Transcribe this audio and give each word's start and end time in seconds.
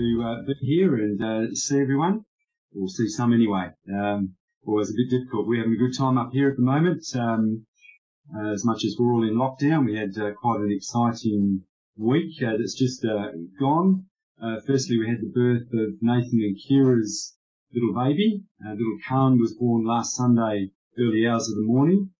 to 0.00 0.22
uh, 0.24 0.42
be 0.46 0.54
here 0.62 0.94
and 0.94 1.22
uh, 1.22 1.54
see 1.54 1.78
everyone, 1.78 2.24
or 2.74 2.88
see 2.88 3.06
some 3.06 3.34
anyway. 3.34 3.68
Um, 3.92 4.34
always 4.66 4.88
a 4.88 4.94
bit 4.96 5.10
difficult. 5.10 5.46
We're 5.46 5.58
having 5.58 5.74
a 5.74 5.76
good 5.76 5.96
time 5.96 6.16
up 6.16 6.30
here 6.32 6.48
at 6.48 6.56
the 6.56 6.62
moment. 6.62 7.04
Um, 7.14 7.66
uh, 8.34 8.52
as 8.52 8.64
much 8.64 8.82
as 8.84 8.96
we're 8.98 9.12
all 9.12 9.28
in 9.28 9.34
lockdown, 9.34 9.84
we 9.84 9.98
had 9.98 10.16
uh, 10.16 10.32
quite 10.40 10.60
an 10.60 10.72
exciting 10.72 11.64
week 11.98 12.32
uh, 12.42 12.56
that's 12.56 12.78
just 12.78 13.04
gone. 13.58 14.06
firstly, 14.66 14.98
we 14.98 15.08
had 15.08 15.20
the 15.20 15.32
birth 15.34 15.68
of 15.74 16.00
Nathan 16.00 16.40
and 16.40 16.56
Kira's 16.56 17.36
little 17.74 17.92
baby. 17.92 18.42
little 18.64 18.98
Khan 19.06 19.38
was 19.38 19.54
born 19.54 19.84
last 19.84 20.16
Sunday, 20.16 20.70
early 20.98 21.26
hours 21.26 21.50
of 21.50 21.56
the 21.56 21.66
morning, 21.66 22.10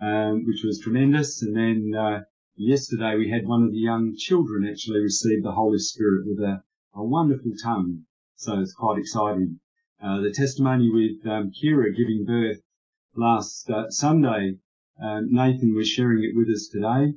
um, 0.00 0.46
which 0.46 0.62
was 0.64 0.80
tremendous. 0.80 1.42
And 1.42 1.54
then 1.54 2.24
yesterday 2.56 3.16
we 3.16 3.28
had 3.28 3.46
one 3.46 3.64
of 3.64 3.72
the 3.72 3.84
young 3.90 4.14
children 4.16 4.66
actually 4.66 5.00
receive 5.00 5.42
the 5.42 5.52
Holy 5.52 5.78
Spirit 5.78 6.24
with 6.26 6.38
a, 6.40 6.62
a 6.98 7.04
wonderful 7.04 7.52
tongue. 7.62 8.04
So 8.34 8.58
it's 8.58 8.74
quite 8.74 8.98
exciting. 8.98 9.60
Uh, 10.02 10.20
the 10.20 10.32
testimony 10.32 10.90
with 10.90 11.24
um, 11.30 11.52
Kira 11.52 11.96
giving 11.96 12.24
birth 12.26 12.60
last 13.14 13.70
uh, 13.70 13.88
Sunday, 13.88 14.58
uh, 15.00 15.20
Nathan 15.24 15.74
was 15.74 15.88
sharing 15.88 16.24
it 16.24 16.36
with 16.36 16.48
us 16.48 16.68
today, 16.72 17.14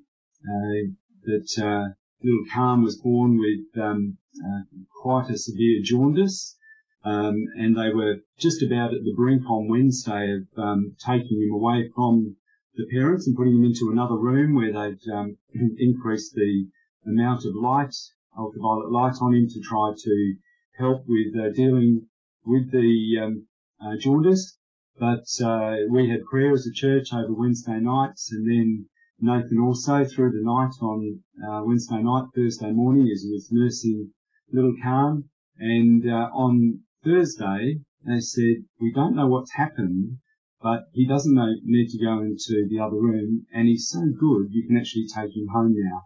uh, 0.47 0.91
that 1.23 1.57
uh, 1.57 1.93
little 2.23 2.45
Khan 2.53 2.83
was 2.83 3.01
born 3.01 3.39
with 3.39 3.83
um, 3.83 4.17
uh, 4.45 4.61
quite 5.01 5.31
a 5.31 5.37
severe 5.37 5.81
jaundice. 5.83 6.55
Um, 7.03 7.35
and 7.57 7.75
they 7.75 7.91
were 7.91 8.17
just 8.37 8.61
about 8.61 8.93
at 8.93 9.03
the 9.03 9.15
brink 9.15 9.49
on 9.49 9.67
Wednesday 9.67 10.35
of 10.35 10.63
um, 10.63 10.95
taking 11.03 11.41
him 11.41 11.53
away 11.53 11.89
from 11.95 12.35
the 12.75 12.85
parents 12.85 13.25
and 13.25 13.35
putting 13.35 13.55
him 13.55 13.65
into 13.65 13.89
another 13.91 14.17
room 14.17 14.53
where 14.53 14.71
they'd 14.71 15.11
um, 15.11 15.37
increased 15.79 16.35
the 16.35 16.67
amount 17.07 17.45
of 17.45 17.55
light, 17.55 17.95
ultraviolet 18.37 18.91
light 18.91 19.15
on 19.21 19.33
him 19.33 19.47
to 19.49 19.59
try 19.61 19.93
to 19.97 20.35
help 20.77 21.03
with 21.07 21.35
uh, 21.35 21.49
dealing 21.53 22.07
with 22.45 22.71
the 22.71 23.19
um, 23.21 23.47
uh, 23.83 23.97
jaundice. 23.97 24.57
But 24.99 25.25
uh, 25.43 25.77
we 25.89 26.09
had 26.09 26.25
prayer 26.25 26.53
as 26.53 26.67
a 26.67 26.73
church 26.73 27.13
over 27.13 27.33
Wednesday 27.33 27.79
nights, 27.79 28.31
and 28.31 28.47
then 28.49 28.85
Nathan 29.19 29.59
also 29.59 30.05
through 30.05 30.31
the 30.31 30.43
night 30.43 30.73
on 30.81 31.23
uh, 31.47 31.61
Wednesday 31.63 32.01
night, 32.01 32.25
Thursday 32.35 32.71
morning, 32.71 33.09
as 33.11 33.23
he 33.23 33.31
was 33.31 33.51
nursing 33.51 34.11
little 34.51 34.75
Khan. 34.81 35.25
And 35.57 36.07
uh, 36.07 36.29
on 36.33 36.81
Thursday, 37.03 37.81
they 38.05 38.19
said, 38.19 38.65
we 38.79 38.91
don't 38.91 39.15
know 39.15 39.27
what's 39.27 39.53
happened, 39.53 40.17
but 40.61 40.85
he 40.93 41.07
doesn't 41.07 41.33
know, 41.33 41.53
need 41.63 41.89
to 41.89 42.03
go 42.03 42.19
into 42.21 42.67
the 42.69 42.79
other 42.79 42.99
room, 42.99 43.45
and 43.53 43.67
he's 43.67 43.89
so 43.89 44.01
good, 44.01 44.47
you 44.51 44.67
can 44.67 44.77
actually 44.77 45.07
take 45.07 45.35
him 45.35 45.47
home 45.47 45.73
now. 45.75 46.05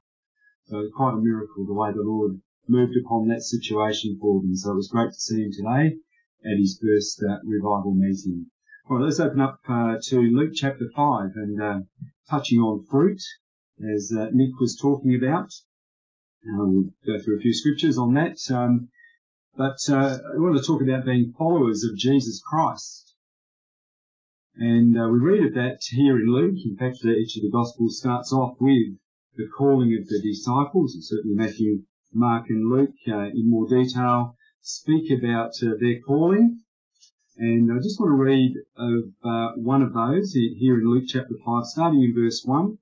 So 0.68 0.90
quite 0.96 1.14
a 1.14 1.18
miracle 1.18 1.66
the 1.66 1.74
way 1.74 1.92
the 1.92 2.02
Lord 2.02 2.42
moved 2.68 2.98
upon 2.98 3.28
that 3.28 3.44
situation 3.44 4.18
for 4.20 4.42
them. 4.42 4.56
So 4.56 4.72
it 4.72 4.76
was 4.76 4.88
great 4.88 5.12
to 5.12 5.20
see 5.20 5.44
him 5.44 5.52
today 5.52 5.98
at 6.44 6.58
his 6.58 6.80
first 6.82 7.24
uh, 7.24 7.38
revival 7.44 7.94
meeting. 7.94 8.48
Right, 8.90 9.02
let's 9.04 9.20
open 9.20 9.42
up 9.42 9.60
uh, 9.68 9.98
to 10.10 10.22
Luke 10.22 10.54
chapter 10.56 10.90
5 10.96 11.32
and 11.36 11.62
uh, 11.62 11.80
touching 12.30 12.60
on 12.60 12.86
fruit, 12.86 13.22
as 13.96 14.12
uh, 14.16 14.30
Nick 14.32 14.60
was 14.60 14.76
talking 14.76 15.16
about. 15.16 15.52
Uh, 16.48 16.66
we'll 16.66 16.94
go 17.06 17.20
through 17.20 17.38
a 17.38 17.42
few 17.42 17.54
scriptures 17.54 17.98
on 17.98 18.14
that. 18.16 18.38
Um, 18.52 18.90
but 19.56 19.78
uh, 19.90 20.18
I 20.34 20.38
want 20.38 20.58
to 20.58 20.64
talk 20.64 20.82
about 20.82 21.06
being 21.06 21.34
followers 21.38 21.84
of 21.84 21.96
Jesus 21.96 22.42
Christ. 22.42 23.16
And 24.56 24.98
uh, 25.00 25.10
we 25.10 25.20
read 25.20 25.46
of 25.46 25.54
that 25.56 25.80
here 25.90 26.20
in 26.20 26.28
Luke. 26.28 26.58
In 26.66 26.76
fact, 26.76 27.00
uh, 27.06 27.10
each 27.10 27.38
of 27.38 27.44
the 27.44 27.52
Gospels 27.52 28.00
starts 28.00 28.34
off 28.34 28.58
with 28.60 28.98
the 29.36 29.48
calling 29.58 29.98
of 29.98 30.08
the 30.08 30.22
disciples, 30.22 30.94
and 30.94 31.04
certainly 31.04 31.36
Matthew, 31.36 31.84
Mark, 32.14 32.50
and 32.50 32.70
Luke 32.70 32.96
uh, 33.08 33.30
in 33.34 33.50
more 33.50 33.68
detail 33.68 34.36
speak 34.62 35.12
about 35.12 35.52
uh, 35.62 35.76
their 35.80 36.00
calling. 36.00 36.62
And 37.38 37.72
I 37.72 37.78
just 37.78 38.00
want 38.00 38.12
to 38.12 38.24
read 38.24 38.56
of 38.78 39.04
uh, 39.24 39.52
one 39.58 39.82
of 39.82 39.94
those 39.94 40.34
here 40.34 40.80
in 40.80 40.90
Luke 40.90 41.06
chapter 41.08 41.36
5, 41.46 41.66
starting 41.66 42.04
in 42.04 42.16
verse 42.16 42.44
1. 42.46 42.78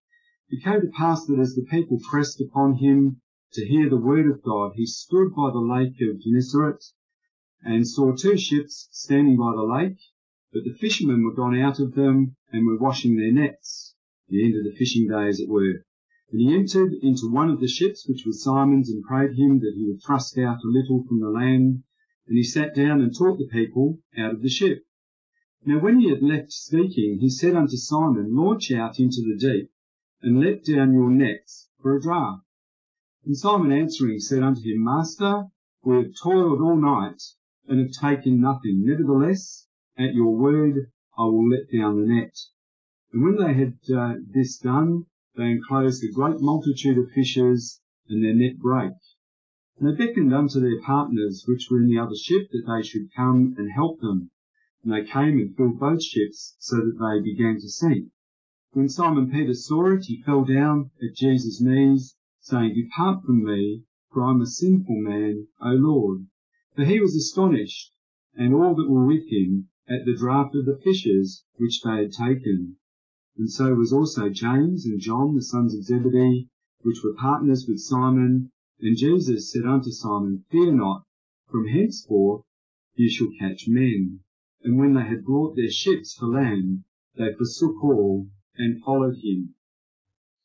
It 0.49 0.63
came 0.63 0.81
to 0.81 0.91
pass 0.95 1.25
that 1.25 1.39
as 1.39 1.55
the 1.55 1.65
people 1.69 1.99
pressed 2.09 2.39
upon 2.41 2.75
him 2.75 3.21
to 3.53 3.65
hear 3.65 3.89
the 3.89 3.97
word 3.97 4.27
of 4.29 4.43
God, 4.43 4.73
he 4.75 4.85
stood 4.85 5.33
by 5.35 5.49
the 5.51 5.59
lake 5.59 5.95
of 6.01 6.21
Gennesaret 6.21 6.83
and 7.63 7.87
saw 7.87 8.15
two 8.15 8.37
ships 8.37 8.87
standing 8.91 9.37
by 9.37 9.53
the 9.55 9.63
lake 9.63 9.97
but 10.53 10.63
the 10.65 10.73
fishermen 10.73 11.23
were 11.23 11.33
gone 11.33 11.59
out 11.59 11.79
of 11.79 11.95
them 11.95 12.35
and 12.51 12.67
were 12.67 12.77
washing 12.77 13.15
their 13.15 13.31
nets, 13.31 13.95
the 14.29 14.45
end 14.45 14.55
of 14.55 14.63
the 14.63 14.77
fishing 14.77 15.07
day 15.07 15.27
as 15.27 15.39
it 15.39 15.49
were. 15.49 15.83
And 16.33 16.41
he 16.41 16.55
entered 16.55 16.93
into 17.03 17.29
one 17.29 17.51
of 17.51 17.59
the 17.59 17.67
ships, 17.67 18.07
which 18.09 18.25
was 18.25 18.41
Simon's, 18.41 18.89
and 18.89 19.03
prayed 19.03 19.37
him 19.37 19.59
that 19.59 19.75
he 19.77 19.85
would 19.85 20.01
thrust 20.01 20.35
out 20.39 20.63
a 20.63 20.67
little 20.67 21.03
from 21.03 21.19
the 21.19 21.29
land. 21.29 21.83
And 22.25 22.35
he 22.35 22.41
sat 22.41 22.73
down 22.73 23.01
and 23.01 23.15
taught 23.15 23.37
the 23.37 23.47
people 23.47 23.99
out 24.17 24.33
of 24.33 24.41
the 24.41 24.49
ship. 24.49 24.83
Now 25.63 25.79
when 25.79 25.99
he 25.99 26.09
had 26.09 26.23
left 26.23 26.51
speaking, 26.51 27.19
he 27.19 27.29
said 27.29 27.55
unto 27.55 27.77
Simon, 27.77 28.35
Launch 28.35 28.71
out 28.71 28.99
into 28.99 29.21
the 29.21 29.37
deep, 29.37 29.69
and 30.23 30.39
let 30.39 30.65
down 30.65 30.93
your 30.93 31.11
nets 31.11 31.69
for 31.79 31.95
a 31.95 32.01
draught. 32.01 32.41
And 33.25 33.37
Simon 33.37 33.71
answering 33.71 34.17
said 34.17 34.41
unto 34.41 34.61
him, 34.61 34.83
Master, 34.83 35.51
we 35.83 35.97
have 35.97 36.15
toiled 36.19 36.61
all 36.61 36.77
night, 36.77 37.21
and 37.67 37.79
have 37.79 37.91
taken 37.91 38.41
nothing. 38.41 38.83
Nevertheless, 38.83 39.67
at 39.99 40.15
your 40.15 40.35
word 40.35 40.91
I 41.15 41.25
will 41.25 41.47
let 41.47 41.71
down 41.71 42.01
the 42.01 42.07
net. 42.07 42.35
And 43.11 43.21
when 43.21 43.35
they 43.35 43.53
had 43.53 43.77
uh, 43.95 44.15
this 44.33 44.57
done, 44.57 45.05
they 45.35 45.49
enclosed 45.49 46.03
a 46.03 46.11
great 46.11 46.39
multitude 46.39 46.97
of 46.97 47.09
fishes, 47.09 47.81
and 48.07 48.23
their 48.23 48.35
net 48.35 48.59
brake. 48.59 48.93
And 49.79 49.89
they 49.89 50.05
beckoned 50.05 50.31
unto 50.31 50.59
their 50.59 50.79
partners 50.81 51.45
which 51.47 51.69
were 51.71 51.81
in 51.81 51.87
the 51.87 51.97
other 51.97 52.15
ship 52.15 52.51
that 52.51 52.65
they 52.67 52.83
should 52.83 53.11
come 53.15 53.55
and 53.57 53.71
help 53.71 53.99
them. 53.99 54.29
And 54.83 54.93
they 54.93 55.03
came 55.03 55.39
and 55.39 55.55
filled 55.55 55.79
both 55.79 56.03
ships, 56.03 56.55
so 56.59 56.75
that 56.77 56.99
they 56.99 57.23
began 57.23 57.55
to 57.55 57.67
sink. 57.67 58.11
When 58.73 58.89
Simon 58.89 59.31
Peter 59.31 59.53
saw 59.53 59.93
it, 59.93 60.05
he 60.05 60.21
fell 60.21 60.45
down 60.45 60.91
at 61.01 61.15
Jesus' 61.15 61.59
knees, 61.59 62.15
saying, 62.39 62.75
Depart 62.75 63.23
from 63.23 63.43
me, 63.43 63.83
for 64.11 64.23
I 64.23 64.31
am 64.31 64.41
a 64.41 64.45
sinful 64.45 65.01
man, 65.01 65.47
O 65.59 65.71
Lord. 65.71 66.27
For 66.75 66.85
he 66.85 66.99
was 66.99 67.15
astonished, 67.15 67.91
and 68.35 68.53
all 68.53 68.75
that 68.75 68.89
were 68.89 69.07
with 69.07 69.27
him, 69.29 69.69
at 69.87 70.05
the 70.05 70.15
draught 70.15 70.53
of 70.55 70.65
the 70.65 70.77
fishes 70.83 71.43
which 71.57 71.81
they 71.81 71.97
had 71.97 72.11
taken. 72.11 72.77
And 73.35 73.49
so 73.49 73.73
was 73.73 73.91
also 73.91 74.29
James 74.29 74.85
and 74.85 74.99
John, 74.99 75.33
the 75.33 75.41
sons 75.41 75.73
of 75.73 75.83
Zebedee, 75.83 76.49
which 76.81 77.03
were 77.03 77.15
partners 77.15 77.65
with 77.67 77.79
Simon. 77.79 78.51
And 78.79 78.95
Jesus 78.95 79.51
said 79.51 79.65
unto 79.65 79.89
Simon, 79.89 80.45
Fear 80.51 80.73
not, 80.73 81.03
from 81.49 81.67
henceforth 81.67 82.43
you 82.95 83.09
shall 83.09 83.31
catch 83.39 83.67
men. 83.67 84.19
And 84.61 84.77
when 84.77 84.93
they 84.93 85.03
had 85.03 85.25
brought 85.25 85.55
their 85.55 85.71
ships 85.71 86.15
to 86.17 86.27
land, 86.27 86.83
they 87.15 87.33
forsook 87.33 87.83
all 87.83 88.27
and 88.55 88.83
followed 88.83 89.17
him. 89.17 89.55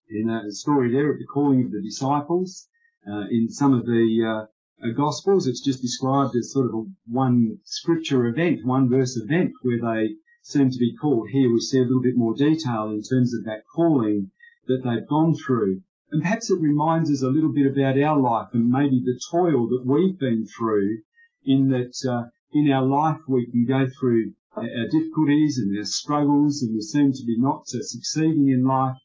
In 0.09 0.31
a 0.31 0.51
story 0.51 0.91
there 0.91 1.13
of 1.13 1.19
the 1.19 1.27
calling 1.27 1.67
of 1.67 1.73
the 1.73 1.83
disciples, 1.83 2.69
uh, 3.07 3.27
in 3.31 3.51
some 3.51 3.75
of 3.75 3.85
the 3.85 4.25
uh, 4.25 4.87
uh, 4.87 4.93
Gospels, 4.93 5.47
it's 5.47 5.61
just 5.61 5.83
described 5.83 6.35
as 6.37 6.53
sort 6.53 6.69
of 6.69 6.75
a 6.75 6.85
one 7.07 7.59
scripture 7.65 8.27
event, 8.27 8.65
one 8.65 8.89
verse 8.89 9.17
event 9.19 9.53
where 9.63 9.79
they 9.79 10.17
seem 10.49 10.71
to 10.71 10.79
be 10.79 10.97
called. 10.97 11.29
Here 11.29 11.53
we 11.53 11.61
see 11.61 11.79
a 11.79 11.83
little 11.83 12.01
bit 12.01 12.17
more 12.17 12.35
detail 12.35 12.91
in 12.91 13.03
terms 13.03 13.35
of 13.35 13.45
that 13.45 13.65
calling 13.75 14.31
that 14.67 14.83
they've 14.83 15.07
gone 15.07 15.35
through. 15.35 15.83
And 16.11 16.23
perhaps 16.23 16.51
it 16.51 16.59
reminds 16.61 17.11
us 17.11 17.21
a 17.21 17.29
little 17.29 17.53
bit 17.53 17.67
about 17.67 18.01
our 18.01 18.19
life 18.19 18.49
and 18.55 18.71
maybe 18.71 19.03
the 19.05 19.21
toil 19.31 19.69
that 19.69 19.85
we've 19.85 20.19
been 20.19 20.47
through 20.47 21.03
in 21.45 21.69
that 21.69 21.95
uh, 22.11 22.31
in 22.53 22.71
our 22.71 22.85
life 22.85 23.21
we 23.29 23.47
can 23.47 23.67
go 23.67 23.87
through 24.01 24.33
our 24.57 24.89
difficulties 24.91 25.59
and 25.59 25.77
our 25.77 25.85
struggles 25.85 26.63
and 26.63 26.75
we 26.75 26.81
seem 26.81 27.13
to 27.13 27.27
be 27.27 27.39
not 27.39 27.69
succeeding 27.69 28.49
in 28.49 28.65
life. 28.65 28.97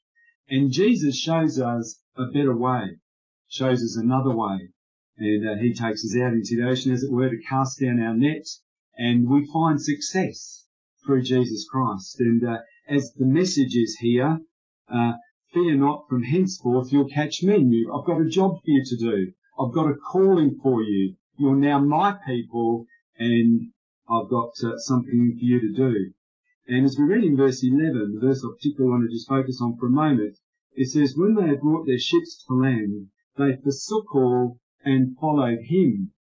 And 0.48 0.72
Jesus 0.72 1.18
shows 1.18 1.60
us 1.60 2.00
a 2.16 2.28
better 2.28 2.56
way, 2.56 3.00
shows 3.50 3.84
us 3.84 3.98
another 3.98 4.34
way 4.34 4.70
and 5.18 5.48
uh, 5.48 5.62
he 5.62 5.74
takes 5.74 6.04
us 6.06 6.18
out 6.18 6.34
into 6.34 6.56
the 6.56 6.68
ocean, 6.68 6.92
as 6.92 7.04
it 7.04 7.12
were, 7.12 7.30
to 7.30 7.42
cast 7.48 7.80
down 7.80 8.02
our 8.02 8.16
net, 8.16 8.48
and 8.98 9.30
we 9.30 9.46
find 9.54 9.80
success 9.80 10.63
through 11.06 11.24
Jesus 11.24 11.68
Christ. 11.70 12.20
And 12.20 12.44
uh, 12.44 12.60
as 12.88 13.14
the 13.14 13.26
message 13.26 13.76
is 13.76 13.98
here, 14.00 14.40
uh, 14.88 15.14
fear 15.54 15.76
not, 15.76 16.08
from 16.10 16.24
henceforth 16.24 16.92
you'll 16.92 17.10
catch 17.10 17.44
men. 17.44 17.72
You, 17.72 17.94
I've 17.94 18.06
got 18.06 18.22
a 18.22 18.30
job 18.30 18.56
for 18.64 18.70
you 18.70 18.84
to 18.84 18.98
do. 18.98 19.34
I've 19.60 19.74
got 19.74 19.90
a 19.90 19.96
calling 19.96 20.60
for 20.62 20.82
you. 20.82 21.16
You're 21.38 21.56
now 21.56 21.80
my 21.80 22.18
people, 22.26 22.86
and 23.18 23.72
I've 24.10 24.30
got 24.30 24.54
uh, 24.64 24.78
something 24.78 25.38
for 25.38 25.46
you 25.46 25.62
to 25.62 25.72
do. 25.72 26.14
And 26.68 26.86
as 26.86 26.98
we 26.98 27.06
read 27.06 27.24
in 27.24 27.38
verse 27.38 27.64
11, 27.64 28.14
the 28.16 28.28
verse 28.28 28.44
I 28.44 28.50
particularly 28.56 28.92
want 28.92 29.10
to 29.10 29.14
just 29.14 29.28
focus 29.28 29.60
on 29.62 29.78
for 29.78 29.88
a 29.88 29.92
moment, 29.92 30.38
it 30.76 30.88
says, 30.90 31.16
When 31.16 31.36
they 31.36 31.48
had 31.48 31.62
brought 31.62 31.86
their 31.86 32.00
ships 32.00 32.44
to 32.48 32.54
land, 32.54 33.10
they 33.38 33.58
forsook 33.58 34.16
all 34.16 34.60
and 34.84 35.18
followed 35.18 35.60
him. 35.62 36.14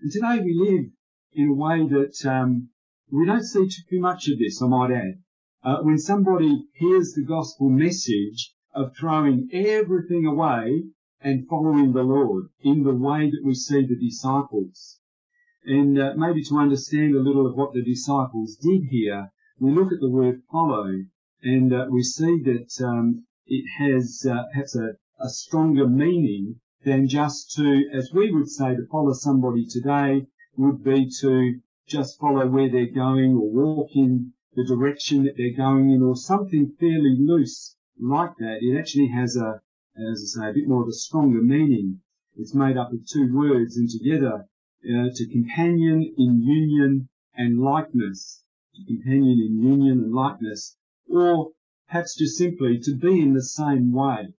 And 0.00 0.12
today 0.12 0.40
we 0.40 0.54
live 0.54 0.90
in 1.32 1.50
a 1.50 1.54
way 1.54 1.86
that 1.88 2.26
um, 2.26 2.70
we 3.10 3.26
don't 3.26 3.44
see 3.44 3.68
too 3.68 4.00
much 4.00 4.28
of 4.28 4.38
this, 4.38 4.62
I 4.62 4.66
might 4.66 4.90
add. 4.90 5.22
Uh, 5.62 5.82
when 5.82 5.98
somebody 5.98 6.66
hears 6.74 7.12
the 7.12 7.24
gospel 7.24 7.68
message 7.68 8.54
of 8.74 8.96
throwing 8.96 9.48
everything 9.52 10.26
away 10.26 10.84
and 11.20 11.48
following 11.48 11.92
the 11.92 12.02
Lord 12.02 12.46
in 12.60 12.82
the 12.82 12.94
way 12.94 13.30
that 13.30 13.42
we 13.44 13.54
see 13.54 13.86
the 13.86 13.96
disciples. 13.96 15.00
And 15.64 15.98
uh, 15.98 16.14
maybe 16.16 16.42
to 16.44 16.58
understand 16.58 17.14
a 17.14 17.22
little 17.22 17.46
of 17.46 17.56
what 17.56 17.72
the 17.72 17.82
disciples 17.82 18.56
did 18.56 18.84
here, 18.90 19.30
we 19.58 19.70
look 19.70 19.92
at 19.92 20.00
the 20.00 20.10
word 20.10 20.42
follow 20.50 21.04
and 21.42 21.72
uh, 21.72 21.86
we 21.90 22.02
see 22.02 22.42
that 22.42 22.84
um, 22.84 23.24
it 23.46 23.64
has 23.78 24.26
uh, 24.28 24.44
perhaps 24.52 24.76
a, 24.76 24.96
a 25.20 25.28
stronger 25.28 25.88
meaning 25.88 26.60
than 26.84 27.08
just 27.08 27.52
to, 27.56 27.88
as 27.92 28.12
we 28.12 28.30
would 28.32 28.48
say, 28.48 28.74
to 28.74 28.86
follow 28.90 29.12
somebody 29.12 29.64
today 29.66 30.26
would 30.56 30.82
be 30.82 31.08
to 31.20 31.60
just 31.86 32.18
follow 32.18 32.48
where 32.48 32.70
they're 32.70 32.86
going 32.86 33.32
or 33.32 33.50
walk 33.50 33.90
in 33.94 34.32
the 34.54 34.64
direction 34.64 35.24
that 35.24 35.36
they're 35.36 35.56
going 35.56 35.90
in 35.90 36.02
or 36.02 36.16
something 36.16 36.74
fairly 36.80 37.16
loose 37.18 37.76
like 38.00 38.36
that. 38.38 38.58
It 38.62 38.78
actually 38.78 39.08
has 39.08 39.36
a, 39.36 39.60
as 39.96 40.36
I 40.38 40.40
say, 40.40 40.50
a 40.50 40.54
bit 40.54 40.68
more 40.68 40.82
of 40.82 40.88
a 40.88 40.92
stronger 40.92 41.42
meaning. 41.42 42.00
It's 42.36 42.54
made 42.54 42.76
up 42.76 42.92
of 42.92 43.06
two 43.06 43.34
words 43.34 43.76
and 43.76 43.88
together 43.90 44.48
uh, 44.84 45.08
to 45.14 45.28
companion 45.30 46.14
in 46.16 46.40
union 46.42 47.08
and 47.34 47.60
likeness. 47.60 48.42
To 48.76 48.84
companion 48.86 49.38
in 49.40 49.62
union 49.62 50.04
and 50.04 50.12
likeness. 50.12 50.76
Or 51.08 51.52
perhaps 51.88 52.16
just 52.16 52.38
simply 52.38 52.78
to 52.80 52.96
be 52.96 53.20
in 53.20 53.34
the 53.34 53.42
same 53.42 53.92
way. 53.92 54.34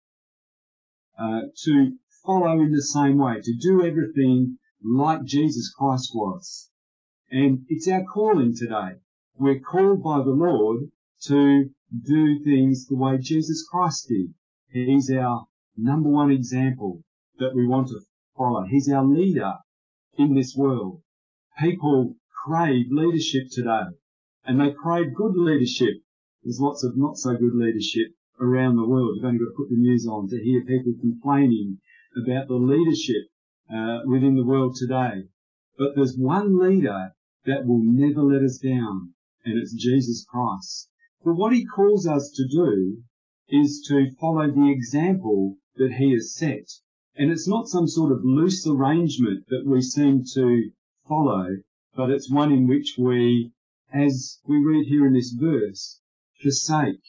Uh, 1.18 1.42
to 1.64 1.96
follow 2.24 2.60
in 2.60 2.72
the 2.72 2.82
same 2.82 3.18
way. 3.18 3.40
To 3.40 3.56
do 3.56 3.84
everything 3.84 4.58
like 4.82 5.24
Jesus 5.24 5.72
Christ 5.72 6.10
was. 6.14 6.70
And 7.30 7.66
it's 7.68 7.88
our 7.88 8.04
calling 8.04 8.54
today. 8.54 9.00
We're 9.36 9.58
called 9.58 10.02
by 10.02 10.18
the 10.18 10.30
Lord 10.30 10.90
to 11.22 11.70
do 12.04 12.44
things 12.44 12.86
the 12.86 12.96
way 12.96 13.18
Jesus 13.18 13.66
Christ 13.68 14.08
did. 14.08 14.32
He's 14.70 15.10
our 15.10 15.46
number 15.76 16.08
one 16.08 16.30
example 16.30 17.02
that 17.38 17.54
we 17.54 17.66
want 17.66 17.88
to 17.88 18.00
follow. 18.36 18.64
He's 18.64 18.88
our 18.88 19.04
leader 19.04 19.54
in 20.16 20.34
this 20.34 20.54
world. 20.56 21.02
People 21.58 22.16
crave 22.44 22.86
leadership 22.90 23.48
today 23.50 23.90
and 24.44 24.60
they 24.60 24.72
crave 24.72 25.14
good 25.14 25.36
leadership. 25.36 25.94
There's 26.44 26.60
lots 26.60 26.84
of 26.84 26.96
not 26.96 27.16
so 27.16 27.34
good 27.36 27.54
leadership 27.54 28.12
around 28.40 28.76
the 28.76 28.86
world. 28.86 29.16
You've 29.16 29.24
only 29.24 29.38
got 29.38 29.46
to 29.46 29.56
put 29.56 29.70
the 29.70 29.76
news 29.76 30.06
on 30.06 30.28
to 30.28 30.42
hear 30.42 30.64
people 30.64 30.94
complaining 31.00 31.78
about 32.16 32.46
the 32.46 32.54
leadership 32.54 33.26
uh, 33.72 34.00
within 34.06 34.36
the 34.36 34.46
world 34.46 34.76
today. 34.76 35.28
But 35.76 35.96
there's 35.96 36.16
one 36.16 36.58
leader 36.58 37.12
that 37.46 37.66
will 37.66 37.82
never 37.82 38.22
let 38.22 38.42
us 38.42 38.58
down, 38.58 39.14
and 39.44 39.58
it's 39.58 39.72
Jesus 39.72 40.24
Christ. 40.28 40.90
But 41.24 41.34
what 41.34 41.52
he 41.52 41.64
calls 41.64 42.06
us 42.06 42.30
to 42.36 42.46
do 42.46 43.02
is 43.48 43.84
to 43.88 44.10
follow 44.20 44.50
the 44.50 44.70
example 44.70 45.56
that 45.76 45.92
he 45.92 46.12
has 46.12 46.34
set. 46.34 46.68
And 47.16 47.30
it's 47.30 47.48
not 47.48 47.68
some 47.68 47.86
sort 47.86 48.12
of 48.12 48.24
loose 48.24 48.66
arrangement 48.66 49.46
that 49.48 49.64
we 49.64 49.80
seem 49.80 50.24
to 50.34 50.70
follow, 51.08 51.56
but 51.94 52.10
it's 52.10 52.30
one 52.30 52.52
in 52.52 52.66
which 52.66 52.96
we, 52.98 53.52
as 53.92 54.40
we 54.46 54.58
read 54.58 54.86
here 54.86 55.06
in 55.06 55.14
this 55.14 55.32
verse, 55.32 56.00
forsake 56.42 57.02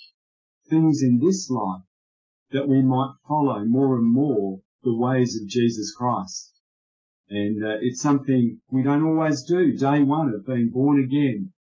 things 0.69 1.01
in 1.01 1.19
this 1.19 1.49
life 1.49 1.83
that 2.51 2.67
we 2.67 2.81
might 2.81 3.15
follow 3.27 3.65
more 3.65 3.97
and 3.97 4.05
more 4.05 4.61
the 4.83 4.95
ways 4.95 5.39
of 5.41 5.47
Jesus 5.47 5.93
Christ. 5.93 6.56
And 7.29 7.63
uh, 7.63 7.77
it's 7.81 8.01
something 8.01 8.61
we 8.69 8.83
don't 8.83 9.03
always 9.03 9.43
do. 9.43 9.75
Day 9.75 10.01
one 10.01 10.33
of 10.33 10.45
being 10.45 10.69
born 10.69 11.03
again, 11.03 11.51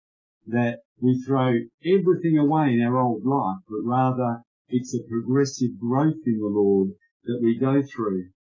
that 0.47 0.81
we 1.01 1.21
throw 1.23 1.59
everything 1.85 2.39
away 2.39 2.73
in 2.73 2.83
our 2.83 2.99
old 2.99 3.25
life, 3.25 3.59
but 3.69 3.83
rather 3.83 4.43
it's 4.69 4.95
a 4.95 5.09
progressive 5.09 5.79
growth 5.79 6.23
in 6.25 6.39
the 6.39 6.47
Lord 6.47 6.91
that 7.25 7.41
we 7.43 7.59
go 7.59 7.83
through. 7.83 8.31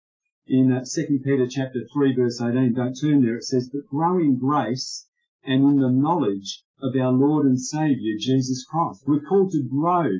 In 0.46 0.70
uh, 0.70 0.84
2 0.84 1.20
Peter 1.24 1.48
chapter 1.48 1.80
3 1.92 2.14
verse 2.14 2.40
18, 2.40 2.74
don't 2.74 2.94
turn 2.94 3.24
there, 3.24 3.36
it 3.36 3.44
says, 3.44 3.68
but 3.68 3.86
grow 3.88 4.18
in 4.18 4.38
grace 4.38 5.08
and 5.42 5.64
in 5.64 5.78
the 5.80 5.90
knowledge 5.90 6.62
of 6.80 6.94
our 6.94 7.12
Lord 7.12 7.46
and 7.46 7.60
Saviour, 7.60 8.16
Jesus 8.18 8.64
Christ. 8.64 9.02
We're 9.06 9.20
called 9.20 9.50
to 9.52 9.62
grow 9.62 10.10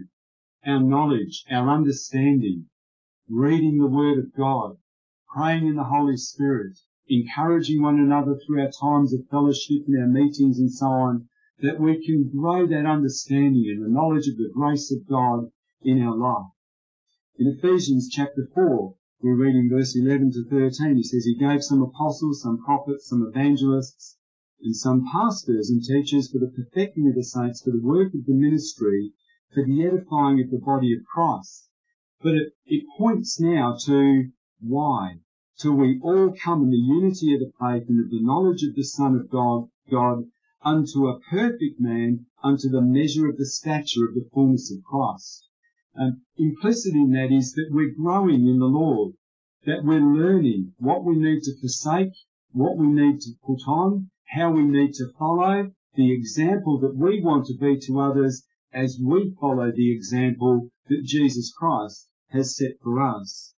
our 0.64 0.80
knowledge, 0.80 1.44
our 1.48 1.70
understanding, 1.70 2.68
reading 3.28 3.78
the 3.78 3.86
Word 3.86 4.18
of 4.18 4.34
God, 4.34 4.78
praying 5.32 5.66
in 5.66 5.76
the 5.76 5.84
Holy 5.84 6.16
Spirit, 6.16 6.78
encouraging 7.08 7.82
one 7.82 8.00
another 8.00 8.36
through 8.36 8.60
our 8.60 8.70
times 8.70 9.14
of 9.14 9.28
fellowship 9.28 9.86
and 9.86 9.98
our 10.00 10.08
meetings 10.08 10.58
and 10.58 10.72
so 10.72 10.86
on, 10.86 11.28
that 11.60 11.80
we 11.80 12.04
can 12.04 12.28
grow 12.28 12.66
that 12.66 12.84
understanding 12.84 13.64
and 13.68 13.82
the 13.82 13.88
knowledge 13.88 14.28
of 14.28 14.36
the 14.36 14.50
grace 14.52 14.92
of 14.92 15.06
God 15.08 15.50
in 15.82 16.02
our 16.02 16.16
life. 16.16 16.50
In 17.38 17.46
Ephesians 17.46 18.08
chapter 18.10 18.48
4, 18.54 18.94
we're 19.22 19.36
reading 19.36 19.70
verse 19.70 19.96
11 19.96 20.32
to 20.32 20.44
13, 20.44 20.96
he 20.96 21.02
says, 21.02 21.24
He 21.24 21.34
gave 21.34 21.62
some 21.62 21.82
apostles, 21.82 22.42
some 22.42 22.62
prophets, 22.64 23.08
some 23.08 23.22
evangelists, 23.22 24.18
and 24.62 24.74
some 24.74 25.04
pastors 25.12 25.70
and 25.70 25.82
teachers 25.82 26.30
for 26.30 26.38
the 26.38 26.48
perfecting 26.48 27.08
of 27.08 27.14
the 27.14 27.22
saints, 27.22 27.62
for 27.62 27.70
the 27.70 27.82
work 27.82 28.14
of 28.14 28.26
the 28.26 28.34
ministry, 28.34 29.12
for 29.54 29.64
the 29.64 29.84
edifying 29.84 30.40
of 30.40 30.50
the 30.50 30.58
body 30.58 30.94
of 30.94 31.04
Christ. 31.04 31.70
But 32.20 32.34
it, 32.34 32.52
it 32.66 32.84
points 32.98 33.38
now 33.38 33.76
to 33.84 34.30
why 34.60 35.20
till 35.58 35.74
we 35.74 35.98
all 36.02 36.34
come 36.44 36.62
in 36.64 36.70
the 36.70 36.76
unity 36.76 37.32
of 37.32 37.40
the 37.40 37.52
faith 37.58 37.88
and 37.88 37.98
of 37.98 38.10
the 38.10 38.20
knowledge 38.20 38.62
of 38.62 38.74
the 38.74 38.84
Son 38.84 39.16
of 39.16 39.30
God, 39.30 39.68
God, 39.90 40.24
unto 40.62 41.06
a 41.06 41.18
perfect 41.20 41.80
man, 41.80 42.26
unto 42.42 42.68
the 42.68 42.82
measure 42.82 43.28
of 43.28 43.38
the 43.38 43.46
stature 43.46 44.06
of 44.06 44.14
the 44.14 44.28
fullness 44.34 44.70
of 44.70 44.84
Christ. 44.84 45.48
And 45.94 46.20
implicit 46.36 46.94
in 46.94 47.10
that 47.12 47.32
is 47.32 47.52
that 47.54 47.70
we're 47.70 47.94
growing 47.94 48.46
in 48.46 48.58
the 48.58 48.66
Lord, 48.66 49.14
that 49.64 49.82
we're 49.82 50.00
learning 50.00 50.74
what 50.78 51.04
we 51.04 51.16
need 51.16 51.42
to 51.44 51.58
forsake, 51.58 52.12
what 52.52 52.76
we 52.76 52.88
need 52.88 53.20
to 53.20 53.32
put 53.42 53.60
on, 53.66 54.10
how 54.26 54.52
we 54.52 54.62
need 54.62 54.92
to 54.94 55.12
follow, 55.18 55.72
the 55.94 56.12
example 56.12 56.78
that 56.80 56.96
we 56.96 57.22
want 57.22 57.46
to 57.46 57.56
be 57.56 57.78
to 57.86 58.00
others 58.00 58.44
as 58.72 59.00
we 59.02 59.34
follow 59.40 59.72
the 59.72 59.90
example 59.90 60.68
that 60.88 61.02
Jesus 61.04 61.50
Christ 61.56 62.08
has 62.28 62.56
set 62.56 62.72
for 62.82 63.00
us. 63.00 63.54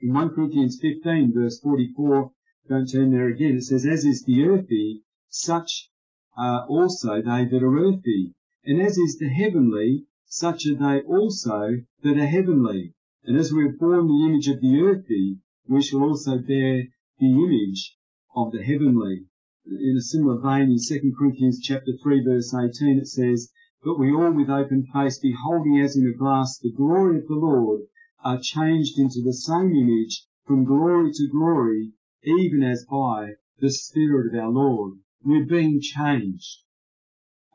In 0.00 0.14
1 0.14 0.30
Corinthians 0.30 0.78
15 0.80 1.32
verse 1.32 1.58
44, 1.58 2.30
don't 2.68 2.86
turn 2.86 3.10
there 3.10 3.26
again, 3.26 3.56
it 3.56 3.62
says, 3.62 3.84
as 3.84 4.04
is 4.04 4.22
the 4.22 4.44
earthy, 4.44 5.02
such 5.28 5.90
are 6.36 6.64
also 6.68 7.16
they 7.16 7.44
that 7.46 7.62
are 7.64 7.78
earthy. 7.78 8.32
And 8.64 8.80
as 8.80 8.96
is 8.96 9.18
the 9.18 9.28
heavenly, 9.28 10.06
such 10.24 10.66
are 10.68 10.76
they 10.76 11.00
also 11.00 11.82
that 12.04 12.16
are 12.16 12.26
heavenly. 12.26 12.94
And 13.24 13.36
as 13.36 13.52
we 13.52 13.64
have 13.64 13.80
borne 13.80 14.06
the 14.06 14.24
image 14.24 14.46
of 14.46 14.60
the 14.60 14.80
earthy, 14.80 15.40
we 15.66 15.82
shall 15.82 16.04
also 16.04 16.38
bear 16.38 16.84
the 17.18 17.32
image 17.32 17.96
of 18.36 18.52
the 18.52 18.62
heavenly. 18.62 19.26
In 19.66 19.96
a 19.98 20.00
similar 20.00 20.40
vein, 20.40 20.70
in 20.70 20.78
2 20.78 21.12
Corinthians 21.18 21.58
chapter 21.60 21.90
3 22.00 22.22
verse 22.22 22.54
18, 22.54 22.98
it 22.98 23.08
says, 23.08 23.50
But 23.82 23.98
we 23.98 24.12
all 24.12 24.30
with 24.30 24.48
open 24.48 24.86
face, 24.92 25.18
beholding 25.18 25.80
as 25.80 25.96
in 25.96 26.06
a 26.06 26.12
glass 26.12 26.56
the 26.56 26.70
glory 26.70 27.18
of 27.18 27.26
the 27.26 27.34
Lord, 27.34 27.80
are 28.24 28.40
changed 28.40 28.98
into 28.98 29.22
the 29.22 29.32
same 29.32 29.74
image 29.76 30.24
from 30.44 30.64
glory 30.64 31.12
to 31.12 31.28
glory, 31.28 31.92
even 32.24 32.64
as 32.64 32.84
by 32.84 33.34
the 33.60 33.70
Spirit 33.70 34.34
of 34.34 34.40
our 34.40 34.50
Lord. 34.50 34.98
We're 35.24 35.46
being 35.46 35.80
changed. 35.80 36.62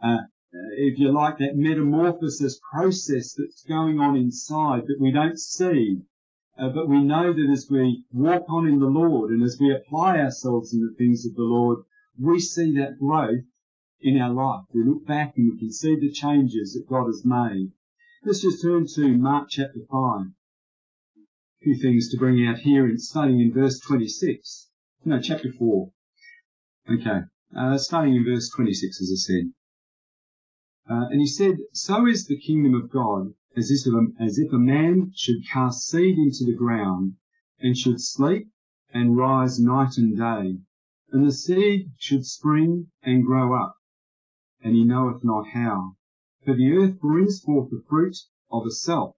Uh, 0.02 0.20
if 0.78 0.98
you 1.00 1.12
like, 1.12 1.40
that 1.40 1.58
metamorphosis 1.58 2.62
process 2.72 3.34
that's 3.34 3.64
going 3.64 4.00
on 4.00 4.16
inside 4.16 4.88
that 4.88 5.02
we 5.02 5.12
don't 5.12 5.38
see, 5.38 6.02
uh, 6.58 6.70
but 6.70 6.88
we 6.88 7.04
know 7.04 7.34
that 7.34 7.50
as 7.52 7.70
we 7.70 8.06
walk 8.14 8.46
on 8.48 8.68
in 8.68 8.80
the 8.80 8.86
Lord 8.86 9.32
and 9.32 9.44
as 9.44 9.58
we 9.60 9.74
apply 9.74 10.20
ourselves 10.20 10.74
in 10.74 10.82
the 10.82 10.96
things 10.98 11.26
of 11.26 11.36
the 11.36 11.44
Lord, 11.44 11.80
we 12.18 12.40
see 12.40 12.74
that 12.78 13.00
growth 13.00 13.44
in 14.00 14.22
our 14.22 14.32
life. 14.32 14.66
We 14.74 14.84
look 14.84 15.06
back 15.06 15.36
and 15.36 15.52
we 15.52 15.60
can 15.60 15.72
see 15.74 15.96
the 15.96 16.12
changes 16.12 16.74
that 16.74 16.88
God 16.88 17.08
has 17.08 17.26
made. 17.26 17.72
Let's 18.24 18.42
just 18.42 18.62
turn 18.62 18.86
to 18.96 19.18
Mark 19.18 19.50
chapter 19.50 19.80
5 19.92 20.28
few 21.64 21.78
things 21.78 22.10
to 22.10 22.18
bring 22.18 22.46
out 22.46 22.58
here 22.58 22.86
in 22.90 22.98
starting 22.98 23.40
in 23.40 23.54
verse 23.54 23.80
26. 23.80 24.70
No, 25.06 25.22
chapter 25.22 25.50
4. 25.50 25.92
Okay, 26.92 27.22
uh, 27.58 27.78
starting 27.78 28.16
in 28.16 28.26
verse 28.26 28.50
26, 28.54 29.02
as 29.02 29.10
I 29.10 29.16
said. 29.16 29.54
Uh, 30.90 31.08
and 31.10 31.22
he 31.22 31.26
said, 31.28 31.60
So 31.72 32.06
is 32.06 32.28
the 32.28 32.38
kingdom 32.38 32.74
of 32.74 32.90
God, 32.90 33.34
as 33.56 33.72
if, 33.72 33.94
a, 33.94 34.22
as 34.22 34.38
if 34.38 34.52
a 34.52 34.58
man 34.58 35.14
should 35.16 35.48
cast 35.50 35.88
seed 35.88 36.18
into 36.18 36.44
the 36.44 36.58
ground, 36.58 37.14
and 37.60 37.78
should 37.78 38.02
sleep 38.02 38.50
and 38.94 39.16
rise 39.16 39.58
night 39.58 39.96
and 39.96 40.18
day, 40.18 40.60
and 41.12 41.26
the 41.26 41.32
seed 41.32 41.92
should 41.98 42.26
spring 42.26 42.92
and 43.04 43.24
grow 43.24 43.56
up, 43.56 43.78
and 44.62 44.76
he 44.76 44.84
knoweth 44.84 45.24
not 45.24 45.48
how. 45.54 45.96
For 46.44 46.58
the 46.58 46.74
earth 46.74 47.00
brings 47.00 47.40
forth 47.40 47.70
the 47.70 47.82
fruit 47.88 48.18
of 48.52 48.66
itself, 48.66 49.16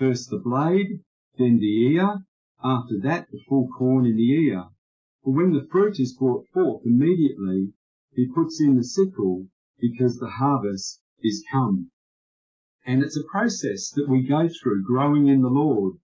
first 0.00 0.30
the 0.30 0.38
blade, 0.38 1.04
then 1.38 1.58
the 1.58 1.92
ear, 1.92 2.24
after 2.62 2.98
that 3.00 3.30
the 3.30 3.38
full 3.48 3.68
corn 3.68 4.06
in 4.06 4.16
the 4.16 4.32
ear. 4.32 4.64
For 5.22 5.34
when 5.34 5.52
the 5.52 5.66
fruit 5.70 6.00
is 6.00 6.16
brought 6.16 6.46
forth, 6.48 6.86
immediately 6.86 7.72
he 8.12 8.26
puts 8.28 8.60
in 8.60 8.76
the 8.76 8.84
sickle, 8.84 9.48
because 9.78 10.18
the 10.18 10.30
harvest 10.30 11.02
is 11.22 11.44
come. 11.52 11.90
And 12.86 13.02
it's 13.02 13.16
a 13.16 13.24
process 13.24 13.90
that 13.90 14.08
we 14.08 14.22
go 14.22 14.48
through, 14.48 14.84
growing 14.84 15.26
in 15.26 15.42
the 15.42 15.50
Lord. 15.50 15.98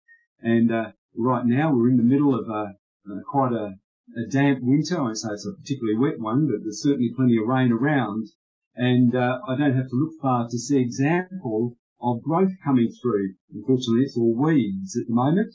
And 0.41 0.71
uh, 0.71 0.93
right 1.17 1.45
now 1.45 1.75
we're 1.75 1.91
in 1.91 1.97
the 1.97 2.03
middle 2.03 2.35
of 2.35 2.49
a, 2.49 2.77
a 3.11 3.23
quite 3.29 3.53
a, 3.53 3.75
a, 4.17 4.27
damp 4.31 4.61
winter. 4.63 5.03
I 5.03 5.13
say 5.13 5.29
it's 5.33 5.47
a 5.47 5.53
particularly 5.53 5.99
wet 5.99 6.21
one, 6.21 6.47
but 6.47 6.63
there's 6.63 6.83
certainly 6.83 7.13
plenty 7.15 7.37
of 7.37 7.47
rain 7.47 7.73
around. 7.73 8.29
And 8.75 9.15
uh, 9.15 9.41
I 9.49 9.57
don't 9.57 9.77
have 9.77 9.91
to 9.91 9.97
look 9.97 10.13
far 10.23 10.49
to 10.49 10.59
see 10.59 10.79
example 10.79 11.77
of 12.01 12.23
growth 12.23 12.53
coming 12.65 12.91
through. 13.03 13.35
Unfortunately, 13.53 14.05
it's 14.05 14.17
all 14.17 14.35
weeds 14.35 14.97
at 14.97 15.07
the 15.09 15.15
moment, 15.15 15.55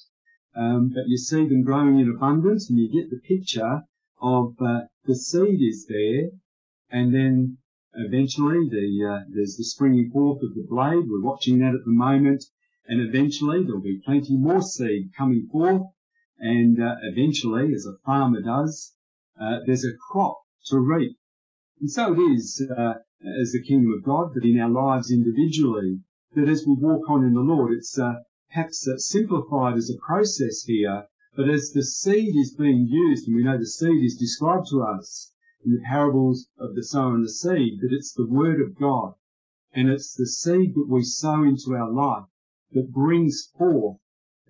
um, 0.55 0.89
but 0.89 1.07
you 1.07 1.17
see 1.17 1.47
them 1.47 1.63
growing 1.63 1.99
in 1.99 2.09
abundance, 2.09 2.69
and 2.69 2.77
you 2.77 2.91
get 2.91 3.09
the 3.09 3.21
picture 3.27 3.83
of 4.21 4.55
uh, 4.61 4.81
the 5.05 5.15
seed 5.15 5.61
is 5.61 5.85
there, 5.87 6.29
and 6.89 7.13
then 7.13 7.57
eventually 7.93 8.67
the 8.69 9.05
uh, 9.05 9.23
there's 9.29 9.55
the 9.57 9.63
springing 9.63 10.09
forth 10.11 10.41
of 10.43 10.53
the 10.55 10.65
blade. 10.69 11.05
We're 11.09 11.21
watching 11.21 11.59
that 11.59 11.75
at 11.75 11.85
the 11.85 11.91
moment, 11.91 12.43
and 12.87 13.01
eventually 13.01 13.63
there'll 13.63 13.81
be 13.81 14.01
plenty 14.03 14.37
more 14.37 14.61
seed 14.61 15.11
coming 15.17 15.47
forth, 15.51 15.83
and 16.39 16.81
uh, 16.81 16.95
eventually, 17.03 17.73
as 17.73 17.85
a 17.85 17.97
farmer 18.05 18.41
does, 18.41 18.93
uh, 19.39 19.59
there's 19.65 19.85
a 19.85 19.97
crop 20.11 20.37
to 20.67 20.79
reap. 20.79 21.17
And 21.79 21.89
so 21.89 22.13
it 22.13 22.19
is 22.19 22.65
uh, 22.77 22.93
as 23.41 23.51
the 23.51 23.63
kingdom 23.63 23.93
of 23.93 24.03
God, 24.03 24.31
but 24.33 24.43
in 24.43 24.59
our 24.59 24.69
lives 24.69 25.11
individually, 25.11 25.99
that 26.35 26.49
as 26.49 26.65
we 26.65 26.73
walk 26.73 27.09
on 27.09 27.23
in 27.23 27.33
the 27.33 27.41
Lord, 27.41 27.73
it's 27.73 27.97
uh, 27.99 28.23
perhaps 28.49 28.87
uh, 28.87 28.97
simplified 28.97 29.77
as 29.77 29.89
a 29.89 29.97
process 29.97 30.63
here, 30.63 31.07
but 31.35 31.49
as 31.49 31.71
the 31.71 31.83
seed 31.83 32.35
is 32.35 32.55
being 32.55 32.87
used, 32.87 33.27
and 33.27 33.35
we 33.35 33.43
know 33.43 33.57
the 33.57 33.65
seed 33.65 34.03
is 34.03 34.17
described 34.17 34.67
to 34.69 34.81
us 34.81 35.31
in 35.65 35.71
the 35.71 35.81
parables 35.81 36.47
of 36.57 36.75
the 36.75 36.83
sower 36.83 37.15
and 37.15 37.23
the 37.23 37.29
seed, 37.29 37.79
that 37.81 37.93
it's 37.93 38.13
the 38.13 38.27
word 38.27 38.61
of 38.61 38.75
God, 38.77 39.13
and 39.73 39.89
it's 39.89 40.13
the 40.13 40.27
seed 40.27 40.75
that 40.75 40.87
we 40.89 41.03
sow 41.03 41.43
into 41.43 41.75
our 41.75 41.91
life 41.91 42.25
that 42.71 42.91
brings 42.91 43.51
forth 43.57 43.99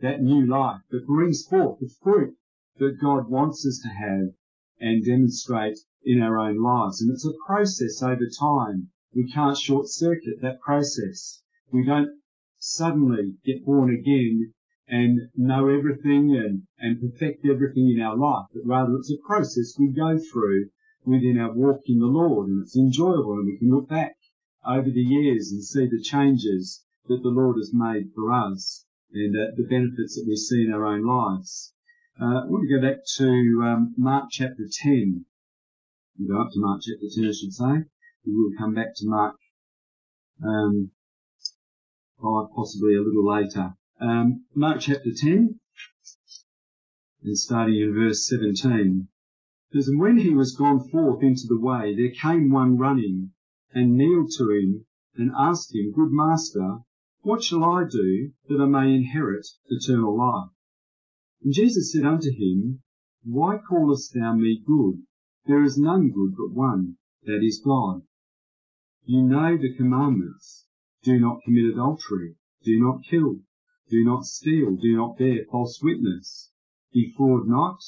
that 0.01 0.21
new 0.21 0.45
life, 0.45 0.81
that 0.89 1.05
brings 1.05 1.45
forth 1.45 1.79
the 1.79 1.89
fruit 2.01 2.35
that 2.77 2.99
God 2.99 3.29
wants 3.29 3.65
us 3.67 3.79
to 3.83 3.89
have 3.89 4.33
and 4.79 5.05
demonstrate 5.05 5.77
in 6.03 6.21
our 6.21 6.39
own 6.39 6.57
lives. 6.61 7.01
And 7.01 7.11
it's 7.11 7.25
a 7.25 7.33
process 7.45 8.01
over 8.01 8.27
time. 8.27 8.89
We 9.13 9.31
can't 9.31 9.57
short 9.57 9.87
circuit 9.89 10.41
that 10.41 10.59
process. 10.59 11.42
We 11.73 11.83
don't 11.83 12.21
suddenly 12.59 13.35
get 13.43 13.65
born 13.65 13.91
again 13.91 14.53
and 14.87 15.19
know 15.35 15.69
everything 15.69 16.35
and, 16.35 16.67
and 16.77 17.01
perfect 17.01 17.43
everything 17.47 17.89
in 17.89 17.99
our 17.99 18.15
life, 18.15 18.45
but 18.53 18.63
rather 18.63 18.95
it's 18.97 19.11
a 19.11 19.17
process 19.25 19.75
we 19.79 19.91
go 19.91 20.19
through 20.19 20.69
within 21.03 21.39
our 21.39 21.51
walk 21.51 21.81
in 21.87 21.97
the 21.97 22.05
Lord 22.05 22.47
and 22.47 22.61
it's 22.61 22.77
enjoyable 22.77 23.39
and 23.39 23.47
we 23.47 23.57
can 23.57 23.71
look 23.71 23.89
back 23.89 24.15
over 24.63 24.87
the 24.87 25.01
years 25.01 25.51
and 25.51 25.63
see 25.63 25.87
the 25.87 25.99
changes 25.99 26.85
that 27.07 27.21
the 27.23 27.29
Lord 27.29 27.57
has 27.57 27.73
made 27.73 28.11
for 28.13 28.31
us 28.31 28.85
and 29.11 29.35
uh, 29.35 29.55
the 29.57 29.67
benefits 29.67 30.15
that 30.15 30.25
we 30.27 30.35
see 30.35 30.63
in 30.63 30.71
our 30.71 30.85
own 30.85 31.03
lives. 31.03 31.73
Uh, 32.21 32.43
I 32.43 32.45
want 32.45 32.69
to 32.69 32.79
go 32.79 32.87
back 32.87 33.03
to 33.17 33.63
um, 33.63 33.95
Mark 33.97 34.25
chapter 34.29 34.67
10. 34.69 35.25
We'll 36.19 36.37
go 36.37 36.43
up 36.43 36.51
to 36.51 36.59
Mark 36.59 36.81
chapter 36.83 37.07
10, 37.09 37.25
I 37.25 37.31
should 37.31 37.53
say. 37.53 37.89
We 38.25 38.33
will 38.35 38.51
come 38.59 38.75
back 38.75 38.93
to 38.97 39.07
Mark 39.07 39.35
um, 40.43 40.91
5, 42.23 42.55
possibly 42.55 42.95
a 42.95 43.01
little 43.01 43.25
later. 43.25 43.75
Um, 43.99 44.45
Mark 44.55 44.79
chapter 44.79 45.11
10, 45.13 45.59
and 47.23 47.37
starting 47.37 47.81
in 47.81 47.93
verse 47.93 48.25
17. 48.27 49.09
Says, 49.73 49.89
And 49.89 49.99
when 49.99 50.17
he 50.17 50.29
was 50.29 50.55
gone 50.55 50.87
forth 50.89 51.21
into 51.21 51.47
the 51.49 51.59
way, 51.59 51.93
there 51.93 52.11
came 52.11 52.49
one 52.49 52.77
running, 52.77 53.33
and 53.73 53.97
kneeled 53.97 54.31
to 54.37 54.49
him, 54.51 54.85
and 55.15 55.31
asked 55.37 55.75
him, 55.75 55.91
Good 55.91 56.11
master, 56.11 56.79
what 57.23 57.43
shall 57.43 57.65
I 57.65 57.83
do 57.89 58.31
that 58.47 58.61
I 58.61 58.67
may 58.67 58.95
inherit 58.95 59.45
eternal 59.67 60.17
life? 60.17 60.51
And 61.43 61.53
Jesus 61.53 61.91
said 61.91 62.05
unto 62.05 62.31
him, 62.31 62.83
Why 63.25 63.57
callest 63.57 64.13
thou 64.13 64.33
me 64.33 64.63
good? 64.65 65.03
There 65.45 65.63
is 65.63 65.77
none 65.77 66.11
good 66.11 66.35
but 66.37 66.53
one, 66.53 66.95
that 67.25 67.43
is 67.43 67.61
God. 67.63 68.03
You 69.03 69.23
know 69.23 69.57
the 69.57 69.75
commandments. 69.75 70.62
Do 71.03 71.19
not 71.19 71.41
commit 71.43 71.65
adultery. 71.65 72.35
Do 72.63 72.79
not 72.79 73.03
kill. 73.03 73.41
Do 73.89 74.05
not 74.05 74.25
steal. 74.25 74.77
Do 74.77 74.95
not 74.95 75.17
bear 75.17 75.45
false 75.51 75.81
witness. 75.83 76.51
Defraud 76.93 77.47
not. 77.47 77.81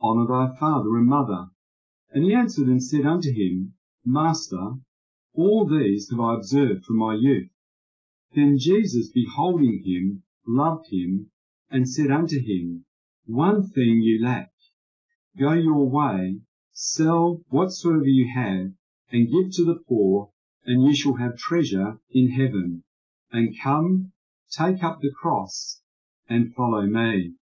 Honour 0.00 0.26
thy 0.28 0.56
father 0.58 0.96
and 0.96 1.06
mother. 1.06 1.50
And 2.10 2.24
he 2.24 2.34
answered 2.34 2.68
and 2.68 2.82
said 2.82 3.04
unto 3.04 3.32
him, 3.32 3.74
Master, 4.04 4.74
all 5.34 5.66
these 5.66 6.10
have 6.10 6.20
I 6.20 6.34
observed 6.36 6.84
from 6.84 6.98
my 6.98 7.14
youth. 7.14 7.50
Then 8.34 8.58
Jesus, 8.58 9.10
beholding 9.10 9.82
him, 9.84 10.22
loved 10.46 10.86
him, 10.90 11.30
and 11.70 11.88
said 11.88 12.10
unto 12.10 12.38
him, 12.38 12.84
One 13.24 13.66
thing 13.68 14.02
you 14.02 14.22
lack. 14.22 14.52
Go 15.38 15.52
your 15.54 15.88
way, 15.88 16.42
sell 16.72 17.42
whatsoever 17.48 18.06
you 18.06 18.32
have, 18.34 18.72
and 19.10 19.30
give 19.30 19.52
to 19.52 19.64
the 19.64 19.80
poor, 19.88 20.31
and 20.64 20.84
you 20.84 20.94
shall 20.94 21.14
have 21.14 21.36
treasure 21.36 21.98
in 22.10 22.30
heaven. 22.30 22.84
And 23.30 23.58
come, 23.60 24.12
take 24.50 24.82
up 24.84 25.00
the 25.00 25.10
cross, 25.10 25.80
and 26.28 26.54
follow 26.54 26.82
me. 26.82 27.34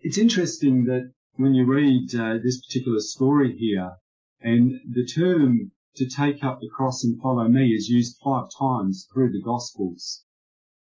It's 0.00 0.18
interesting 0.18 0.84
that 0.84 1.12
when 1.36 1.54
you 1.54 1.64
read 1.64 2.14
uh, 2.14 2.38
this 2.42 2.60
particular 2.64 3.00
story 3.00 3.56
here, 3.56 3.96
and 4.40 4.80
the 4.88 5.06
term 5.06 5.72
to 5.96 6.06
take 6.06 6.44
up 6.44 6.60
the 6.60 6.68
cross 6.68 7.02
and 7.02 7.20
follow 7.20 7.48
me 7.48 7.70
is 7.70 7.88
used 7.88 8.18
five 8.22 8.48
times 8.58 9.08
through 9.12 9.32
the 9.32 9.42
Gospels. 9.42 10.24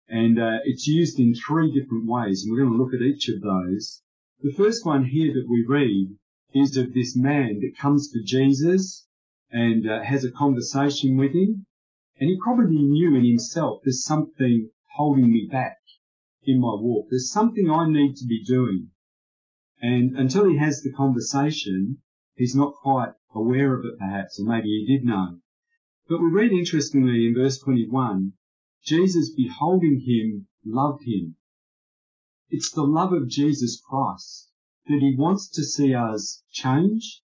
And 0.10 0.38
uh, 0.38 0.60
it's 0.66 0.88
used 0.88 1.20
in 1.20 1.34
three 1.34 1.72
different 1.72 2.06
ways, 2.06 2.44
and 2.44 2.51
we're 2.51 2.66
going 2.66 2.77
to 2.77 2.84
look 2.84 2.94
at 2.94 3.01
each 3.01 3.30
of 3.30 3.42
those. 3.42 4.01
The 4.42 4.54
first 4.54 4.86
one 4.86 5.06
here 5.06 5.34
that 5.34 5.48
we 5.50 5.66
read 5.66 6.16
is 6.54 6.77
of 6.77 6.94
this 6.94 7.16
man 7.16 7.62
that 7.62 7.77
comes 7.77 8.12
to 8.12 8.22
Jesus 8.24 9.07
and 9.51 9.89
uh, 9.89 10.04
has 10.04 10.24
a 10.24 10.32
conversation 10.32 11.18
with 11.18 11.34
him. 11.34 11.66
And 12.20 12.30
he 12.30 12.39
probably 12.44 12.82
knew 12.82 13.16
in 13.16 13.25
himself 13.25 13.82
there's 13.84 14.04
something 14.04 14.70
holding 14.96 15.32
me 15.32 15.48
back 15.51 15.77
in 16.44 16.60
my 16.60 16.74
walk. 16.74 17.08
There's 17.10 17.32
something 17.32 17.70
I 17.70 17.89
need 17.89 18.16
to 18.18 18.25
be 18.25 18.44
doing. 18.44 18.89
And 19.82 20.18
until 20.18 20.50
he 20.50 20.58
has 20.58 20.82
the 20.82 20.92
conversation, 20.92 22.01
he's 22.36 22.56
not 22.56 22.75
quite 22.82 23.13
aware 23.36 23.77
of 23.77 23.86
it 23.86 24.00
perhaps, 24.00 24.39
or 24.39 24.46
maybe 24.46 24.68
he 24.68 24.86
did 24.86 25.06
know. 25.06 25.39
But 26.10 26.22
we 26.22 26.30
read 26.30 26.51
interestingly 26.51 27.27
in 27.27 27.36
verse 27.36 27.60
21, 27.60 28.34
Jesus 28.84 29.30
beholding 29.36 30.01
him 30.06 30.48
loved 30.66 31.04
him. 31.04 31.36
It's 32.50 32.72
the 32.72 32.84
love 32.84 33.13
of 33.13 33.27
Jesus 33.27 33.82
Christ 33.88 34.50
that 34.88 35.00
he 35.00 35.16
wants 35.18 35.50
to 35.50 35.63
see 35.63 35.94
us 35.94 36.44
change 36.51 37.22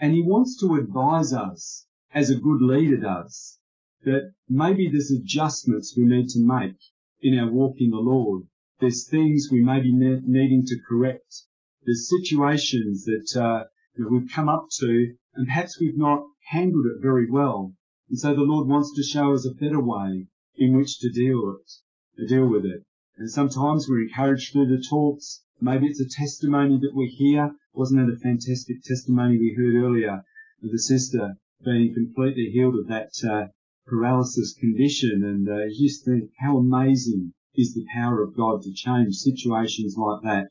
and 0.00 0.12
he 0.14 0.22
wants 0.22 0.58
to 0.60 0.74
advise 0.76 1.32
us 1.32 1.86
as 2.14 2.30
a 2.30 2.40
good 2.40 2.62
leader 2.62 2.96
does 2.96 3.58
that 4.02 4.32
maybe 4.48 4.88
there's 4.88 5.10
adjustments 5.10 5.94
we 5.96 6.04
need 6.04 6.28
to 6.28 6.40
make 6.40 6.78
in 7.20 7.38
our 7.38 7.50
walk 7.50 7.76
in 7.78 7.90
the 7.90 7.98
Lord. 7.98 8.44
There's 8.80 9.06
things 9.06 9.48
we 9.52 9.62
may 9.62 9.80
be 9.80 9.92
ne- 9.92 10.22
needing 10.24 10.64
to 10.66 10.80
correct. 10.88 11.42
There's 11.84 12.08
situations 12.08 13.04
that 13.04 13.36
uh, 13.38 13.64
that 13.96 14.10
we've 14.10 14.30
come 14.30 14.48
up 14.48 14.68
to 14.78 15.14
and 15.34 15.46
perhaps 15.46 15.78
we've 15.78 15.98
not 15.98 16.24
handled 16.48 16.86
it 16.86 17.02
very 17.02 17.30
well. 17.30 17.74
And 18.08 18.18
so 18.18 18.34
the 18.34 18.40
Lord 18.40 18.68
wants 18.68 18.94
to 18.96 19.02
show 19.02 19.34
us 19.34 19.46
a 19.46 19.54
better 19.54 19.80
way 19.80 20.26
in 20.56 20.76
which 20.76 20.98
to 21.00 21.10
deal 21.10 21.56
it, 21.56 21.70
to 22.18 22.26
deal 22.26 22.48
with 22.48 22.64
it. 22.64 22.82
And 23.16 23.30
sometimes 23.30 23.86
we're 23.88 24.02
encouraged 24.02 24.52
through 24.52 24.66
the 24.66 24.82
talks. 24.88 25.42
Maybe 25.60 25.86
it's 25.86 26.00
a 26.00 26.08
testimony 26.08 26.78
that 26.80 26.94
we 26.94 27.06
hear. 27.06 27.54
Wasn't 27.72 28.04
that 28.04 28.12
a 28.12 28.18
fantastic 28.18 28.82
testimony 28.82 29.38
we 29.38 29.54
heard 29.54 29.74
earlier 29.74 30.24
of 30.62 30.70
the 30.70 30.78
sister 30.78 31.36
being 31.64 31.94
completely 31.94 32.50
healed 32.50 32.74
of 32.74 32.88
that 32.88 33.12
uh, 33.24 33.48
paralysis 33.86 34.54
condition? 34.54 35.22
And 35.24 35.48
uh, 35.48 35.68
just 35.68 36.04
think 36.04 36.30
how 36.38 36.58
amazing 36.58 37.32
is 37.54 37.74
the 37.74 37.86
power 37.92 38.22
of 38.22 38.36
God 38.36 38.62
to 38.62 38.72
change 38.72 39.16
situations 39.16 39.96
like 39.96 40.22
that. 40.22 40.50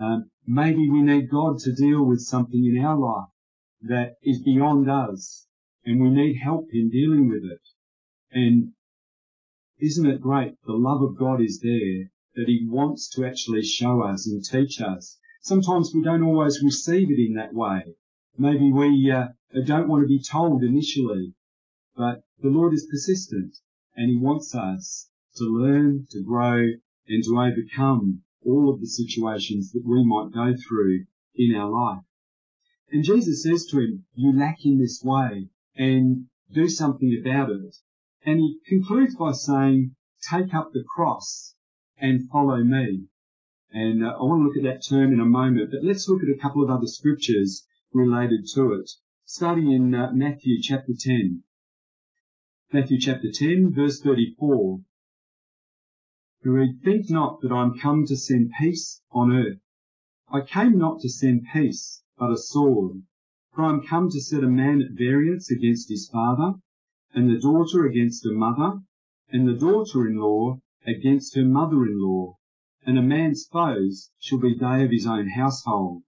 Um, 0.00 0.30
maybe 0.46 0.88
we 0.88 1.02
need 1.02 1.30
God 1.30 1.58
to 1.60 1.72
deal 1.74 2.04
with 2.04 2.20
something 2.20 2.64
in 2.64 2.84
our 2.84 2.98
life 2.98 3.28
that 3.82 4.16
is 4.22 4.42
beyond 4.42 4.90
us 4.90 5.46
and 5.84 6.00
we 6.00 6.10
need 6.10 6.36
help 6.36 6.68
in 6.72 6.90
dealing 6.90 7.28
with 7.28 7.44
it. 7.44 7.60
And 8.32 8.72
isn't 9.78 10.06
it 10.06 10.20
great? 10.20 10.54
The 10.66 10.72
love 10.72 11.02
of 11.02 11.16
God 11.16 11.40
is 11.40 11.60
there 11.60 12.10
that 12.34 12.48
he 12.48 12.66
wants 12.68 13.08
to 13.10 13.24
actually 13.24 13.62
show 13.62 14.02
us 14.02 14.26
and 14.26 14.44
teach 14.44 14.80
us. 14.80 15.18
Sometimes 15.40 15.92
we 15.94 16.02
don't 16.02 16.22
always 16.22 16.62
receive 16.62 17.10
it 17.10 17.18
in 17.18 17.34
that 17.34 17.54
way. 17.54 17.94
Maybe 18.36 18.70
we 18.70 19.10
uh, 19.10 19.28
don't 19.64 19.88
want 19.88 20.02
to 20.02 20.08
be 20.08 20.22
told 20.22 20.62
initially, 20.62 21.34
but 21.96 22.22
the 22.40 22.48
Lord 22.48 22.74
is 22.74 22.86
persistent 22.90 23.56
and 23.96 24.10
he 24.10 24.16
wants 24.16 24.54
us 24.54 25.08
to 25.36 25.44
learn, 25.44 26.06
to 26.10 26.22
grow 26.22 26.68
and 27.08 27.24
to 27.24 27.40
overcome 27.40 28.22
all 28.44 28.72
of 28.72 28.80
the 28.80 28.86
situations 28.86 29.72
that 29.72 29.84
we 29.84 30.04
might 30.04 30.32
go 30.32 30.54
through 30.56 31.06
in 31.34 31.54
our 31.54 31.70
life. 31.70 32.04
And 32.90 33.04
Jesus 33.04 33.42
says 33.42 33.66
to 33.66 33.80
him, 33.80 34.04
you 34.14 34.38
lack 34.38 34.64
in 34.64 34.78
this 34.78 35.02
way 35.04 35.48
and 35.76 36.26
do 36.52 36.68
something 36.68 37.16
about 37.20 37.50
it. 37.50 37.76
And 38.24 38.38
he 38.40 38.58
concludes 38.66 39.14
by 39.16 39.32
saying, 39.32 39.94
take 40.30 40.54
up 40.54 40.72
the 40.72 40.84
cross 40.94 41.54
and 41.98 42.28
follow 42.30 42.62
me. 42.62 43.04
And 43.70 44.02
uh, 44.02 44.16
I 44.18 44.22
want 44.22 44.40
to 44.40 44.44
look 44.46 44.56
at 44.56 44.62
that 44.62 44.82
term 44.88 45.12
in 45.12 45.20
a 45.20 45.26
moment, 45.26 45.70
but 45.70 45.84
let's 45.84 46.08
look 46.08 46.22
at 46.22 46.28
a 46.28 46.40
couple 46.40 46.64
of 46.64 46.70
other 46.70 46.86
scriptures 46.86 47.66
related 47.92 48.46
to 48.54 48.72
it. 48.72 48.90
Starting 49.26 49.70
in 49.70 49.94
uh, 49.94 50.10
Matthew 50.12 50.62
chapter 50.62 50.92
10. 50.98 51.42
Matthew 52.72 52.98
chapter 52.98 53.30
10 53.30 53.74
verse 53.74 54.00
34. 54.00 54.80
We 56.44 56.50
read, 56.50 56.80
Think 56.82 57.10
not 57.10 57.40
that 57.42 57.52
I 57.52 57.62
am 57.62 57.78
come 57.78 58.06
to 58.06 58.16
send 58.16 58.52
peace 58.58 59.02
on 59.10 59.32
earth. 59.32 59.60
I 60.30 60.40
came 60.42 60.78
not 60.78 61.00
to 61.00 61.08
send 61.08 61.46
peace, 61.52 62.02
but 62.18 62.30
a 62.30 62.38
sword. 62.38 63.02
For 63.54 63.64
I 63.64 63.70
am 63.70 63.82
come 63.82 64.08
to 64.10 64.20
set 64.20 64.44
a 64.44 64.48
man 64.48 64.80
at 64.80 64.92
variance 64.92 65.50
against 65.50 65.88
his 65.88 66.08
father, 66.08 66.54
and 67.12 67.28
the 67.28 67.40
daughter 67.40 67.84
against 67.84 68.24
her 68.24 68.32
mother, 68.32 68.80
and 69.30 69.48
the 69.48 69.54
daughter-in-law 69.54 70.60
against 70.86 71.34
her 71.34 71.44
mother-in-law, 71.44 72.38
and 72.86 72.96
a 72.96 73.02
man's 73.02 73.46
foes 73.46 74.10
shall 74.18 74.38
be 74.38 74.54
they 74.54 74.84
of 74.84 74.90
his 74.90 75.06
own 75.06 75.28
household. 75.30 76.02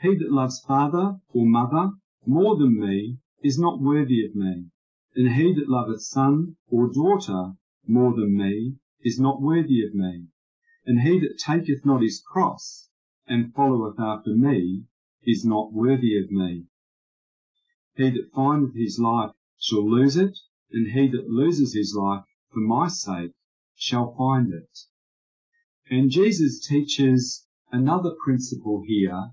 He 0.00 0.16
that 0.16 0.32
loves 0.32 0.60
father 0.60 1.20
or 1.28 1.46
mother 1.46 1.92
more 2.26 2.56
than 2.56 2.78
me 2.80 3.18
is 3.42 3.58
not 3.58 3.80
worthy 3.80 4.24
of 4.26 4.34
me, 4.34 4.66
and 5.14 5.34
he 5.34 5.52
that 5.54 5.68
loveth 5.68 6.02
son 6.02 6.56
or 6.68 6.92
daughter 6.92 7.54
more 7.86 8.14
than 8.14 8.36
me 8.36 8.76
is 9.02 9.20
not 9.20 9.40
worthy 9.40 9.84
of 9.86 9.94
me, 9.94 10.26
and 10.84 11.00
he 11.00 11.20
that 11.20 11.38
taketh 11.38 11.86
not 11.86 12.02
his 12.02 12.20
cross 12.20 12.88
and 13.26 13.54
followeth 13.54 14.00
after 14.00 14.34
me 14.34 14.84
is 15.22 15.44
not 15.44 15.72
worthy 15.72 16.18
of 16.18 16.30
me. 16.30 16.66
He 17.94 18.10
that 18.10 18.30
findeth 18.34 18.74
his 18.74 18.98
life 18.98 19.32
shall 19.58 19.88
lose 19.88 20.16
it, 20.16 20.38
and 20.72 20.90
he 20.92 21.08
that 21.08 21.28
loses 21.28 21.74
his 21.74 21.94
life 21.94 22.24
for 22.52 22.60
my 22.60 22.88
sake 22.88 23.32
shall 23.74 24.14
find 24.16 24.52
it. 24.52 24.78
And 25.92 26.08
Jesus 26.08 26.64
teaches 26.64 27.48
another 27.72 28.12
principle 28.22 28.84
here 28.86 29.32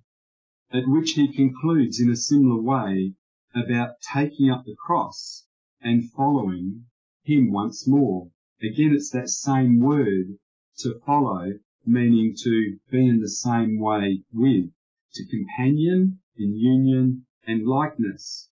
at 0.71 0.87
which 0.87 1.11
he 1.11 1.31
concludes 1.31 2.01
in 2.01 2.09
a 2.09 2.15
similar 2.15 2.59
way 2.59 3.13
about 3.53 4.01
taking 4.01 4.49
up 4.49 4.65
the 4.65 4.75
cross 4.75 5.45
and 5.81 6.11
following 6.11 6.85
him 7.21 7.51
once 7.51 7.87
more. 7.87 8.31
Again, 8.59 8.91
it's 8.91 9.11
that 9.11 9.29
same 9.29 9.79
word 9.79 10.39
to 10.79 10.99
follow, 11.05 11.59
meaning 11.85 12.33
to 12.39 12.79
be 12.89 13.07
in 13.07 13.19
the 13.19 13.29
same 13.29 13.77
way 13.79 14.23
with, 14.33 14.71
to 15.13 15.27
companion 15.27 16.19
in 16.37 16.55
union 16.55 17.27
and 17.45 17.67
likeness. 17.67 18.49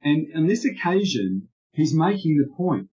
And 0.00 0.28
on 0.32 0.46
this 0.46 0.64
occasion, 0.64 1.48
he's 1.72 1.92
making 1.92 2.38
the 2.38 2.54
point. 2.56 2.88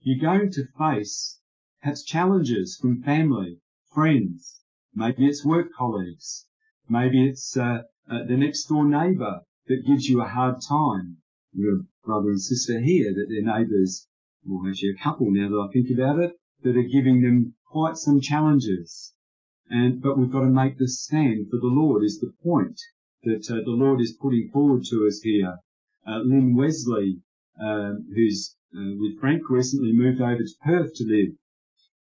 You're 0.00 0.18
going 0.18 0.50
to 0.54 0.66
face 0.76 1.38
perhaps 1.80 2.02
challenges 2.02 2.76
from 2.76 3.04
family, 3.04 3.60
friends, 3.96 4.60
maybe 4.94 5.26
it's 5.26 5.42
work 5.42 5.72
colleagues, 5.72 6.44
maybe 6.86 7.26
it's 7.26 7.56
uh, 7.56 7.78
uh, 8.10 8.24
the 8.28 8.36
next 8.36 8.66
door 8.66 8.84
neighbour 8.84 9.40
that 9.68 9.86
gives 9.86 10.06
you 10.06 10.20
a 10.20 10.28
hard 10.28 10.56
time. 10.60 11.16
Your 11.54 11.80
brother 12.04 12.28
and 12.28 12.40
sister 12.40 12.78
here 12.78 13.14
that 13.14 13.26
their 13.30 13.40
neighbours, 13.42 14.06
or 14.46 14.68
actually 14.68 14.90
a 14.90 15.02
couple 15.02 15.30
now 15.30 15.48
that 15.48 15.66
I 15.66 15.72
think 15.72 15.88
about 15.90 16.18
it, 16.18 16.32
that 16.62 16.76
are 16.76 16.92
giving 16.92 17.22
them 17.22 17.54
quite 17.64 17.96
some 17.96 18.20
challenges. 18.20 19.14
And 19.70 20.02
but 20.02 20.18
we've 20.18 20.30
got 20.30 20.42
to 20.42 20.50
make 20.50 20.76
the 20.76 20.88
stand 20.88 21.46
for 21.50 21.56
the 21.56 21.74
Lord 21.74 22.04
is 22.04 22.20
the 22.20 22.34
point 22.44 22.78
that 23.22 23.50
uh, 23.50 23.64
the 23.64 23.70
Lord 23.70 24.02
is 24.02 24.18
putting 24.20 24.50
forward 24.52 24.84
to 24.90 25.06
us 25.06 25.22
here. 25.22 25.56
Uh, 26.06 26.18
Lynn 26.18 26.54
Wesley, 26.54 27.22
um, 27.58 28.06
who's 28.14 28.56
uh, 28.76 28.92
with 29.00 29.18
Frank, 29.18 29.48
recently 29.48 29.94
moved 29.94 30.20
over 30.20 30.36
to 30.36 30.54
Perth 30.62 30.92
to 30.96 31.04
live, 31.04 31.34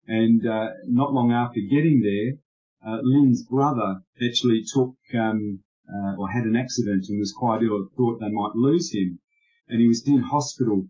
and 0.10 0.44
uh, 0.48 0.70
not 0.88 1.14
long 1.14 1.32
after 1.32 1.60
getting 1.60 2.02
there, 2.02 2.40
uh, 2.84 3.00
Lynn's 3.04 3.44
brother 3.44 4.02
actually 4.26 4.64
took 4.64 4.96
um, 5.14 5.60
uh, 5.88 6.16
or 6.18 6.28
had 6.28 6.46
an 6.46 6.56
accident 6.56 7.06
and 7.10 7.20
was 7.20 7.32
quite 7.32 7.62
ill. 7.62 7.88
Thought 7.96 8.20
they 8.20 8.32
might 8.32 8.56
lose 8.56 8.92
him, 8.92 9.20
and 9.68 9.80
he 9.80 9.88
was 9.88 10.08
in 10.08 10.22
hospital 10.22 10.88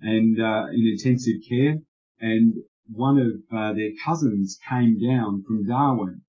and 0.00 0.40
uh, 0.40 0.68
in 0.72 0.86
intensive 0.86 1.42
care. 1.46 1.82
And 2.18 2.54
one 2.90 3.18
of 3.18 3.32
uh, 3.54 3.74
their 3.74 3.90
cousins 4.02 4.58
came 4.66 4.98
down 5.06 5.44
from 5.46 5.66
Darwin, 5.66 6.22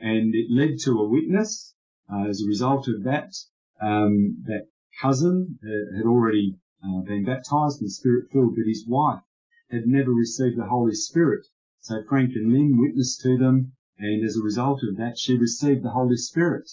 and 0.00 0.34
it 0.34 0.50
led 0.50 0.80
to 0.80 0.98
a 0.98 1.08
witness. 1.08 1.76
Uh, 2.12 2.28
as 2.28 2.42
a 2.42 2.48
result 2.48 2.88
of 2.88 3.04
that, 3.04 3.32
um, 3.80 4.42
that 4.46 4.66
cousin 5.00 5.60
had 5.62 6.06
already 6.06 6.56
been 7.06 7.24
baptized 7.24 7.80
and 7.80 7.90
spirit 7.90 8.26
filled, 8.32 8.56
but 8.56 8.66
his 8.66 8.84
wife 8.88 9.22
had 9.72 9.86
never 9.86 10.12
received 10.12 10.58
the 10.58 10.66
Holy 10.66 10.94
Spirit. 10.94 11.46
So 11.80 12.04
Frank 12.08 12.32
and 12.34 12.52
Lynn 12.52 12.78
witnessed 12.78 13.22
to 13.22 13.38
them, 13.38 13.72
and 13.98 14.22
as 14.22 14.36
a 14.36 14.42
result 14.42 14.82
of 14.82 14.98
that, 14.98 15.18
she 15.18 15.36
received 15.36 15.82
the 15.82 15.90
Holy 15.90 16.16
Spirit. 16.16 16.70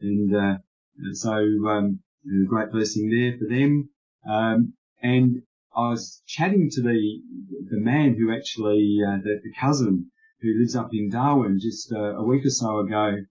And, 0.00 0.34
uh, 0.34 0.58
so, 1.12 1.32
um, 1.68 2.00
a 2.26 2.44
great 2.46 2.72
blessing 2.72 3.08
there 3.08 3.38
for 3.38 3.46
them. 3.48 3.90
Um, 4.28 4.74
and 5.00 5.42
I 5.74 5.90
was 5.90 6.22
chatting 6.26 6.68
to 6.72 6.82
the, 6.82 7.22
the 7.70 7.78
man 7.78 8.16
who 8.16 8.32
actually, 8.32 8.98
uh, 9.06 9.18
the, 9.22 9.40
the 9.42 9.52
cousin 9.58 10.10
who 10.40 10.58
lives 10.58 10.74
up 10.74 10.90
in 10.92 11.08
Darwin 11.08 11.60
just 11.60 11.92
uh, 11.92 12.16
a 12.16 12.24
week 12.24 12.44
or 12.44 12.50
so 12.50 12.80
ago, 12.80 13.24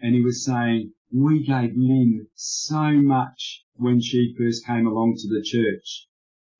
and 0.00 0.14
he 0.14 0.20
was 0.20 0.44
saying, 0.44 0.92
we 1.12 1.46
gave 1.46 1.76
Lynn 1.76 2.26
so 2.34 2.90
much 2.90 3.64
when 3.76 4.00
she 4.00 4.34
first 4.36 4.66
came 4.66 4.86
along 4.86 5.14
to 5.18 5.28
the 5.28 5.42
church 5.42 6.08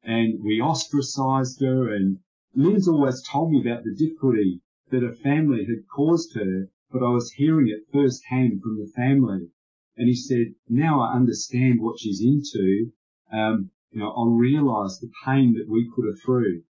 and 0.04 0.42
we 0.44 0.60
ostracized 0.60 1.60
her 1.60 1.88
and 1.88 2.18
Lynn's 2.54 2.86
always 2.86 3.20
told 3.22 3.50
me 3.50 3.60
about 3.60 3.82
the 3.82 3.94
difficulty 3.94 4.60
that 4.90 5.02
her 5.02 5.12
family 5.12 5.64
had 5.64 5.88
caused 5.88 6.36
her, 6.36 6.70
but 6.92 7.02
I 7.02 7.10
was 7.10 7.32
hearing 7.32 7.66
it 7.66 7.92
firsthand 7.92 8.62
from 8.62 8.78
the 8.78 8.86
family. 8.94 9.50
And 9.96 10.08
he 10.08 10.14
said, 10.14 10.54
now 10.68 11.00
I 11.00 11.14
understand 11.14 11.80
what 11.80 11.98
she's 11.98 12.20
into. 12.20 12.92
Um, 13.32 13.70
you 13.90 14.00
know, 14.00 14.10
I 14.10 14.28
realise 14.28 14.98
the 14.98 15.10
pain 15.24 15.54
that 15.54 15.68
we 15.68 15.90
put 15.90 16.04
her 16.04 16.16
through. 16.24 16.62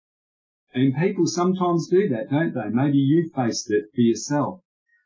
And 0.73 0.95
people 0.95 1.25
sometimes 1.25 1.89
do 1.89 2.07
that, 2.09 2.29
don't 2.29 2.53
they? 2.53 2.69
Maybe 2.69 2.97
you 2.97 3.29
faced 3.35 3.69
it 3.71 3.85
for 3.93 4.01
yourself. 4.01 4.61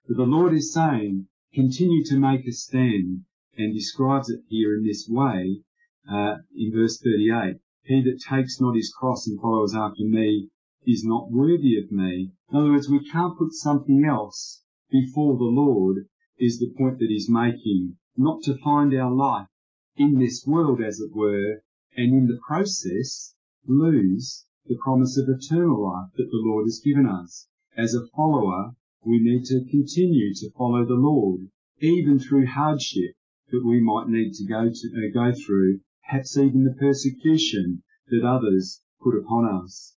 But 0.08 0.18
the 0.18 0.24
Lord 0.24 0.54
is 0.54 0.74
saying, 0.74 1.28
continue 1.54 2.04
to 2.06 2.20
make 2.20 2.48
a 2.48 2.52
stand 2.52 3.26
and 3.58 3.74
describes 3.74 4.30
it 4.30 4.42
here 4.48 4.76
in 4.76 4.86
this 4.86 5.08
way, 5.10 5.64
uh, 6.08 6.38
in 6.56 6.72
verse 6.72 7.02
38. 7.02 7.58
He 7.88 8.02
that 8.02 8.20
takes 8.20 8.60
not 8.60 8.76
his 8.76 8.94
cross 8.94 9.28
and 9.28 9.40
follows 9.40 9.74
after 9.74 10.04
me 10.04 10.50
is 10.86 11.06
not 11.06 11.32
worthy 11.32 11.78
of 11.78 11.90
me. 11.90 12.34
In 12.52 12.58
other 12.58 12.72
words, 12.72 12.90
we 12.90 13.00
can't 13.00 13.38
put 13.38 13.54
something 13.54 14.04
else 14.04 14.62
before 14.92 15.38
the 15.38 15.46
Lord 15.46 16.10
is 16.38 16.60
the 16.60 16.70
point 16.78 17.00
that 17.00 17.08
he's 17.08 17.30
making. 17.30 17.96
Not 18.18 18.44
to 18.44 18.58
find 18.58 18.94
our 18.94 19.14
life 19.14 19.48
in 19.96 20.20
this 20.20 20.46
world, 20.46 20.82
as 20.82 21.00
it 21.00 21.16
were, 21.16 21.64
and 21.96 22.14
in 22.14 22.28
the 22.28 22.40
process 22.46 23.34
lose 23.66 24.46
the 24.66 24.76
promise 24.84 25.18
of 25.18 25.30
eternal 25.30 25.82
life 25.82 26.12
that 26.18 26.30
the 26.30 26.42
Lord 26.44 26.66
has 26.66 26.82
given 26.84 27.06
us. 27.06 27.48
As 27.78 27.96
a 27.96 28.06
follower, 28.08 28.76
we 29.06 29.20
need 29.20 29.46
to 29.46 29.64
continue 29.64 30.34
to 30.34 30.52
follow 30.52 30.86
the 30.86 30.96
Lord, 30.96 31.50
even 31.80 32.20
through 32.20 32.48
hardship 32.48 33.16
that 33.50 33.64
we 33.66 33.80
might 33.80 34.10
need 34.10 34.34
to 34.34 34.46
go 34.46 34.70
to 34.70 34.88
uh, 34.94 35.10
go 35.14 35.32
through 35.34 35.80
perhaps 36.08 36.38
even 36.38 36.64
the 36.64 36.76
persecution 36.80 37.84
that 38.08 38.24
others 38.26 38.82
put 39.02 39.18
upon 39.18 39.46
us. 39.46 39.96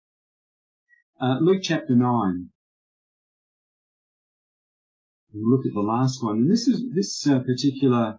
Uh, 1.20 1.38
Luke 1.40 1.60
chapter 1.62 1.94
9. 1.94 2.50
We'll 5.32 5.56
look 5.56 5.66
at 5.66 5.74
the 5.74 5.80
last 5.80 6.22
one. 6.22 6.38
And 6.38 6.50
this 6.50 6.66
is 6.66 6.84
this 6.94 7.26
uh, 7.26 7.40
particular 7.40 8.18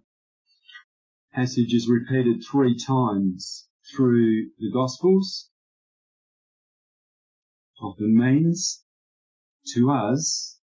passage 1.32 1.74
is 1.74 1.88
repeated 1.88 2.44
three 2.44 2.76
times 2.76 3.68
through 3.94 4.50
the 4.58 4.70
Gospels. 4.72 5.50
Often 7.82 8.16
means 8.16 8.84
to 9.74 9.90
us, 9.90 10.60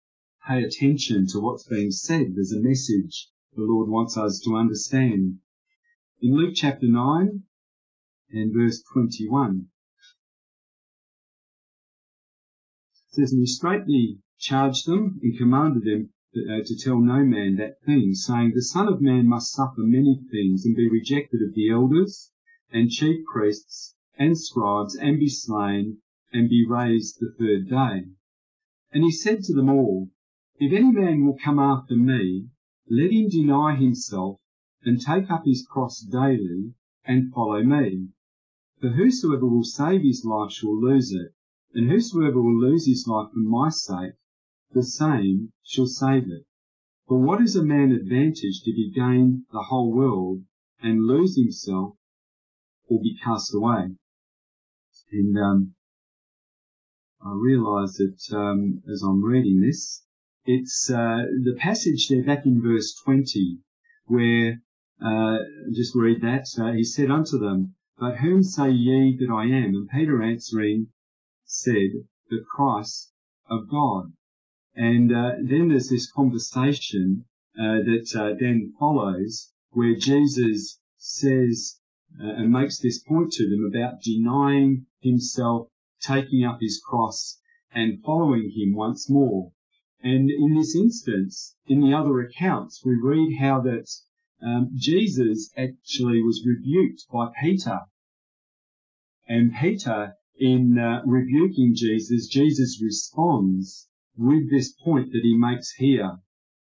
pay 0.47 0.63
attention 0.63 1.27
to 1.27 1.39
what's 1.39 1.67
being 1.67 1.91
said. 1.91 2.35
There's 2.35 2.53
a 2.53 2.61
message 2.61 3.29
the 3.55 3.63
Lord 3.63 3.89
wants 3.89 4.15
us 4.17 4.39
to 4.45 4.55
understand. 4.55 5.39
In 6.19 6.36
Luke 6.36 6.53
chapter 6.56 6.88
9 6.88 7.43
and 8.32 8.51
verse 8.51 8.82
21, 8.91 9.67
it 12.91 13.13
says, 13.13 13.32
And 13.32 13.41
he 13.41 13.45
straightly 13.45 14.17
charged 14.39 14.88
them 14.88 15.19
and 15.21 15.38
commanded 15.38 15.84
them 15.84 16.10
uh, 16.36 16.63
to 16.65 16.75
tell 16.75 16.99
no 16.99 17.23
man 17.23 17.58
that 17.58 17.84
thing, 17.86 18.15
saying, 18.15 18.53
The 18.56 18.63
Son 18.63 18.88
of 18.88 18.99
Man 18.99 19.27
must 19.27 19.53
suffer 19.53 19.82
many 19.82 20.19
things 20.32 20.65
and 20.65 20.75
be 20.75 20.89
rejected 20.89 21.43
of 21.43 21.53
the 21.53 21.69
elders 21.69 22.32
and 22.71 22.89
chief 22.89 23.23
priests 23.32 23.95
and 24.17 24.36
scribes 24.36 24.95
and 24.95 25.19
be 25.19 25.30
slain 25.30 26.01
and 26.34 26.49
be 26.49 26.65
raised 26.67 27.19
the 27.19 27.32
third 27.38 27.69
day. 27.69 28.10
And 28.91 29.03
he 29.03 29.12
said 29.12 29.43
to 29.43 29.53
them 29.53 29.69
all, 29.69 30.10
If 30.60 30.73
any 30.73 30.91
man 30.91 31.27
will 31.27 31.38
come 31.38 31.60
after 31.60 31.95
me, 31.95 32.47
let 32.89 33.12
him 33.12 33.30
deny 33.30 33.75
himself 33.75 34.39
and 34.88 35.02
take 35.02 35.30
up 35.30 35.43
his 35.43 35.67
cross 35.69 36.00
daily 36.00 36.73
and 37.04 37.34
follow 37.34 37.62
me. 37.62 38.08
For 38.80 38.88
whosoever 38.88 39.45
will 39.45 39.65
save 39.65 40.02
his 40.02 40.23
life 40.23 40.54
shall 40.54 40.80
lose 40.80 41.12
it, 41.12 41.34
and 41.73 41.91
whosoever 41.91 42.41
will 42.41 42.58
lose 42.58 42.86
his 42.86 43.06
life 43.06 43.30
for 43.34 43.39
my 43.39 43.67
sake 43.67 44.13
the 44.71 44.84
same 44.84 45.52
shall 45.62 45.88
save 45.88 46.30
it. 46.30 46.45
For 47.06 47.21
what 47.21 47.41
is 47.41 47.58
a 47.58 47.65
man 47.65 47.91
advantaged 47.91 48.63
if 48.65 48.76
he 48.76 48.89
gain 48.89 49.45
the 49.52 49.63
whole 49.63 49.91
world 49.91 50.45
and 50.82 51.06
lose 51.06 51.36
himself 51.36 51.97
or 52.88 53.02
be 53.02 53.17
cast 53.21 53.54
away? 53.54 53.95
And 55.12 55.38
um, 55.38 55.76
I 57.21 57.34
realise 57.34 57.97
that 57.97 58.38
um, 58.38 58.84
as 58.89 59.04
I'm 59.04 59.21
reading 59.21 59.60
this, 59.60 60.06
it's 60.45 60.89
uh, 60.89 61.26
the 61.43 61.56
passage 61.58 62.08
there 62.08 62.23
back 62.23 62.45
in 62.45 62.62
verse 62.62 62.93
20 63.04 63.60
where 64.06 64.62
uh, 64.99 65.38
just 65.73 65.95
read 65.95 66.21
that. 66.21 66.47
He 66.75 66.83
said 66.83 67.12
unto 67.12 67.38
them, 67.38 67.75
But 67.99 68.17
whom 68.17 68.43
say 68.43 68.71
ye 68.71 69.15
that 69.17 69.31
I 69.31 69.45
am? 69.45 69.75
And 69.75 69.89
Peter 69.89 70.23
answering 70.23 70.88
said, 71.45 71.91
The 72.29 72.43
Christ 72.55 73.13
of 73.49 73.69
God. 73.69 74.13
And 74.75 75.12
uh, 75.12 75.33
then 75.41 75.69
there's 75.69 75.89
this 75.89 76.12
conversation 76.12 77.25
uh, 77.60 77.81
that 77.86 78.15
uh, 78.15 78.36
then 78.39 78.73
follows 78.79 79.51
where 79.71 79.95
Jesus 79.95 80.79
says 80.97 81.79
uh, 82.19 82.27
and 82.27 82.51
makes 82.51 82.79
this 82.79 82.99
point 82.99 83.31
to 83.33 83.49
them 83.49 83.65
about 83.65 84.01
denying 84.01 84.86
himself, 85.01 85.69
taking 86.01 86.43
up 86.43 86.60
his 86.62 86.81
cross, 86.83 87.39
and 87.71 88.01
following 88.03 88.51
him 88.55 88.73
once 88.73 89.10
more. 89.10 89.51
And 90.01 90.29
in 90.29 90.55
this 90.55 90.75
instance, 90.75 91.55
in 91.67 91.81
the 91.81 91.93
other 91.93 92.19
accounts, 92.21 92.83
we 92.86 92.95
read 92.95 93.38
how 93.39 93.62
that 93.62 93.89
um, 94.41 94.71
Jesus 94.76 95.52
actually 95.58 96.21
was 96.21 96.45
rebuked 96.45 97.06
by 97.12 97.32
Peter. 97.41 97.82
And 99.28 99.54
Peter, 99.54 100.13
in 100.39 100.78
uh, 100.78 101.02
rebuking 101.06 101.73
Jesus, 101.76 102.28
Jesus 102.28 102.82
responds 102.82 103.88
with 104.15 104.50
this 104.50 104.71
point 104.73 105.12
that 105.12 105.21
he 105.23 105.36
makes 105.36 105.71
here, 105.73 106.19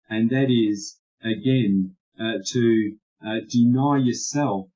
and 0.10 0.30
that 0.30 0.50
is, 0.52 1.00
again, 1.24 1.96
uh, 2.20 2.40
to 2.48 2.98
uh, 3.26 3.40
deny 3.50 3.98
yourself 3.98 4.70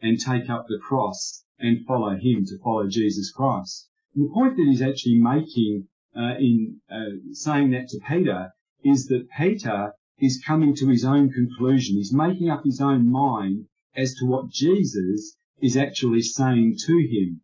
and 0.00 0.20
take 0.20 0.50
up 0.50 0.66
the 0.68 0.78
cross 0.78 1.44
and 1.58 1.86
follow 1.86 2.16
him 2.16 2.44
to 2.46 2.58
follow 2.58 2.88
Jesus 2.88 3.32
Christ. 3.32 3.88
And 4.14 4.24
the 4.24 4.32
point 4.32 4.56
that 4.56 4.66
he's 4.66 4.82
actually 4.82 5.18
making 5.18 5.88
uh, 6.14 6.36
in 6.38 6.80
uh, 6.90 7.32
saying 7.32 7.70
that 7.70 7.88
to 7.88 8.00
Peter 8.06 8.52
is 8.84 9.06
that 9.06 9.28
Peter 9.38 9.94
is 10.22 10.42
coming 10.46 10.74
to 10.76 10.88
his 10.88 11.04
own 11.04 11.30
conclusion. 11.30 11.96
He's 11.96 12.14
making 12.14 12.48
up 12.48 12.62
his 12.64 12.80
own 12.80 13.10
mind 13.10 13.66
as 13.96 14.14
to 14.14 14.26
what 14.26 14.50
Jesus 14.50 15.36
is 15.60 15.76
actually 15.76 16.22
saying 16.22 16.76
to 16.86 16.96
him. 16.96 17.40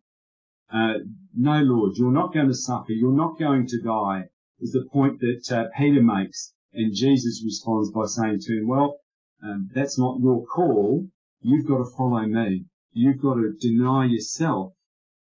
Uh, 0.71 0.99
no, 1.35 1.61
Lord, 1.61 1.97
you're 1.97 2.11
not 2.11 2.33
going 2.33 2.47
to 2.47 2.53
suffer. 2.55 2.93
You're 2.93 3.11
not 3.11 3.37
going 3.37 3.67
to 3.67 3.81
die, 3.81 4.29
is 4.61 4.71
the 4.71 4.87
point 4.91 5.19
that 5.19 5.51
uh, 5.51 5.65
Peter 5.77 6.01
makes. 6.01 6.53
And 6.73 6.95
Jesus 6.95 7.43
responds 7.43 7.91
by 7.91 8.05
saying 8.05 8.39
to 8.41 8.57
him, 8.57 8.67
well, 8.67 8.99
um, 9.43 9.69
that's 9.73 9.99
not 9.99 10.19
your 10.21 10.45
call. 10.45 11.07
You've 11.41 11.67
got 11.67 11.79
to 11.79 11.95
follow 11.97 12.25
me. 12.25 12.65
You've 12.93 13.21
got 13.21 13.35
to 13.35 13.55
deny 13.59 14.05
yourself 14.05 14.73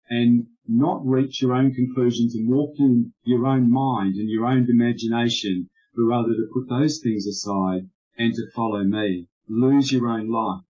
and 0.08 0.46
not 0.68 1.06
reach 1.06 1.40
your 1.40 1.54
own 1.54 1.72
conclusions 1.72 2.34
and 2.34 2.48
walk 2.48 2.74
in 2.78 3.12
your 3.24 3.46
own 3.46 3.70
mind 3.70 4.16
and 4.16 4.28
your 4.28 4.46
own 4.46 4.66
imagination, 4.68 5.70
but 5.96 6.04
rather 6.04 6.34
to 6.34 6.50
put 6.52 6.68
those 6.68 7.00
things 7.00 7.26
aside 7.26 7.88
and 8.18 8.34
to 8.34 8.50
follow 8.54 8.84
me. 8.84 9.26
Lose 9.48 9.90
your 9.90 10.08
own 10.08 10.28
life. 10.28 10.62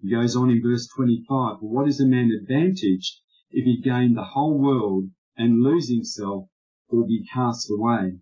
He 0.00 0.10
goes 0.10 0.36
on 0.36 0.50
in 0.50 0.62
verse 0.62 0.86
25, 0.94 1.60
For 1.60 1.68
what 1.68 1.88
is 1.88 2.00
a 2.00 2.06
man 2.06 2.30
advantaged 2.30 3.20
if 3.50 3.64
he 3.64 3.80
gain 3.80 4.12
the 4.12 4.24
whole 4.24 4.58
world 4.58 5.10
and 5.36 5.62
lose 5.62 5.88
himself 5.88 6.48
or 6.88 7.06
be 7.06 7.24
cast 7.32 7.70
away? 7.70 8.18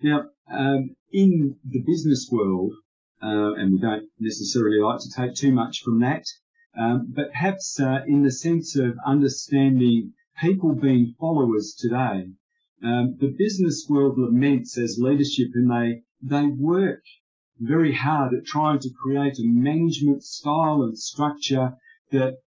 Now, 0.00 0.30
um, 0.48 0.94
in 1.12 1.58
the 1.64 1.82
business 1.82 2.28
world, 2.30 2.72
uh, 3.22 3.54
and 3.54 3.72
we 3.72 3.78
don't 3.80 4.08
necessarily 4.18 4.80
like 4.80 5.00
to 5.00 5.10
take 5.10 5.34
too 5.34 5.52
much 5.52 5.82
from 5.82 6.00
that, 6.00 6.24
um, 6.78 7.12
but 7.14 7.32
perhaps 7.32 7.80
uh, 7.80 8.02
in 8.06 8.22
the 8.22 8.30
sense 8.30 8.76
of 8.76 8.96
understanding 9.04 10.14
people 10.40 10.74
being 10.74 11.14
followers 11.18 11.74
today. 11.78 12.32
Um, 12.82 13.16
the 13.20 13.34
business 13.38 13.86
world 13.88 14.18
laments 14.18 14.76
as 14.76 14.98
leadership 14.98 15.48
and 15.54 15.70
they, 15.70 16.02
they 16.20 16.46
work 16.46 17.02
very 17.60 17.92
hard 17.92 18.34
at 18.34 18.44
trying 18.44 18.80
to 18.80 18.90
create 18.90 19.38
a 19.38 19.44
management 19.44 20.24
style 20.24 20.82
and 20.82 20.98
structure 20.98 21.74
that 22.10 22.38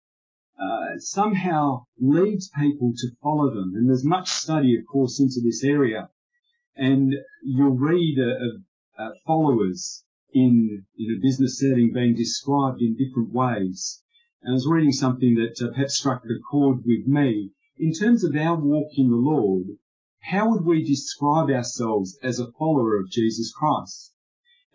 uh, 0.60 0.98
somehow 0.98 1.84
leads 1.98 2.50
people 2.50 2.92
to 2.96 3.08
follow 3.22 3.48
them. 3.54 3.72
And 3.74 3.88
there's 3.88 4.04
much 4.04 4.28
study, 4.28 4.76
of 4.76 4.84
course, 4.86 5.20
into 5.20 5.40
this 5.42 5.64
area. 5.64 6.10
And 6.76 7.14
you'll 7.42 7.76
read 7.76 8.18
of 8.18 8.62
uh, 8.98 9.10
followers 9.26 10.04
in, 10.32 10.84
in 10.98 11.16
a 11.16 11.20
business 11.22 11.58
setting 11.58 11.92
being 11.94 12.14
described 12.14 12.82
in 12.82 12.96
different 12.96 13.32
ways. 13.32 14.02
And 14.42 14.52
I 14.52 14.54
was 14.54 14.66
reading 14.66 14.92
something 14.92 15.34
that 15.36 15.64
uh, 15.64 15.72
perhaps 15.72 15.96
struck 15.96 16.24
a 16.24 16.38
chord 16.50 16.78
with 16.84 17.06
me. 17.06 17.52
In 17.78 17.92
terms 17.92 18.24
of 18.24 18.36
our 18.36 18.56
walk 18.56 18.88
in 18.96 19.08
the 19.08 19.16
Lord, 19.16 19.66
how 20.30 20.50
would 20.50 20.64
we 20.64 20.82
describe 20.82 21.48
ourselves 21.50 22.18
as 22.20 22.40
a 22.40 22.50
follower 22.58 22.98
of 22.98 23.08
Jesus 23.08 23.52
Christ? 23.52 24.12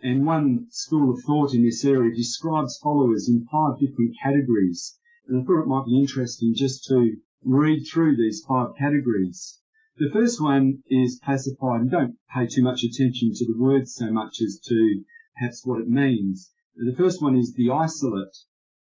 And 0.00 0.24
one 0.24 0.68
school 0.70 1.12
of 1.12 1.20
thought 1.26 1.52
in 1.52 1.62
this 1.62 1.84
area 1.84 2.14
describes 2.14 2.78
followers 2.82 3.28
in 3.28 3.46
five 3.52 3.78
different 3.78 4.16
categories. 4.22 4.98
And 5.28 5.42
I 5.42 5.44
thought 5.44 5.60
it 5.60 5.66
might 5.66 5.84
be 5.84 6.00
interesting 6.00 6.54
just 6.54 6.86
to 6.86 7.18
read 7.44 7.84
through 7.84 8.16
these 8.16 8.42
five 8.48 8.74
categories. 8.78 9.60
The 9.98 10.08
first 10.10 10.40
one 10.40 10.82
is 10.88 11.20
classified, 11.22 11.82
and 11.82 11.90
don't 11.90 12.16
pay 12.34 12.46
too 12.46 12.62
much 12.62 12.82
attention 12.82 13.32
to 13.34 13.44
the 13.44 13.58
words 13.58 13.94
so 13.94 14.10
much 14.10 14.40
as 14.40 14.58
to 14.68 15.04
perhaps 15.36 15.66
what 15.66 15.82
it 15.82 15.88
means. 15.88 16.50
The 16.76 16.96
first 16.96 17.20
one 17.20 17.36
is 17.36 17.52
the 17.52 17.70
isolate. 17.70 18.38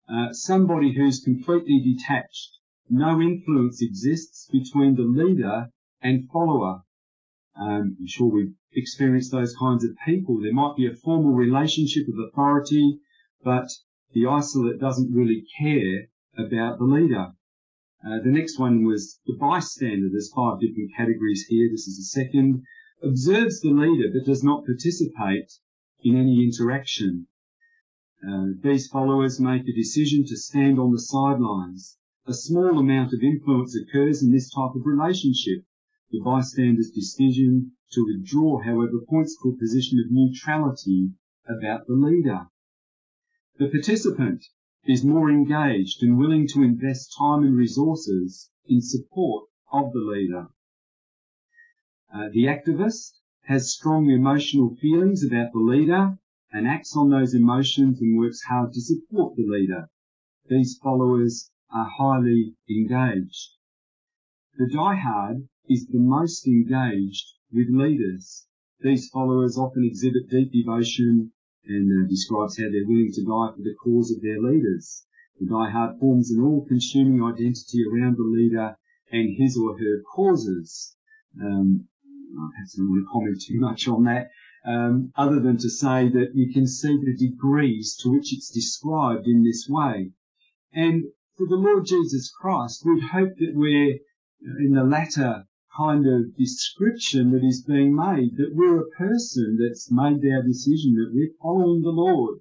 Uh, 0.06 0.34
somebody 0.34 0.92
who's 0.92 1.24
completely 1.24 1.80
detached. 1.80 2.58
No 2.90 3.22
influence 3.22 3.80
exists 3.80 4.50
between 4.52 4.96
the 4.96 5.04
leader 5.04 5.70
and 6.02 6.28
follower. 6.30 6.82
Um, 7.56 7.96
I'm 8.00 8.06
sure 8.06 8.30
we've 8.30 8.54
experienced 8.72 9.30
those 9.32 9.54
kinds 9.56 9.84
of 9.84 9.96
people. 10.04 10.40
There 10.40 10.52
might 10.52 10.76
be 10.76 10.86
a 10.86 10.94
formal 10.94 11.32
relationship 11.32 12.08
of 12.08 12.28
authority, 12.28 12.98
but 13.44 13.68
the 14.12 14.26
isolate 14.26 14.80
doesn't 14.80 15.14
really 15.14 15.44
care 15.58 16.08
about 16.36 16.78
the 16.78 16.84
leader. 16.84 17.32
Uh, 18.04 18.18
the 18.20 18.30
next 18.30 18.58
one 18.58 18.84
was 18.84 19.20
the 19.26 19.36
bystander. 19.38 20.08
There's 20.10 20.32
five 20.34 20.60
different 20.60 20.90
categories 20.96 21.46
here. 21.48 21.68
This 21.70 21.86
is 21.86 21.98
the 21.98 22.22
second. 22.22 22.64
Observes 23.02 23.60
the 23.60 23.70
leader 23.70 24.10
but 24.12 24.24
does 24.24 24.42
not 24.42 24.64
participate 24.64 25.52
in 26.02 26.16
any 26.16 26.42
interaction. 26.42 27.28
Uh, 28.26 28.46
these 28.62 28.88
followers 28.88 29.40
make 29.40 29.68
a 29.68 29.72
decision 29.72 30.24
to 30.26 30.36
stand 30.36 30.78
on 30.78 30.92
the 30.92 31.00
sidelines. 31.00 31.98
A 32.26 32.32
small 32.32 32.78
amount 32.78 33.12
of 33.12 33.22
influence 33.22 33.76
occurs 33.76 34.22
in 34.22 34.32
this 34.32 34.48
type 34.50 34.74
of 34.74 34.86
relationship. 34.86 35.64
The 36.12 36.20
bystander's 36.20 36.90
decision 36.90 37.72
to 37.92 38.04
withdraw, 38.04 38.58
however, 38.58 39.00
points 39.08 39.34
to 39.42 39.48
a 39.48 39.56
position 39.56 39.98
of 39.98 40.10
neutrality 40.10 41.12
about 41.48 41.86
the 41.86 41.94
leader. 41.94 42.48
The 43.56 43.70
participant 43.70 44.44
is 44.84 45.06
more 45.06 45.30
engaged 45.30 46.02
and 46.02 46.18
willing 46.18 46.46
to 46.48 46.62
invest 46.62 47.14
time 47.16 47.44
and 47.44 47.56
resources 47.56 48.50
in 48.66 48.82
support 48.82 49.48
of 49.72 49.94
the 49.94 50.00
leader. 50.00 50.48
Uh, 52.12 52.28
the 52.30 52.44
activist 52.44 53.18
has 53.44 53.72
strong 53.72 54.10
emotional 54.10 54.76
feelings 54.76 55.24
about 55.24 55.52
the 55.52 55.60
leader 55.60 56.18
and 56.52 56.68
acts 56.68 56.94
on 56.94 57.08
those 57.08 57.32
emotions 57.32 58.02
and 58.02 58.18
works 58.18 58.42
hard 58.42 58.74
to 58.74 58.82
support 58.82 59.34
the 59.36 59.46
leader. 59.46 59.88
These 60.46 60.76
followers 60.76 61.50
are 61.70 61.88
highly 61.88 62.54
engaged. 62.68 63.56
The 64.58 64.66
diehard 64.66 65.48
is 65.68 65.86
the 65.86 65.98
most 65.98 66.46
engaged 66.46 67.26
with 67.52 67.68
leaders. 67.70 68.46
These 68.80 69.08
followers 69.10 69.56
often 69.56 69.84
exhibit 69.84 70.28
deep 70.28 70.52
devotion 70.52 71.32
and 71.64 72.04
uh, 72.04 72.08
describes 72.08 72.58
how 72.58 72.64
they're 72.64 72.86
willing 72.86 73.12
to 73.14 73.22
die 73.22 73.54
for 73.54 73.62
the 73.62 73.74
cause 73.82 74.10
of 74.10 74.22
their 74.22 74.40
leaders. 74.40 75.06
The 75.38 75.46
diehard 75.46 76.00
forms 76.00 76.30
an 76.32 76.40
all-consuming 76.40 77.22
identity 77.22 77.84
around 77.84 78.16
the 78.16 78.24
leader 78.24 78.76
and 79.10 79.36
his 79.36 79.56
or 79.56 79.78
her 79.78 80.02
causes. 80.14 80.96
Um, 81.40 81.88
I 82.34 82.64
don't 82.76 82.88
want 82.88 83.04
to 83.04 83.12
comment 83.12 83.42
too 83.46 83.60
much 83.60 83.86
on 83.86 84.04
that, 84.04 84.30
um, 84.66 85.12
other 85.16 85.38
than 85.40 85.58
to 85.58 85.70
say 85.70 86.08
that 86.08 86.34
you 86.34 86.52
can 86.52 86.66
see 86.66 86.96
the 86.96 87.16
degrees 87.16 87.96
to 88.02 88.10
which 88.10 88.32
it's 88.32 88.50
described 88.50 89.26
in 89.26 89.44
this 89.44 89.66
way. 89.68 90.12
And 90.72 91.04
for 91.36 91.46
the 91.46 91.56
Lord 91.56 91.86
Jesus 91.86 92.30
Christ, 92.30 92.84
we'd 92.84 93.04
hope 93.04 93.36
that 93.36 93.54
we're 93.54 93.98
in 94.58 94.72
the 94.72 94.84
latter 94.84 95.46
kind 95.76 96.06
of 96.06 96.36
description 96.36 97.30
that 97.30 97.44
is 97.44 97.62
being 97.62 97.94
made, 97.94 98.36
that 98.36 98.54
we're 98.54 98.80
a 98.80 98.90
person 98.90 99.58
that's 99.58 99.90
made 99.90 100.24
our 100.32 100.42
decision 100.42 100.94
that 100.94 101.12
we're 101.12 101.34
following 101.40 101.82
the 101.82 101.90
Lord, 101.90 102.40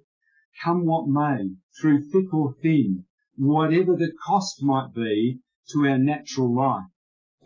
come 0.62 0.84
what 0.84 1.08
may, 1.08 1.54
through 1.80 2.10
thick 2.10 2.32
or 2.34 2.54
thin, 2.62 3.04
whatever 3.36 3.96
the 3.96 4.12
cost 4.26 4.62
might 4.62 4.94
be 4.94 5.40
to 5.70 5.86
our 5.86 5.98
natural 5.98 6.54
life, 6.54 6.90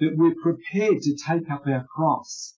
that 0.01 0.17
we're 0.17 0.35
prepared 0.35 1.01
to 1.03 1.17
take 1.17 1.51
up 1.51 1.67
our 1.67 1.87
cross 1.87 2.57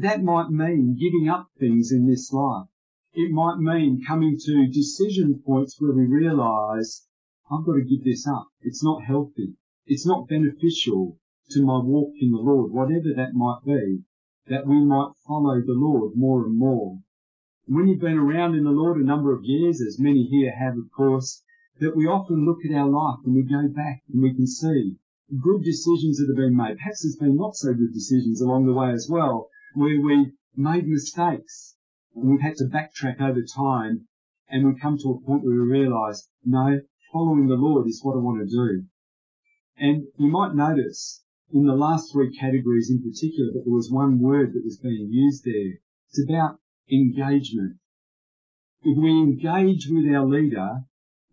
that 0.00 0.24
might 0.24 0.50
mean 0.50 0.96
giving 0.98 1.28
up 1.28 1.52
things 1.56 1.92
in 1.92 2.04
this 2.08 2.32
life. 2.32 2.66
It 3.12 3.30
might 3.30 3.58
mean 3.58 4.02
coming 4.04 4.36
to 4.36 4.66
decision 4.66 5.40
points 5.46 5.80
where 5.80 5.92
we 5.92 6.04
realize 6.04 7.06
I've 7.48 7.64
got 7.64 7.74
to 7.74 7.84
give 7.84 8.02
this 8.02 8.26
up. 8.26 8.48
It's 8.60 8.82
not 8.82 9.04
healthy. 9.04 9.54
It's 9.86 10.04
not 10.04 10.26
beneficial 10.26 11.16
to 11.50 11.62
my 11.62 11.78
walk 11.78 12.12
in 12.20 12.30
the 12.30 12.38
Lord, 12.38 12.72
whatever 12.72 13.12
that 13.16 13.34
might 13.34 13.60
be, 13.64 14.04
that 14.48 14.66
we 14.66 14.84
might 14.84 15.12
follow 15.26 15.60
the 15.60 15.74
Lord 15.74 16.16
more 16.16 16.44
and 16.46 16.56
more. 16.56 17.00
And 17.66 17.76
When 17.76 17.88
you've 17.88 18.00
been 18.00 18.18
around 18.18 18.54
in 18.54 18.64
the 18.64 18.70
Lord 18.70 19.00
a 19.00 19.04
number 19.04 19.32
of 19.32 19.44
years, 19.44 19.80
as 19.80 19.98
many 19.98 20.24
here 20.24 20.54
have, 20.54 20.76
of 20.76 20.90
course, 20.90 21.42
that 21.80 21.96
we 21.96 22.06
often 22.06 22.44
look 22.44 22.64
at 22.64 22.74
our 22.74 22.88
life 22.88 23.20
and 23.24 23.34
we 23.34 23.42
go 23.42 23.68
back 23.68 24.02
and 24.12 24.22
we 24.22 24.34
can 24.34 24.46
see 24.46 24.96
good 25.40 25.62
decisions 25.62 26.18
that 26.18 26.26
have 26.26 26.36
been 26.36 26.56
made. 26.56 26.76
Perhaps 26.78 27.02
there's 27.02 27.16
been 27.16 27.36
not 27.36 27.54
so 27.56 27.74
good 27.74 27.92
decisions 27.92 28.40
along 28.40 28.66
the 28.66 28.72
way 28.72 28.90
as 28.90 29.08
well, 29.10 29.48
where 29.74 30.00
we 30.00 30.32
made 30.56 30.88
mistakes 30.88 31.76
and 32.14 32.30
we've 32.30 32.40
had 32.40 32.56
to 32.56 32.64
backtrack 32.64 33.20
over 33.20 33.42
time 33.42 34.08
and 34.48 34.66
we 34.66 34.80
come 34.80 34.96
to 34.98 35.10
a 35.10 35.20
point 35.20 35.44
where 35.44 35.54
we 35.54 35.60
realize, 35.60 36.28
no, 36.44 36.80
following 37.12 37.46
the 37.46 37.54
Lord 37.54 37.86
is 37.86 38.00
what 38.02 38.16
I 38.16 38.20
want 38.20 38.40
to 38.40 38.46
do. 38.46 38.84
And 39.76 40.08
you 40.16 40.28
might 40.28 40.54
notice 40.54 41.22
in 41.52 41.66
the 41.66 41.74
last 41.74 42.12
three 42.12 42.30
categories 42.36 42.90
in 42.90 43.02
particular 43.02 43.50
but 43.52 43.64
there 43.64 43.74
was 43.74 43.90
one 43.90 44.20
word 44.20 44.52
that 44.52 44.64
was 44.64 44.78
being 44.78 45.08
used 45.10 45.44
there. 45.44 45.80
It's 46.08 46.22
about 46.22 46.60
engagement. 46.90 47.78
If 48.82 48.96
we 48.96 49.10
engage 49.10 49.88
with 49.90 50.06
our 50.14 50.26
leader, 50.26 50.84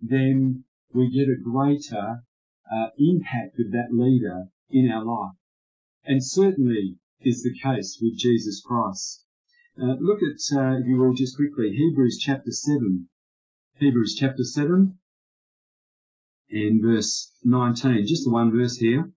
then 0.01 0.63
we 0.93 1.09
get 1.09 1.29
a 1.29 1.41
greater 1.41 2.23
uh, 2.71 2.87
impact 2.97 3.59
of 3.59 3.71
that 3.71 3.89
leader 3.91 4.47
in 4.69 4.89
our 4.89 5.03
life. 5.03 5.35
And 6.05 6.25
certainly 6.25 6.97
is 7.21 7.43
the 7.43 7.53
case 7.53 7.99
with 8.01 8.17
Jesus 8.17 8.61
Christ. 8.65 9.25
Uh, 9.79 9.95
look 9.99 10.19
at, 10.21 10.57
uh, 10.57 10.77
if 10.77 10.85
you 10.85 10.97
will, 10.97 11.13
just 11.13 11.35
quickly, 11.35 11.71
Hebrews 11.71 12.17
chapter 12.19 12.51
7. 12.51 13.09
Hebrews 13.77 14.15
chapter 14.17 14.43
7 14.43 14.97
and 16.49 16.81
verse 16.81 17.31
19. 17.43 18.07
Just 18.07 18.23
the 18.23 18.31
one 18.31 18.55
verse 18.55 18.77
here. 18.77 19.11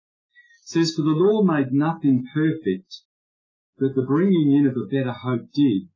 Says, 0.70 0.94
For 0.94 1.00
the 1.00 1.12
law 1.12 1.40
made 1.42 1.72
nothing 1.72 2.26
perfect, 2.34 3.00
but 3.78 3.94
the 3.94 4.02
bringing 4.02 4.52
in 4.52 4.66
of 4.66 4.76
a 4.76 4.84
better 4.84 5.12
hope 5.12 5.50
did, 5.54 5.88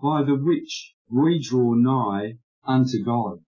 by 0.00 0.22
the 0.22 0.36
which 0.36 0.94
we 1.10 1.40
draw 1.40 1.74
nigh 1.74 2.38
unto 2.64 3.02
God. 3.02 3.44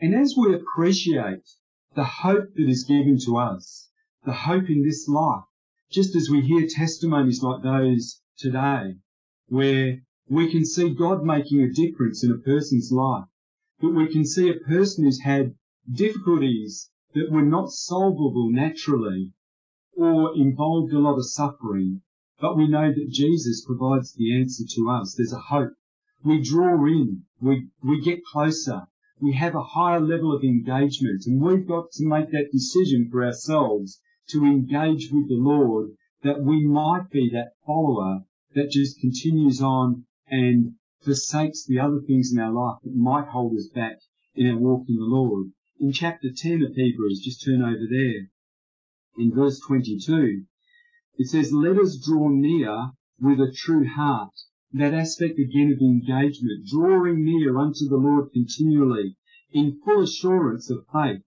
And 0.00 0.14
as 0.14 0.34
we 0.38 0.54
appreciate 0.54 1.50
the 1.94 2.04
hope 2.04 2.54
that 2.54 2.66
is 2.66 2.84
given 2.84 3.18
to 3.26 3.36
us, 3.36 3.90
the 4.24 4.32
hope 4.32 4.70
in 4.70 4.82
this 4.82 5.06
life, 5.06 5.44
just 5.90 6.16
as 6.16 6.30
we 6.30 6.40
hear 6.40 6.66
testimonies 6.66 7.42
like 7.42 7.62
those 7.62 8.22
today, 8.38 8.96
where 9.48 10.02
we 10.30 10.50
can 10.50 10.64
see 10.64 10.94
God 10.94 11.24
making 11.24 11.60
a 11.60 11.70
difference 11.70 12.24
in 12.24 12.32
a 12.32 12.38
person's 12.38 12.90
life, 12.90 13.28
but 13.82 13.90
we 13.90 14.10
can 14.10 14.24
see 14.24 14.48
a 14.48 14.66
person 14.66 15.04
who's 15.04 15.20
had 15.20 15.54
difficulties 15.90 16.90
that 17.12 17.30
were 17.30 17.44
not 17.44 17.70
solvable 17.70 18.48
naturally 18.50 19.30
or 19.96 20.34
involved 20.36 20.92
a 20.92 20.98
lot 20.98 21.16
of 21.16 21.30
suffering, 21.30 22.02
but 22.40 22.56
we 22.56 22.66
know 22.66 22.92
that 22.92 23.10
Jesus 23.10 23.64
provides 23.64 24.14
the 24.14 24.34
answer 24.34 24.64
to 24.76 24.90
us. 24.90 25.14
There's 25.14 25.32
a 25.32 25.38
hope. 25.38 25.74
We 26.24 26.40
draw 26.40 26.84
in, 26.86 27.24
we, 27.40 27.68
we 27.82 28.00
get 28.00 28.24
closer, 28.24 28.82
we 29.20 29.34
have 29.34 29.54
a 29.54 29.62
higher 29.62 30.00
level 30.00 30.34
of 30.34 30.42
engagement, 30.42 31.26
and 31.26 31.40
we've 31.40 31.66
got 31.66 31.92
to 31.92 32.06
make 32.06 32.30
that 32.30 32.50
decision 32.50 33.08
for 33.10 33.24
ourselves 33.24 34.00
to 34.30 34.44
engage 34.44 35.10
with 35.12 35.28
the 35.28 35.36
Lord 35.36 35.90
that 36.22 36.42
we 36.42 36.66
might 36.66 37.10
be 37.10 37.30
that 37.30 37.52
follower 37.66 38.24
that 38.54 38.70
just 38.70 39.00
continues 39.00 39.60
on 39.60 40.04
and 40.28 40.74
forsakes 41.04 41.64
the 41.66 41.78
other 41.78 42.00
things 42.00 42.32
in 42.32 42.38
our 42.38 42.52
life 42.52 42.78
that 42.82 42.94
might 42.94 43.28
hold 43.28 43.56
us 43.56 43.68
back 43.68 43.98
in 44.34 44.48
our 44.48 44.58
walk 44.58 44.86
in 44.88 44.96
the 44.96 45.04
Lord. 45.04 45.52
In 45.78 45.92
chapter 45.92 46.28
10 46.34 46.62
of 46.62 46.74
Hebrews, 46.74 47.22
just 47.24 47.44
turn 47.44 47.62
over 47.62 47.86
there, 47.90 48.30
in 49.18 49.30
verse 49.30 49.60
22, 49.60 50.44
it 51.18 51.26
says, 51.26 51.52
Let 51.52 51.78
us 51.78 52.02
draw 52.02 52.30
near 52.30 52.92
with 53.20 53.38
a 53.40 53.52
true 53.54 53.86
heart. 53.86 54.32
That 54.72 54.94
aspect 54.94 55.38
again 55.38 55.70
of 55.70 55.82
engagement, 55.82 56.66
drawing 56.66 57.22
near 57.22 57.58
unto 57.58 57.86
the 57.86 57.98
Lord 57.98 58.32
continually, 58.32 59.16
in 59.52 59.78
full 59.84 60.02
assurance 60.02 60.70
of 60.70 60.86
faith, 60.90 61.22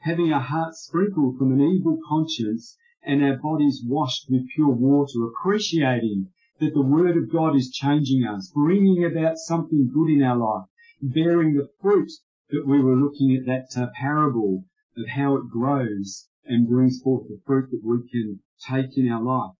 having 0.00 0.32
our 0.32 0.40
hearts 0.40 0.80
sprinkled 0.80 1.38
from 1.38 1.52
an 1.52 1.62
evil 1.62 1.98
conscience 2.06 2.76
and 3.02 3.24
our 3.24 3.38
bodies 3.38 3.82
washed 3.86 4.28
with 4.28 4.48
pure 4.54 4.68
water, 4.68 5.24
appreciating 5.24 6.28
that 6.58 6.74
the 6.74 6.82
Word 6.82 7.16
of 7.16 7.32
God 7.32 7.56
is 7.56 7.70
changing 7.70 8.24
us, 8.24 8.52
bringing 8.54 9.02
about 9.02 9.38
something 9.38 9.90
good 9.90 10.10
in 10.10 10.22
our 10.22 10.36
life, 10.36 10.68
bearing 11.00 11.54
the 11.54 11.70
fruit 11.80 12.12
that 12.50 12.66
we 12.66 12.82
were 12.82 12.96
looking 12.96 13.34
at 13.34 13.46
that 13.46 13.80
uh, 13.80 13.88
parable 13.94 14.66
of 14.96 15.08
how 15.08 15.36
it 15.36 15.48
grows 15.48 16.28
and 16.50 16.68
brings 16.68 17.00
forth 17.00 17.28
the 17.28 17.40
fruit 17.46 17.70
that 17.70 17.80
we 17.84 18.06
can 18.10 18.40
take 18.68 18.98
in 18.98 19.08
our 19.08 19.22
life. 19.22 19.54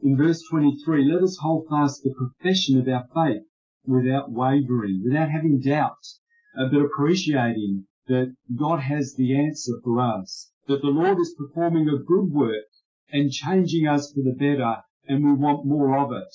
In 0.00 0.16
verse 0.16 0.42
23, 0.50 1.04
let 1.04 1.22
us 1.22 1.38
hold 1.40 1.68
fast 1.68 2.02
the 2.02 2.14
profession 2.14 2.80
of 2.80 2.88
our 2.88 3.06
faith 3.14 3.46
without 3.86 4.32
wavering, 4.32 5.02
without 5.04 5.30
having 5.30 5.60
doubt, 5.60 6.04
uh, 6.58 6.68
but 6.70 6.80
appreciating 6.80 7.86
that 8.08 8.34
God 8.56 8.80
has 8.80 9.14
the 9.14 9.38
answer 9.38 9.74
for 9.84 10.00
us, 10.00 10.50
that 10.66 10.80
the 10.80 10.88
Lord 10.88 11.18
is 11.20 11.34
performing 11.36 11.88
a 11.88 11.98
good 11.98 12.32
work 12.32 12.64
and 13.12 13.30
changing 13.30 13.86
us 13.86 14.10
for 14.12 14.22
the 14.22 14.34
better, 14.34 14.82
and 15.06 15.22
we 15.22 15.34
want 15.34 15.66
more 15.66 15.98
of 15.98 16.10
it. 16.10 16.34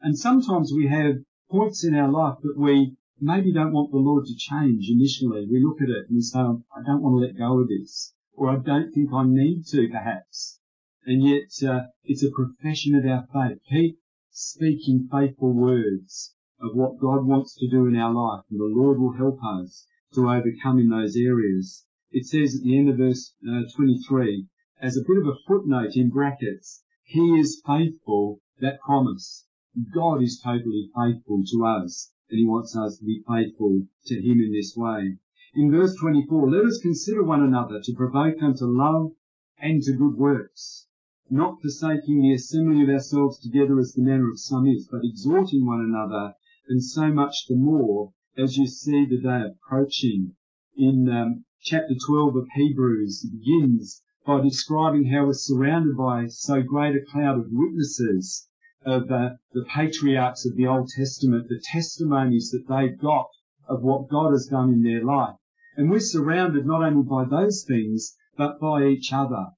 And 0.00 0.18
sometimes 0.18 0.72
we 0.74 0.88
have 0.88 1.16
points 1.50 1.84
in 1.84 1.94
our 1.94 2.10
life 2.10 2.38
that 2.42 2.56
we 2.56 2.96
maybe 3.20 3.52
don't 3.52 3.72
want 3.72 3.90
the 3.90 3.98
Lord 3.98 4.24
to 4.24 4.34
change 4.34 4.88
initially. 4.88 5.46
We 5.46 5.62
look 5.62 5.80
at 5.82 5.90
it 5.90 6.08
and 6.08 6.16
we 6.16 6.22
say, 6.22 6.38
I 6.38 6.82
don't 6.86 7.02
want 7.02 7.14
to 7.14 7.26
let 7.26 7.38
go 7.38 7.60
of 7.60 7.68
this, 7.68 8.14
or 8.36 8.50
I 8.50 8.56
don't 8.56 8.92
think 8.92 9.10
I 9.12 9.24
need 9.26 9.64
to 9.68 9.88
perhaps. 9.88 10.60
And 11.04 11.22
yet, 11.22 11.50
uh, 11.68 11.86
it's 12.04 12.22
a 12.22 12.30
profession 12.30 12.94
of 12.94 13.06
our 13.06 13.26
faith. 13.32 13.60
Keep 13.70 13.98
speaking 14.30 15.08
faithful 15.10 15.52
words 15.52 16.34
of 16.60 16.74
what 16.74 16.98
God 16.98 17.24
wants 17.24 17.56
to 17.56 17.68
do 17.68 17.86
in 17.86 17.96
our 17.96 18.12
life, 18.12 18.44
and 18.50 18.60
the 18.60 18.64
Lord 18.64 18.98
will 18.98 19.12
help 19.12 19.38
us 19.42 19.86
to 20.14 20.28
overcome 20.28 20.78
in 20.78 20.90
those 20.90 21.16
areas. 21.16 21.86
It 22.10 22.26
says 22.26 22.56
at 22.56 22.62
the 22.62 22.78
end 22.78 22.88
of 22.88 22.98
verse 22.98 23.34
uh, 23.48 23.62
23, 23.74 24.46
as 24.80 24.96
a 24.96 25.04
bit 25.06 25.18
of 25.18 25.26
a 25.26 25.38
footnote 25.46 25.96
in 25.96 26.10
brackets, 26.10 26.82
He 27.04 27.38
is 27.38 27.62
faithful, 27.66 28.40
that 28.60 28.80
promise. 28.80 29.46
God 29.94 30.22
is 30.22 30.40
totally 30.42 30.90
faithful 30.94 31.42
to 31.52 31.64
us, 31.64 32.12
and 32.30 32.38
He 32.38 32.46
wants 32.46 32.76
us 32.76 32.98
to 32.98 33.04
be 33.04 33.22
faithful 33.28 33.86
to 34.06 34.14
Him 34.14 34.40
in 34.40 34.52
this 34.52 34.74
way. 34.76 35.18
In 35.58 35.70
verse 35.70 35.96
24, 35.96 36.50
let 36.50 36.66
us 36.66 36.78
consider 36.82 37.24
one 37.24 37.42
another 37.42 37.80
to 37.80 37.94
provoke 37.94 38.42
unto 38.42 38.66
love 38.66 39.12
and 39.58 39.82
to 39.84 39.94
good 39.94 40.14
works, 40.14 40.86
not 41.30 41.62
forsaking 41.62 42.20
the 42.20 42.34
assembling 42.34 42.82
of 42.82 42.90
ourselves 42.90 43.38
together 43.38 43.78
as 43.78 43.94
the 43.94 44.02
manner 44.02 44.28
of 44.28 44.38
some 44.38 44.66
is, 44.66 44.86
but 44.86 45.00
exhorting 45.02 45.64
one 45.64 45.80
another, 45.80 46.34
and 46.68 46.84
so 46.84 47.10
much 47.10 47.46
the 47.48 47.56
more 47.56 48.12
as 48.36 48.58
you 48.58 48.66
see 48.66 49.06
the 49.06 49.18
day 49.18 49.44
approaching. 49.46 50.36
In 50.76 51.08
um, 51.08 51.46
chapter 51.62 51.94
12 52.06 52.36
of 52.36 52.48
Hebrews, 52.54 53.24
begins 53.24 54.02
by 54.26 54.42
describing 54.42 55.06
how 55.06 55.24
we're 55.24 55.32
surrounded 55.32 55.96
by 55.96 56.26
so 56.26 56.62
great 56.62 56.96
a 56.96 57.00
cloud 57.00 57.38
of 57.38 57.50
witnesses 57.50 58.46
of 58.84 59.10
uh, 59.10 59.30
the 59.54 59.64
patriarchs 59.64 60.44
of 60.44 60.54
the 60.56 60.66
Old 60.66 60.90
Testament, 60.94 61.48
the 61.48 61.62
testimonies 61.64 62.50
that 62.50 62.68
they've 62.68 62.98
got 62.98 63.30
of 63.66 63.82
what 63.82 64.10
God 64.10 64.32
has 64.32 64.48
done 64.48 64.70
in 64.70 64.82
their 64.82 65.02
life. 65.02 65.36
And 65.76 65.90
we're 65.90 66.00
surrounded 66.00 66.64
not 66.64 66.82
only 66.82 67.02
by 67.02 67.26
those 67.26 67.62
things, 67.62 68.16
but 68.36 68.58
by 68.58 68.86
each 68.86 69.12
other. 69.12 69.48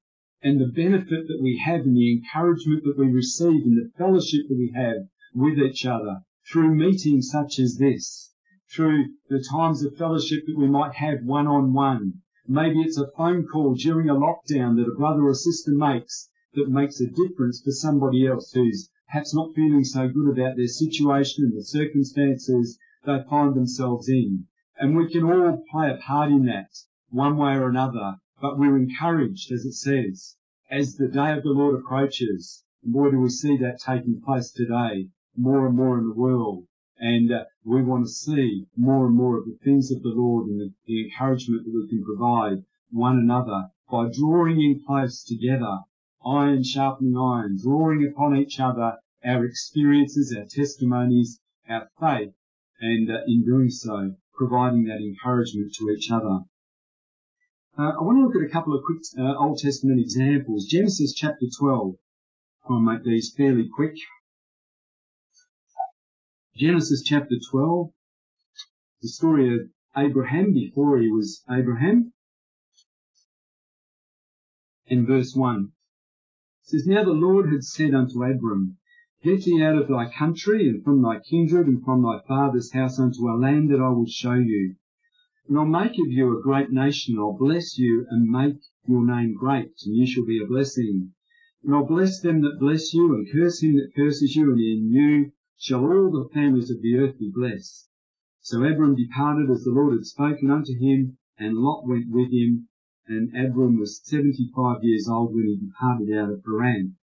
And 0.42 0.61
the 0.61 0.66
benefit 0.66 1.28
that 1.28 1.40
we 1.40 1.59
have 1.64 1.83
and 1.83 1.96
the 1.96 2.12
encouragement 2.12 2.83
that 2.85 2.98
we 2.98 3.07
receive 3.07 3.62
and 3.64 3.76
the 3.76 3.92
fellowship 3.96 4.48
that 4.48 4.59
we 4.59 4.72
have 4.74 5.09
with 5.35 5.59
each 5.59 5.87
other 5.87 6.22
through 6.50 6.74
meetings 6.74 7.28
such 7.31 7.61
as 7.61 7.76
this 7.78 8.33
through 8.74 9.07
the 9.28 9.44
times 9.50 9.85
of 9.85 9.96
fellowship 9.96 10.44
that 10.46 10.59
we 10.59 10.66
might 10.66 10.94
have 10.94 11.24
one 11.24 11.46
on 11.46 11.72
one. 11.72 12.20
Maybe 12.46 12.81
it's 12.81 12.98
a 12.98 13.11
phone 13.16 13.46
call 13.46 13.74
during 13.74 14.09
a 14.09 14.14
lockdown 14.14 14.76
that 14.76 14.90
a 14.90 14.96
brother 14.96 15.22
or 15.22 15.35
sister 15.35 15.70
makes 15.70 16.31
that 16.54 16.68
makes 16.68 17.00
a 17.00 17.07
difference 17.07 17.62
for 17.62 17.70
somebody 17.70 18.26
else 18.26 18.52
who's 18.52 18.90
perhaps 19.07 19.35
not 19.35 19.54
feeling 19.54 19.85
so 19.85 20.09
good 20.09 20.28
about 20.31 20.57
their 20.57 20.66
situation 20.66 21.44
and 21.44 21.57
the 21.57 21.62
circumstances 21.62 22.76
they 23.07 23.22
find 23.31 23.54
themselves 23.54 24.09
in. 24.09 24.46
And 24.79 24.97
we 24.97 25.11
can 25.11 25.25
all 25.25 25.64
play 25.71 25.91
a 25.91 25.97
part 25.97 26.31
in 26.31 26.45
that 26.47 26.71
one 27.11 27.37
way 27.37 27.57
or 27.57 27.69
another, 27.69 28.17
but 28.41 28.59
we're 28.59 28.77
encouraged, 28.77 29.51
as 29.51 29.64
it 29.64 29.75
says, 29.75 30.37
as 30.71 30.97
the 30.97 31.09
day 31.09 31.33
of 31.33 31.43
the 31.43 31.51
Lord 31.51 31.81
approaches. 31.81 32.64
And 32.83 32.93
boy, 32.93 33.11
do 33.11 33.19
we 33.21 33.29
see 33.29 33.57
that 33.57 33.81
taking 33.81 34.21
place 34.21 34.53
today 34.53 35.09
more 35.37 35.67
and 35.67 35.77
more 35.77 35.99
in 35.99 36.09
the 36.09 36.14
world. 36.14 36.67
And 36.99 37.33
uh, 37.33 37.45
we 37.64 37.83
want 37.83 38.05
to 38.07 38.11
see 38.11 38.67
more 38.77 39.07
and 39.07 39.14
more 39.14 39.38
of 39.38 39.47
the 39.47 39.57
things 39.62 39.93
of 39.93 40.03
the 40.03 40.09
Lord 40.09 40.49
and 40.49 40.61
the, 40.61 40.75
the 40.87 41.05
encouragement 41.05 41.64
that 41.64 41.73
we 41.73 41.88
can 41.88 42.05
provide 42.05 42.64
one 42.91 43.19
another 43.19 43.71
by 43.88 44.11
drawing 44.12 44.61
in 44.61 44.83
close 44.85 45.23
together, 45.23 45.79
iron 46.27 46.64
sharpening 46.64 47.17
iron, 47.17 47.57
drawing 47.62 48.05
upon 48.07 48.37
each 48.37 48.59
other 48.59 48.97
our 49.25 49.45
experiences, 49.45 50.35
our 50.37 50.45
testimonies, 50.45 51.41
our 51.69 51.88
faith, 52.01 52.35
and 52.81 53.11
uh, 53.11 53.21
in 53.27 53.45
doing 53.45 53.71
so, 53.71 54.14
providing 54.38 54.85
that 54.85 55.01
encouragement 55.01 55.74
to 55.74 55.90
each 55.90 56.11
other. 56.11 56.40
Uh, 57.77 57.92
I 57.98 58.03
want 58.03 58.18
to 58.18 58.22
look 58.27 58.37
at 58.37 58.48
a 58.48 58.53
couple 58.53 58.74
of 58.74 58.85
quick 58.85 59.03
uh, 59.18 59.37
Old 59.37 59.59
Testament 59.59 60.01
examples. 60.01 60.66
Genesis 60.66 61.12
chapter 61.12 61.46
12. 61.59 61.96
I'll 62.70 62.81
make 62.81 63.05
these 63.05 63.35
fairly 63.37 63.68
quick. 63.74 63.94
Genesis 66.59 67.03
chapter 67.05 67.37
12, 67.53 67.92
the 69.01 69.09
story 69.09 69.55
of 69.55 69.61
Abraham 69.96 70.53
before 70.53 70.98
he 70.98 71.09
was 71.09 71.44
Abraham. 71.48 72.12
In 74.88 75.07
verse 75.07 75.37
1, 75.37 75.66
it 76.64 76.68
says, 76.68 76.85
Now 76.85 77.05
the 77.05 77.12
Lord 77.12 77.53
had 77.53 77.62
said 77.62 77.94
unto 77.94 78.24
Abram, 78.24 78.78
Get 79.24 79.42
thee 79.42 79.61
out 79.61 79.76
of 79.76 79.88
thy 79.88 80.09
country, 80.12 80.68
and 80.68 80.85
from 80.85 81.02
thy 81.02 81.18
kindred, 81.18 81.66
and 81.66 81.85
from 81.85 82.02
thy 82.02 82.20
father's 82.28 82.72
house 82.72 83.00
unto 83.00 83.28
a 83.28 83.35
land 83.35 83.68
that 83.70 83.81
I 83.81 83.88
will 83.88 84.07
show 84.07 84.35
you. 84.35 84.76
And 85.48 85.59
I'll 85.59 85.66
make 85.66 85.98
of 85.98 86.12
you 86.12 86.38
a 86.38 86.40
great 86.40 86.70
nation, 86.70 87.14
and 87.14 87.20
I'll 87.20 87.37
bless 87.37 87.76
you, 87.76 88.07
and 88.11 88.31
make 88.31 88.61
your 88.87 89.04
name 89.04 89.35
great, 89.35 89.72
and 89.85 89.96
you 89.96 90.07
shall 90.07 90.24
be 90.24 90.40
a 90.40 90.46
blessing. 90.46 91.14
And 91.64 91.74
I'll 91.74 91.85
bless 91.85 92.20
them 92.20 92.42
that 92.42 92.61
bless 92.61 92.94
you, 92.94 93.12
and 93.12 93.26
curse 93.33 93.61
him 93.61 93.74
that 93.74 93.92
curses 93.96 94.37
you, 94.37 94.52
and 94.52 94.61
in 94.61 94.92
you 94.92 95.33
shall 95.57 95.81
all 95.81 96.12
the 96.12 96.28
families 96.33 96.70
of 96.70 96.81
the 96.81 96.96
earth 96.98 97.18
be 97.18 97.33
blessed. 97.35 97.88
So 98.40 98.62
Abram 98.62 98.94
departed 98.94 99.50
as 99.50 99.64
the 99.64 99.72
Lord 99.72 99.94
had 99.94 100.07
spoken 100.07 100.48
unto 100.48 100.78
him, 100.78 101.18
and 101.37 101.57
Lot 101.57 101.88
went 101.88 102.09
with 102.09 102.31
him, 102.31 102.68
and 103.09 103.35
Abram 103.35 103.81
was 103.81 104.00
seventy-five 104.04 104.85
years 104.85 105.09
old 105.09 105.35
when 105.35 105.46
he 105.46 105.57
departed 105.57 106.16
out 106.16 106.31
of 106.31 106.44
Haran. 106.46 106.97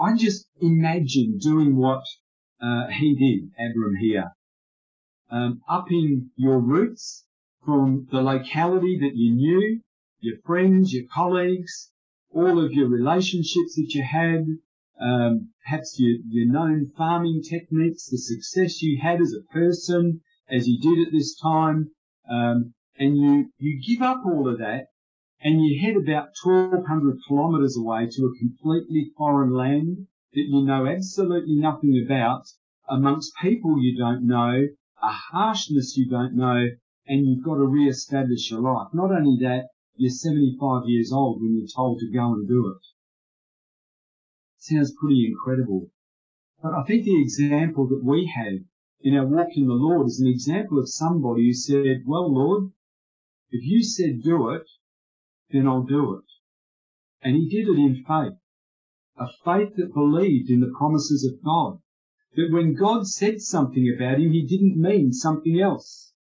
I 0.00 0.14
just 0.16 0.46
imagine 0.60 1.38
doing 1.38 1.76
what 1.76 2.04
uh, 2.62 2.86
he 2.88 3.14
did, 3.14 3.50
Abram 3.58 3.96
here. 3.96 4.32
Um, 5.30 5.60
upping 5.68 6.30
your 6.36 6.60
roots 6.60 7.24
from 7.64 8.06
the 8.10 8.22
locality 8.22 8.98
that 9.00 9.16
you 9.16 9.34
knew, 9.34 9.80
your 10.20 10.36
friends, 10.46 10.92
your 10.92 11.06
colleagues, 11.12 11.90
all 12.30 12.64
of 12.64 12.72
your 12.72 12.88
relationships 12.88 13.74
that 13.76 13.92
you 13.94 14.02
had, 14.02 14.46
um, 15.00 15.50
perhaps 15.64 15.98
your, 15.98 16.18
your 16.28 16.46
known 16.46 16.90
farming 16.96 17.42
techniques, 17.42 18.08
the 18.08 18.18
success 18.18 18.82
you 18.82 18.98
had 19.00 19.20
as 19.20 19.34
a 19.34 19.52
person, 19.52 20.20
as 20.48 20.68
you 20.68 20.78
did 20.80 21.06
at 21.06 21.12
this 21.12 21.36
time, 21.38 21.90
um, 22.30 22.72
and 22.98 23.16
you, 23.16 23.50
you 23.58 23.80
give 23.84 24.02
up 24.02 24.22
all 24.24 24.48
of 24.48 24.58
that 24.58 24.86
and 25.40 25.62
you 25.62 25.80
head 25.80 25.96
about 25.96 26.30
1200 26.42 27.18
kilometres 27.26 27.76
away 27.76 28.08
to 28.10 28.26
a 28.26 28.38
completely 28.38 29.12
foreign 29.16 29.52
land 29.52 30.06
that 30.32 30.46
you 30.48 30.64
know 30.64 30.86
absolutely 30.86 31.54
nothing 31.54 32.02
about, 32.04 32.42
amongst 32.88 33.36
people 33.40 33.82
you 33.82 33.96
don't 33.96 34.26
know, 34.26 34.66
a 35.02 35.12
harshness 35.32 35.96
you 35.96 36.08
don't 36.08 36.34
know, 36.34 36.68
and 37.06 37.26
you've 37.26 37.44
got 37.44 37.54
to 37.54 37.66
re-establish 37.66 38.50
your 38.50 38.60
life. 38.60 38.88
Not 38.92 39.12
only 39.12 39.38
that, 39.40 39.68
you're 39.96 40.10
75 40.10 40.82
years 40.86 41.12
old 41.12 41.40
when 41.40 41.56
you're 41.56 41.66
told 41.74 41.98
to 42.00 42.12
go 42.12 42.34
and 42.34 42.46
do 42.46 42.68
it. 42.68 42.86
Sounds 44.58 44.92
pretty 45.00 45.26
incredible. 45.26 45.88
But 46.62 46.74
I 46.74 46.82
think 46.82 47.04
the 47.04 47.20
example 47.20 47.86
that 47.88 48.04
we 48.04 48.30
have 48.34 48.64
in 49.00 49.14
our 49.14 49.26
walk 49.26 49.48
in 49.54 49.66
the 49.66 49.74
Lord 49.74 50.08
is 50.08 50.20
an 50.20 50.26
example 50.26 50.78
of 50.78 50.88
somebody 50.88 51.46
who 51.46 51.54
said, 51.54 52.02
well, 52.04 52.32
Lord, 52.32 52.72
if 53.50 53.64
you 53.64 53.82
said 53.82 54.22
do 54.22 54.50
it, 54.50 54.68
then 55.50 55.66
I'll 55.66 55.82
do 55.82 56.14
it. 56.14 56.24
And 57.22 57.36
he 57.36 57.48
did 57.48 57.68
it 57.68 57.78
in 57.78 58.04
faith. 58.06 58.38
A 59.16 59.26
faith 59.44 59.74
that 59.76 59.94
believed 59.94 60.50
in 60.50 60.60
the 60.60 60.72
promises 60.78 61.24
of 61.24 61.42
God. 61.42 61.80
That 62.36 62.52
when 62.52 62.74
God 62.74 63.06
said 63.06 63.40
something 63.40 63.92
about 63.94 64.20
him, 64.20 64.32
he 64.32 64.46
didn't 64.46 64.80
mean 64.80 65.12
something 65.12 65.58
else. 65.58 66.12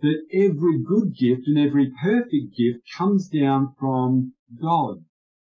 That 0.00 0.22
every 0.32 0.78
good 0.78 1.14
gift 1.14 1.46
and 1.46 1.58
every 1.58 1.92
perfect 2.02 2.56
gift 2.56 2.84
comes 2.96 3.28
down 3.28 3.74
from 3.78 4.34
God, 4.60 5.04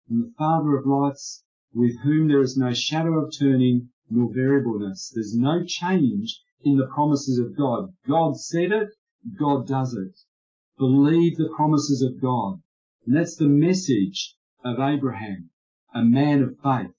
from 0.08 0.22
the 0.22 0.34
Father 0.38 0.78
of 0.78 0.86
lights, 0.86 1.44
with 1.74 2.00
whom 2.04 2.28
there 2.28 2.42
is 2.42 2.58
no 2.58 2.74
shadow 2.74 3.24
of 3.24 3.34
turning 3.38 3.90
nor 4.10 4.34
variableness. 4.34 5.12
There's 5.14 5.36
no 5.38 5.64
change 5.64 6.42
in 6.64 6.78
the 6.78 6.88
promises 6.88 7.40
of 7.40 7.56
God. 7.56 7.94
God 8.08 8.38
said 8.38 8.72
it, 8.72 8.90
God 9.40 9.68
does 9.68 9.94
it. 9.94 10.20
Believe 10.78 11.38
the 11.38 11.54
promises 11.56 12.02
of 12.02 12.20
God. 12.20 12.63
And 13.06 13.18
that's 13.18 13.36
the 13.36 13.50
message 13.50 14.38
of 14.64 14.80
Abraham, 14.80 15.50
a 15.94 16.06
man 16.06 16.42
of 16.42 16.58
faith. 16.60 16.94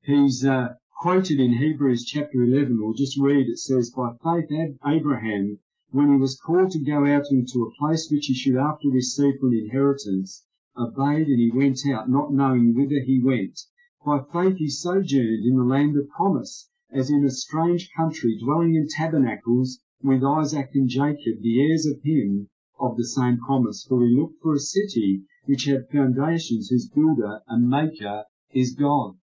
He's 0.00 0.44
uh, 0.44 0.74
quoted 1.02 1.40
in 1.40 1.58
Hebrews 1.58 2.04
chapter 2.04 2.44
11. 2.44 2.78
We'll 2.78 2.92
just 2.92 3.18
read. 3.18 3.48
It 3.48 3.58
says, 3.58 3.90
By 3.90 4.12
faith 4.22 4.48
Abraham, 4.86 5.58
when 5.90 6.12
he 6.12 6.20
was 6.20 6.38
called 6.38 6.70
to 6.70 6.78
go 6.78 7.04
out 7.04 7.24
into 7.32 7.64
a 7.64 7.74
place 7.80 8.08
which 8.12 8.26
he 8.26 8.34
should 8.34 8.54
after 8.54 8.90
receive 8.90 9.40
for 9.40 9.48
an 9.48 9.58
inheritance, 9.58 10.46
obeyed 10.76 11.26
and 11.26 11.40
he 11.40 11.50
went 11.50 11.80
out, 11.84 12.08
not 12.08 12.32
knowing 12.32 12.72
whither 12.72 13.00
he 13.04 13.20
went. 13.20 13.58
By 14.06 14.20
faith 14.32 14.58
he 14.58 14.68
sojourned 14.68 15.44
in 15.44 15.56
the 15.56 15.64
land 15.64 15.96
of 15.96 16.08
promise, 16.10 16.70
as 16.92 17.10
in 17.10 17.24
a 17.24 17.30
strange 17.30 17.90
country, 17.96 18.38
dwelling 18.38 18.76
in 18.76 18.86
tabernacles 18.86 19.80
with 20.00 20.22
Isaac 20.22 20.70
and 20.74 20.88
Jacob, 20.88 21.40
the 21.40 21.60
heirs 21.60 21.86
of 21.86 22.00
him 22.04 22.48
of 22.78 22.96
the 22.96 23.04
same 23.04 23.38
promise. 23.38 23.84
For 23.84 24.06
he 24.06 24.14
looked 24.14 24.40
for 24.42 24.54
a 24.54 24.60
city 24.60 25.24
which 25.50 25.64
had 25.64 25.88
foundations, 25.90 26.68
whose 26.68 26.88
builder 26.90 27.40
and 27.48 27.68
maker 27.68 28.22
is 28.52 28.76
God. 28.76 29.18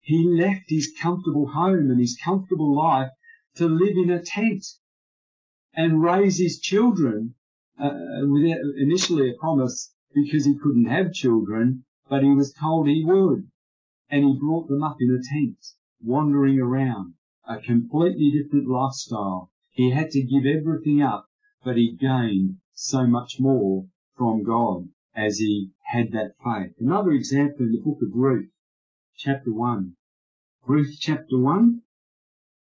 He 0.00 0.26
left 0.26 0.70
his 0.70 0.94
comfortable 0.98 1.46
home 1.46 1.90
and 1.90 2.00
his 2.00 2.16
comfortable 2.24 2.74
life 2.74 3.10
to 3.56 3.68
live 3.68 3.94
in 3.98 4.08
a 4.08 4.22
tent 4.22 4.64
and 5.74 6.02
raise 6.02 6.38
his 6.38 6.58
children 6.58 7.34
uh, 7.78 7.90
without 8.30 8.60
initially 8.78 9.28
a 9.28 9.34
promise 9.34 9.92
because 10.14 10.46
he 10.46 10.56
couldn't 10.56 10.86
have 10.86 11.12
children, 11.12 11.84
but 12.08 12.22
he 12.22 12.30
was 12.30 12.54
told 12.54 12.88
he 12.88 13.04
would. 13.04 13.50
And 14.08 14.24
he 14.24 14.38
brought 14.40 14.68
them 14.68 14.82
up 14.82 14.96
in 15.00 15.10
a 15.10 15.22
tent, 15.22 15.58
wandering 16.02 16.58
around, 16.58 17.12
a 17.46 17.60
completely 17.60 18.30
different 18.30 18.68
lifestyle. 18.68 19.50
He 19.72 19.90
had 19.90 20.12
to 20.12 20.22
give 20.22 20.46
everything 20.46 21.02
up, 21.02 21.26
but 21.62 21.76
he 21.76 21.92
gained 21.92 22.56
so 22.72 23.06
much 23.06 23.38
more 23.38 23.86
from 24.16 24.44
God 24.44 24.88
as 25.18 25.38
he 25.38 25.72
had 25.84 26.12
that 26.12 26.32
faith. 26.44 26.76
Another 26.78 27.10
example 27.10 27.66
in 27.66 27.72
the 27.72 27.80
book 27.80 27.98
of 28.02 28.14
Ruth, 28.14 28.50
chapter 29.16 29.52
1. 29.52 29.96
Ruth 30.64 30.96
chapter 31.00 31.36
1, 31.36 31.82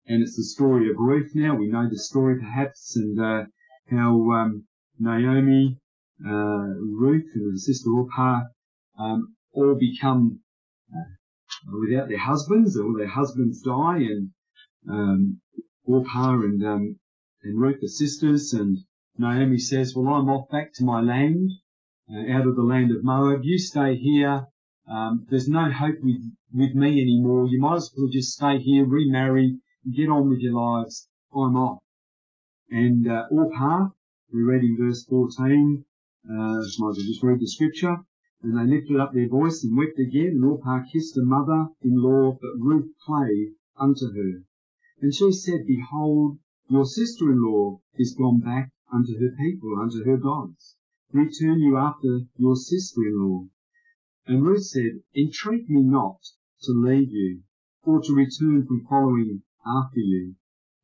and 0.08 0.24
it's 0.24 0.38
the 0.38 0.44
story 0.44 0.90
of 0.90 0.98
Ruth 0.98 1.32
now. 1.36 1.56
We 1.56 1.68
know 1.68 1.88
the 1.88 2.00
story 2.00 2.40
perhaps 2.40 2.96
and 2.96 3.20
uh, 3.20 3.44
how 3.92 4.32
um, 4.32 4.66
Naomi, 4.98 5.78
uh, 6.26 6.74
Ruth 6.80 7.30
and 7.36 7.52
her 7.52 7.58
sister 7.58 7.92
Orpah 7.92 8.46
um, 8.98 9.36
all 9.52 9.76
become 9.76 10.40
uh, 10.92 11.78
without 11.80 12.10
their 12.10 12.18
husbands, 12.18 12.76
or 12.76 12.98
their 12.98 13.08
husbands 13.08 13.62
die, 13.62 14.00
and 14.00 14.32
um, 14.90 15.42
Orpah 15.84 16.40
and, 16.42 16.66
um, 16.66 17.00
and 17.44 17.62
Ruth 17.62 17.84
are 17.84 17.88
sisters, 17.88 18.54
and 18.54 18.80
Naomi 19.16 19.60
says, 19.60 19.94
well, 19.96 20.16
I'm 20.16 20.30
off 20.30 20.50
back 20.50 20.74
to 20.76 20.84
my 20.84 21.02
land, 21.02 21.52
out 22.10 22.48
of 22.48 22.56
the 22.56 22.64
land 22.64 22.92
of 22.92 23.04
Moab. 23.04 23.44
You 23.44 23.60
stay 23.60 23.98
here. 23.98 24.48
Um, 24.90 25.28
there's 25.30 25.50
no 25.50 25.70
hope 25.70 25.98
with, 26.02 26.22
with 26.54 26.74
me 26.74 27.02
anymore. 27.02 27.48
You 27.48 27.60
might 27.60 27.76
as 27.76 27.92
well 27.98 28.08
just 28.08 28.32
stay 28.32 28.60
here, 28.60 28.86
remarry, 28.86 29.60
get 29.94 30.08
on 30.08 30.30
with 30.30 30.40
your 30.40 30.54
lives. 30.54 31.10
I'm 31.34 31.58
off. 31.58 31.84
And 32.70 33.06
uh, 33.06 33.28
Orpah, 33.30 33.90
we 34.32 34.44
read 34.44 34.64
in 34.64 34.78
verse 34.78 35.06
14, 35.06 35.84
uh, 36.30 36.34
might 36.34 36.60
as 36.60 36.78
well 36.80 36.94
just 36.94 37.24
read 37.24 37.42
the 37.42 37.48
scripture. 37.48 37.98
And 38.42 38.58
they 38.58 38.76
lifted 38.76 39.00
up 39.00 39.14
their 39.14 39.28
voice 39.28 39.64
and 39.66 39.78
wept 39.78 40.00
again, 40.00 40.34
and 40.36 40.46
Orpah 40.46 40.84
kissed 40.92 41.18
her 41.18 41.26
mother-in-law, 41.26 42.38
but 42.40 42.64
Ruth 42.64 42.90
clave 43.06 43.56
unto 43.78 44.14
her. 44.14 44.44
And 45.02 45.14
she 45.14 45.32
said, 45.34 45.66
Behold, 45.68 46.40
your 46.70 46.86
sister-in-law 46.86 47.82
is 47.96 48.16
gone 48.16 48.40
back 48.40 48.72
unto 48.94 49.20
her 49.20 49.36
people, 49.38 49.78
unto 49.82 50.06
her 50.06 50.18
gods. 50.18 50.77
Return 51.14 51.62
you 51.62 51.78
after 51.78 52.28
your 52.36 52.58
sister-in-law. 52.58 53.48
And 54.26 54.44
Ruth 54.44 54.66
said, 54.66 55.02
Entreat 55.16 55.70
me 55.70 55.82
not 55.82 56.20
to 56.64 56.74
leave 56.74 57.14
you, 57.14 57.44
or 57.84 58.02
to 58.02 58.14
return 58.14 58.66
from 58.66 58.86
following 58.90 59.42
after 59.66 60.02
you. 60.02 60.36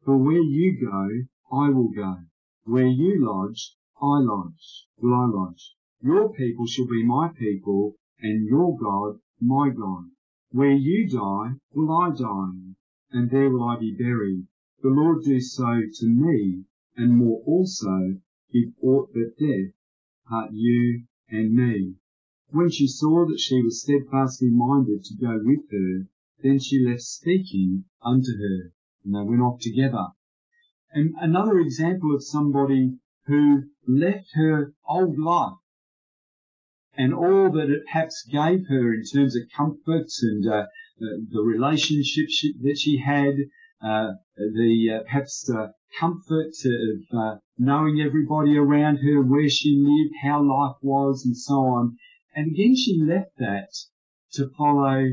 For 0.05 0.17
where 0.17 0.41
you 0.41 0.79
go, 0.79 1.09
I 1.51 1.69
will 1.71 1.89
go. 1.89 2.19
Where 2.63 2.87
you 2.87 3.19
lodge, 3.19 3.75
I 4.01 4.19
lodge, 4.19 4.87
will 4.97 5.13
I 5.13 5.25
lodge. 5.25 5.75
Your 6.01 6.31
people 6.33 6.67
shall 6.67 6.87
be 6.87 7.03
my 7.03 7.27
people, 7.27 7.97
and 8.21 8.47
your 8.47 8.77
God 8.77 9.19
my 9.41 9.71
God. 9.71 10.09
Where 10.51 10.71
you 10.71 11.09
die, 11.09 11.59
will 11.73 11.91
I 11.91 12.11
die, 12.11 12.75
and 13.11 13.29
there 13.29 13.49
will 13.49 13.63
I 13.63 13.77
be 13.77 13.91
buried. 13.91 14.47
The 14.81 14.89
Lord 14.89 15.25
do 15.25 15.41
so 15.41 15.81
to 15.93 16.07
me, 16.07 16.63
and 16.95 17.17
more 17.17 17.41
also, 17.45 18.21
if 18.51 18.73
aught 18.81 19.11
but 19.13 19.37
death 19.37 19.73
part 20.27 20.51
you 20.53 21.03
and 21.29 21.53
me. 21.53 21.95
When 22.49 22.69
she 22.69 22.87
saw 22.87 23.25
that 23.25 23.39
she 23.39 23.61
was 23.61 23.81
steadfastly 23.81 24.49
minded 24.51 25.03
to 25.05 25.15
go 25.15 25.39
with 25.43 25.69
her, 25.71 26.07
Then 26.43 26.59
she 26.59 26.85
left 26.85 27.01
speaking 27.01 27.85
unto 28.01 28.37
her, 28.37 28.73
and 29.05 29.15
they 29.15 29.21
went 29.21 29.41
off 29.41 29.61
together. 29.61 30.07
And 30.91 31.15
another 31.17 31.57
example 31.59 32.13
of 32.13 32.23
somebody 32.23 32.99
who 33.27 33.63
left 33.87 34.27
her 34.33 34.73
old 34.85 35.17
life 35.17 35.57
and 36.95 37.13
all 37.13 37.49
that 37.51 37.69
it 37.69 37.85
perhaps 37.85 38.23
gave 38.29 38.67
her 38.67 38.93
in 38.93 39.03
terms 39.03 39.35
of 39.35 39.43
comforts 39.55 40.21
and 40.21 40.45
uh, 40.45 40.65
the, 40.99 41.25
the 41.31 41.41
relationship 41.41 42.25
she, 42.29 42.53
that 42.61 42.77
she 42.77 42.97
had, 42.97 43.35
uh, 43.81 44.13
the 44.35 44.99
uh, 44.99 45.03
perhaps 45.03 45.45
the 45.45 45.73
comfort 45.99 46.53
of 46.65 47.17
uh, 47.17 47.37
knowing 47.57 48.01
everybody 48.01 48.57
around 48.57 48.97
her, 48.97 49.21
where 49.21 49.49
she 49.49 49.75
lived, 49.77 50.15
how 50.23 50.41
life 50.41 50.75
was, 50.81 51.25
and 51.25 51.37
so 51.37 51.53
on. 51.53 51.97
And 52.35 52.51
again, 52.51 52.75
she 52.75 53.01
left 53.01 53.37
that 53.37 53.69
to 54.33 54.49
follow 54.57 55.05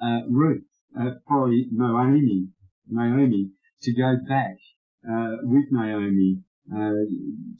uh, 0.00 0.20
Ruth, 0.28 0.64
uh, 0.98 1.14
follow 1.28 1.50
Naomi, 1.72 2.48
Naomi, 2.88 3.50
to 3.82 3.92
go 3.92 4.16
back 4.28 4.56
uh, 5.08 5.36
with 5.42 5.66
Naomi 5.70 6.42
uh, 6.72 7.04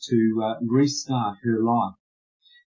to 0.03 0.43
uh, 0.43 0.55
restart 0.63 1.39
her 1.43 1.63
life. 1.63 1.95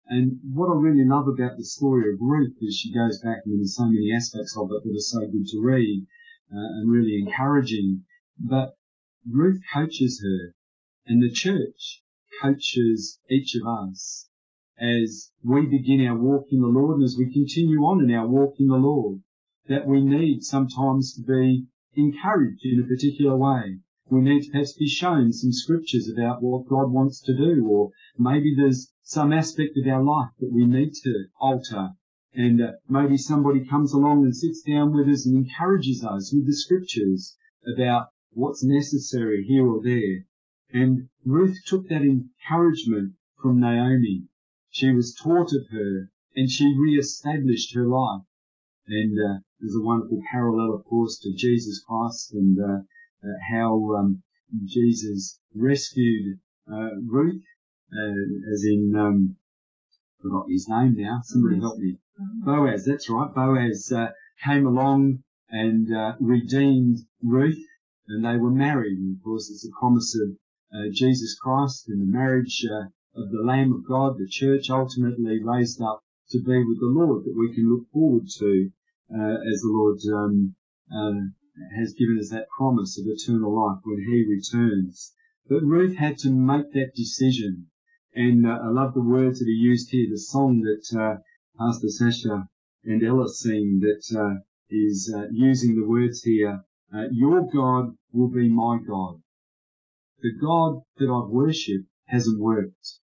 And 0.06 0.40
what 0.54 0.70
I 0.70 0.80
really 0.80 1.04
love 1.04 1.28
about 1.28 1.58
the 1.58 1.64
story 1.64 2.12
of 2.12 2.20
Ruth 2.20 2.56
is 2.62 2.76
she 2.76 2.94
goes 2.94 3.20
back 3.20 3.42
and 3.44 3.58
there's 3.58 3.76
so 3.76 3.84
many 3.84 4.10
aspects 4.14 4.56
of 4.56 4.70
it 4.72 4.82
that 4.84 4.96
are 4.96 5.00
so 5.00 5.20
good 5.20 5.46
to 5.48 5.60
read 5.60 6.06
uh, 6.50 6.80
and 6.80 6.90
really 6.90 7.18
encouraging. 7.18 8.04
But 8.38 8.77
Ruth 9.28 9.60
coaches 9.74 10.22
her 10.22 10.54
and 11.04 11.20
the 11.20 11.30
church 11.30 12.04
coaches 12.40 13.18
each 13.28 13.56
of 13.56 13.66
us 13.66 14.28
as 14.78 15.32
we 15.42 15.66
begin 15.66 16.06
our 16.06 16.16
walk 16.16 16.46
in 16.52 16.60
the 16.60 16.68
Lord 16.68 16.98
and 16.98 17.04
as 17.04 17.16
we 17.18 17.32
continue 17.32 17.80
on 17.80 18.04
in 18.04 18.14
our 18.14 18.28
walk 18.28 18.60
in 18.60 18.68
the 18.68 18.76
Lord, 18.76 19.22
that 19.66 19.88
we 19.88 20.02
need 20.02 20.44
sometimes 20.44 21.14
to 21.14 21.22
be 21.22 21.66
encouraged 21.96 22.64
in 22.64 22.80
a 22.80 22.86
particular 22.86 23.36
way. 23.36 23.80
We 24.08 24.20
need 24.20 24.44
to 24.44 24.50
perhaps 24.52 24.74
be 24.74 24.86
shown 24.86 25.32
some 25.32 25.52
scriptures 25.52 26.08
about 26.08 26.40
what 26.40 26.68
God 26.68 26.92
wants 26.92 27.20
to 27.22 27.36
do, 27.36 27.66
or 27.66 27.90
maybe 28.16 28.54
there's 28.54 28.92
some 29.02 29.32
aspect 29.32 29.76
of 29.76 29.92
our 29.92 30.02
life 30.04 30.30
that 30.38 30.52
we 30.52 30.64
need 30.64 30.92
to 31.02 31.24
alter. 31.40 31.90
And 32.34 32.62
uh, 32.62 32.72
maybe 32.88 33.16
somebody 33.16 33.64
comes 33.64 33.92
along 33.92 34.22
and 34.24 34.36
sits 34.36 34.62
down 34.62 34.94
with 34.94 35.08
us 35.08 35.26
and 35.26 35.36
encourages 35.36 36.04
us 36.04 36.32
with 36.32 36.46
the 36.46 36.54
scriptures 36.54 37.36
about 37.66 38.10
what's 38.32 38.62
necessary 38.62 39.44
here 39.44 39.66
or 39.66 39.82
there. 39.82 40.24
And 40.70 41.08
Ruth 41.24 41.56
took 41.66 41.88
that 41.88 42.02
encouragement 42.02 43.14
from 43.40 43.60
Naomi. 43.60 44.24
She 44.70 44.90
was 44.92 45.14
taught 45.14 45.52
of 45.52 45.66
her 45.70 46.10
and 46.36 46.50
she 46.50 46.76
re-established 46.78 47.74
her 47.74 47.86
life. 47.86 48.22
And 48.86 49.18
uh, 49.18 49.40
there's 49.60 49.74
a 49.74 49.84
wonderful 49.84 50.22
parallel, 50.30 50.74
of 50.74 50.84
course, 50.84 51.18
to 51.20 51.34
Jesus 51.34 51.82
Christ 51.86 52.32
and 52.32 52.58
uh, 52.58 52.82
uh, 53.24 53.32
how 53.50 53.94
um, 53.96 54.22
Jesus 54.64 55.40
rescued 55.54 56.38
uh, 56.70 56.90
Ruth, 57.06 57.42
uh, 57.92 58.52
as 58.52 58.64
in 58.64 58.94
um, 58.96 59.36
forgot 60.22 60.46
his 60.48 60.68
name 60.68 60.94
now. 60.96 61.20
Somebody 61.24 61.60
help 61.60 61.78
me. 61.78 61.98
Boaz. 62.44 62.84
That's 62.84 63.08
right. 63.08 63.34
Boaz 63.34 63.90
uh, 63.90 64.10
came 64.44 64.66
along 64.66 65.24
and 65.50 65.88
redeemed 66.20 66.98
Ruth 67.22 67.58
and 68.08 68.24
they 68.24 68.36
were 68.36 68.50
married. 68.50 68.98
And 68.98 69.16
of 69.16 69.22
course, 69.22 69.50
it's 69.50 69.66
a 69.66 69.78
promise 69.78 70.18
of 70.18 70.36
uh, 70.72 70.88
Jesus 70.92 71.38
Christ 71.38 71.88
and 71.88 72.00
the 72.00 72.12
marriage 72.12 72.64
uh, 72.70 72.88
of 73.18 73.30
the 73.30 73.42
Lamb 73.42 73.72
of 73.72 73.86
God, 73.86 74.18
the 74.18 74.28
church 74.28 74.70
ultimately 74.70 75.42
raised 75.42 75.80
up 75.80 76.04
to 76.30 76.38
be 76.38 76.62
with 76.62 76.78
the 76.78 76.86
Lord 76.86 77.24
that 77.24 77.36
we 77.36 77.54
can 77.54 77.68
look 77.68 77.90
forward 77.90 78.28
to 78.38 78.70
uh, 79.12 79.38
as 79.50 79.60
the 79.62 79.72
Lord 79.72 79.98
um, 80.12 80.54
uh, 80.92 81.20
has 81.76 81.94
given 81.94 82.18
us 82.18 82.30
that 82.30 82.48
promise 82.56 82.98
of 82.98 83.06
eternal 83.06 83.54
life 83.54 83.80
when 83.84 83.98
He 84.02 84.24
returns. 84.28 85.14
But 85.48 85.64
Ruth 85.64 85.96
had 85.96 86.18
to 86.18 86.30
make 86.30 86.72
that 86.72 86.94
decision. 86.94 87.70
And 88.14 88.46
uh, 88.46 88.58
I 88.62 88.68
love 88.68 88.94
the 88.94 89.02
words 89.02 89.38
that 89.38 89.46
he 89.46 89.52
used 89.52 89.90
here, 89.90 90.06
the 90.10 90.18
song 90.18 90.60
that 90.60 90.98
uh, 90.98 91.16
Pastor 91.58 91.88
Sasha 91.88 92.48
and 92.84 93.02
Ella 93.02 93.28
sing 93.28 93.80
that 93.80 94.42
is 94.70 95.12
using 95.30 95.76
the 95.76 95.86
words 95.86 96.22
here, 96.22 96.64
Your 97.10 97.48
God 97.50 97.96
will 98.12 98.28
be 98.28 98.48
my 98.48 98.78
God. 98.86 99.20
The 100.20 100.32
God 100.32 100.82
that 100.96 101.10
I've 101.10 101.30
worshipped 101.30 101.88
hasn't 102.06 102.40
worked. 102.40 103.00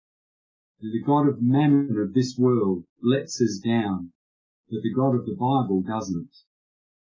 The 0.81 1.03
God 1.05 1.29
of 1.29 1.43
mammon 1.43 1.99
of 1.99 2.13
this 2.13 2.37
world 2.39 2.85
lets 3.03 3.41
us 3.41 3.59
down, 3.59 4.13
but 4.71 4.83
the 4.83 4.93
God 4.93 5.15
of 5.15 5.27
the 5.27 5.35
Bible 5.35 5.83
doesn't. 5.83 6.31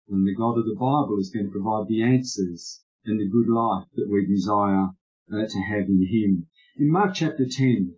And 0.07 0.27
the 0.27 0.35
God 0.35 0.57
of 0.57 0.65
the 0.65 0.75
Bible 0.75 1.17
is 1.19 1.31
going 1.31 1.47
to 1.47 1.51
provide 1.51 1.87
the 1.87 2.03
answers 2.03 2.83
and 3.05 3.19
the 3.19 3.29
good 3.29 3.47
life 3.47 3.87
that 3.95 4.09
we 4.09 4.25
desire 4.25 4.89
uh, 5.31 5.47
to 5.47 5.61
have 5.61 5.87
in 5.87 6.05
Him. 6.05 6.47
In 6.77 6.91
Mark 6.91 7.13
chapter 7.15 7.45
10, 7.49 7.95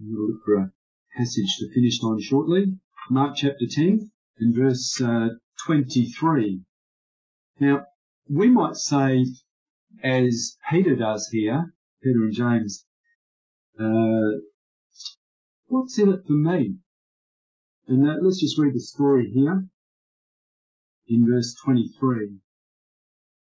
we'll 0.00 0.28
look 0.28 0.44
for 0.44 0.56
a 0.56 0.72
passage 1.16 1.56
to 1.58 1.72
finish 1.74 2.02
on 2.02 2.20
shortly. 2.20 2.78
Mark 3.10 3.36
chapter 3.36 3.66
10 3.68 4.10
and 4.38 4.54
verse 4.54 5.00
uh, 5.00 5.30
23. 5.66 6.62
Now, 7.60 7.86
we 8.28 8.48
might 8.48 8.76
say, 8.76 9.26
as 10.02 10.56
Peter 10.70 10.96
does 10.96 11.28
here, 11.28 11.74
Peter 12.02 12.24
and 12.24 12.32
James, 12.32 12.86
uh, 13.78 14.40
what's 15.66 15.98
in 15.98 16.12
it 16.12 16.26
for 16.26 16.32
me? 16.32 16.76
And 17.88 18.08
uh, 18.08 18.14
let's 18.22 18.40
just 18.40 18.58
read 18.58 18.74
the 18.74 18.80
story 18.80 19.30
here 19.30 19.68
in 21.08 21.26
verse 21.26 21.54
23. 21.64 22.38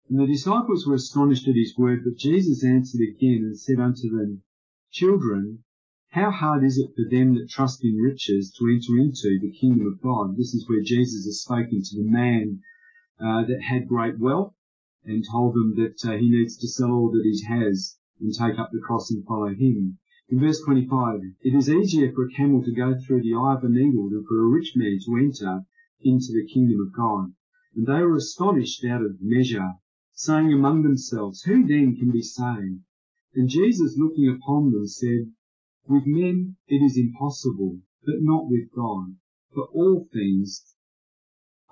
And 0.09 0.20
the 0.20 0.28
disciples 0.28 0.86
were 0.88 0.95
astonished 0.95 1.47
at 1.47 1.55
his 1.55 1.78
word, 1.78 2.03
but 2.03 2.18
Jesus 2.18 2.64
answered 2.64 3.01
again 3.01 3.43
and 3.43 3.59
said 3.59 3.80
unto 3.80 4.09
them, 4.09 4.43
Children, 4.91 5.64
how 6.09 6.30
hard 6.30 6.64
is 6.64 6.78
it 6.78 6.91
for 6.95 7.09
them 7.09 7.36
that 7.36 7.49
trust 7.49 7.84
in 7.84 7.97
riches 7.97 8.53
to 8.57 8.66
enter 8.66 9.01
into 9.01 9.39
the 9.39 9.51
kingdom 9.51 9.88
of 9.88 10.01
God? 10.01 10.38
This 10.38 10.53
is 10.53 10.68
where 10.70 10.82
Jesus 10.82 11.26
is 11.26 11.41
speaking 11.41 11.82
to 11.84 11.95
the 11.97 12.09
man 12.09 12.61
uh, 13.24 13.45
that 13.45 13.61
had 13.61 13.88
great 13.88 14.19
wealth 14.19 14.53
and 15.05 15.24
told 15.32 15.53
them 15.53 15.76
that 15.76 16.05
uh, 16.05 16.17
he 16.17 16.30
needs 16.30 16.57
to 16.57 16.67
sell 16.67 16.91
all 16.91 17.09
that 17.09 17.24
he 17.24 17.41
has 17.45 17.97
and 18.19 18.34
take 18.34 18.59
up 18.59 18.69
the 18.71 18.82
cross 18.82 19.09
and 19.11 19.26
follow 19.26 19.53
him. 19.53 19.97
In 20.30 20.39
verse 20.39 20.61
25, 20.65 21.21
it 21.41 21.55
is 21.55 21.69
easier 21.69 22.11
for 22.11 22.26
a 22.26 22.32
camel 22.32 22.63
to 22.63 22.74
go 22.74 22.95
through 22.99 23.21
the 23.21 23.34
eye 23.34 23.55
of 23.55 23.63
a 23.63 23.69
needle 23.69 24.09
than 24.09 24.26
for 24.26 24.41
a 24.41 24.47
rich 24.47 24.74
man 24.76 24.99
to 25.05 25.17
enter 25.17 25.65
into 26.01 26.34
the 26.34 26.47
kingdom 26.53 26.82
of 26.82 26.93
God. 26.93 27.34
And 27.76 27.86
they 27.86 28.01
were 28.01 28.15
astonished 28.15 28.84
out 28.86 29.05
of 29.05 29.21
measure, 29.21 29.74
saying 30.13 30.51
among 30.51 30.84
themselves, 30.84 31.43
Who 31.43 31.65
then 31.65 31.95
can 31.95 32.11
be 32.11 32.21
saved? 32.21 32.82
And 33.36 33.49
Jesus 33.49 33.97
looking 33.97 34.28
upon 34.28 34.71
them 34.71 34.88
said, 34.88 35.32
With 35.88 36.05
men 36.05 36.57
it 36.67 36.84
is 36.84 36.97
impossible, 36.97 37.80
but 38.05 38.21
not 38.21 38.49
with 38.49 38.71
God. 38.76 39.15
For 39.53 39.65
all 39.67 40.07
things 40.11 40.72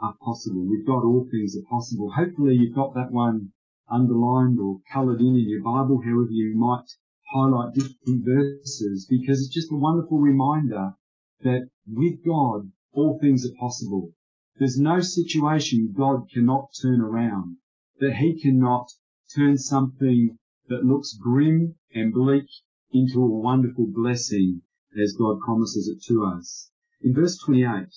are 0.02 0.16
possible. 0.22 0.66
We've 0.66 0.86
got 0.86 1.04
all 1.04 1.28
things 1.30 1.56
are 1.56 1.70
possible. 1.70 2.12
Hopefully 2.12 2.56
you've 2.56 2.76
got 2.76 2.96
that 2.96 3.12
one 3.12 3.54
underlined 3.88 4.60
or 4.60 4.80
coloured 4.92 5.22
in 5.22 5.36
in 5.36 5.50
your 5.50 5.62
Bible, 5.62 6.02
however 6.04 6.32
you 6.32 6.56
might 6.56 6.90
highlight 7.34 7.74
different 7.74 8.26
verses, 8.26 9.06
because 9.10 9.40
it's 9.40 9.54
just 9.54 9.72
a 9.72 9.76
wonderful 9.76 10.20
reminder 10.20 10.96
that 11.44 11.70
with 11.88 12.26
God, 12.26 12.72
all 12.94 13.20
things 13.20 13.46
are 13.46 13.56
possible. 13.60 14.12
There's 14.58 14.80
no 14.80 15.00
situation 15.00 15.94
God 15.96 16.30
cannot 16.34 16.70
turn 16.82 17.02
around, 17.02 17.58
that 18.00 18.16
He 18.16 18.42
cannot 18.42 18.92
turn 19.36 19.58
something 19.58 20.38
that 20.68 20.84
looks 20.84 21.14
grim 21.14 21.76
and 21.94 22.14
bleak 22.14 22.48
into 22.92 23.22
a 23.22 23.28
wonderful 23.28 23.88
blessing 23.88 24.62
as 25.02 25.16
God 25.18 25.40
promises 25.40 25.88
it 25.88 26.04
to 26.08 26.26
us. 26.26 26.72
In 27.02 27.14
verse 27.14 27.38
28, 27.38 27.88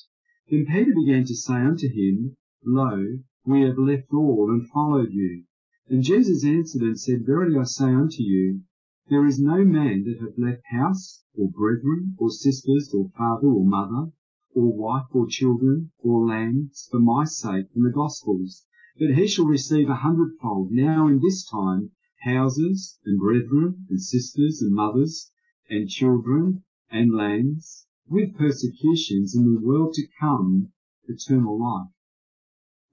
then 0.50 0.66
Peter 0.66 0.92
began 0.94 1.24
to 1.24 1.34
say 1.34 1.54
unto 1.54 1.88
him, 1.88 2.36
Lo, 2.64 3.18
we 3.46 3.62
have 3.62 3.78
left 3.78 4.12
all 4.12 4.50
and 4.50 4.68
followed 4.68 5.10
you. 5.10 5.44
And 5.88 6.02
Jesus 6.02 6.44
answered 6.44 6.82
and 6.82 7.00
said, 7.00 7.24
Verily 7.24 7.58
I 7.58 7.62
say 7.62 7.86
unto 7.86 8.22
you, 8.22 8.60
there 9.08 9.26
is 9.26 9.38
no 9.38 9.64
man 9.64 10.04
that 10.04 10.18
hath 10.20 10.38
left 10.38 10.62
house, 10.66 11.24
or 11.34 11.50
brethren, 11.50 12.14
or 12.18 12.30
sisters, 12.30 12.92
or 12.94 13.10
father, 13.16 13.48
or 13.48 13.64
mother, 13.64 14.12
or 14.54 14.72
wife, 14.72 15.06
or 15.12 15.26
children, 15.26 15.92
or 15.98 16.26
lands, 16.26 16.88
for 16.90 17.00
my 17.00 17.24
sake 17.24 17.66
and 17.74 17.84
the 17.84 17.90
gospel's, 17.90 18.66
but 18.98 19.14
he 19.14 19.26
shall 19.26 19.46
receive 19.46 19.88
a 19.88 19.96
hundredfold 19.96 20.70
now 20.70 21.06
in 21.08 21.20
this 21.20 21.46
time 21.48 21.90
houses, 22.20 22.98
and 23.04 23.18
brethren, 23.18 23.84
and 23.90 24.00
sisters, 24.00 24.62
and 24.62 24.74
mothers, 24.74 25.30
and 25.68 25.88
children, 25.88 26.62
and 26.90 27.12
lands, 27.12 27.86
with 28.08 28.36
persecutions 28.36 29.34
in 29.34 29.54
the 29.54 29.60
world 29.60 29.94
to 29.94 30.06
come 30.20 30.72
eternal 31.06 31.58
life. 31.58 31.90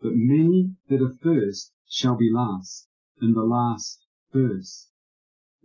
But 0.01 0.15
many 0.15 0.75
that 0.89 1.01
are 1.01 1.13
first 1.21 1.73
shall 1.87 2.15
be 2.15 2.31
last, 2.31 2.87
and 3.19 3.35
the 3.35 3.43
last 3.43 4.05
first. 4.31 4.89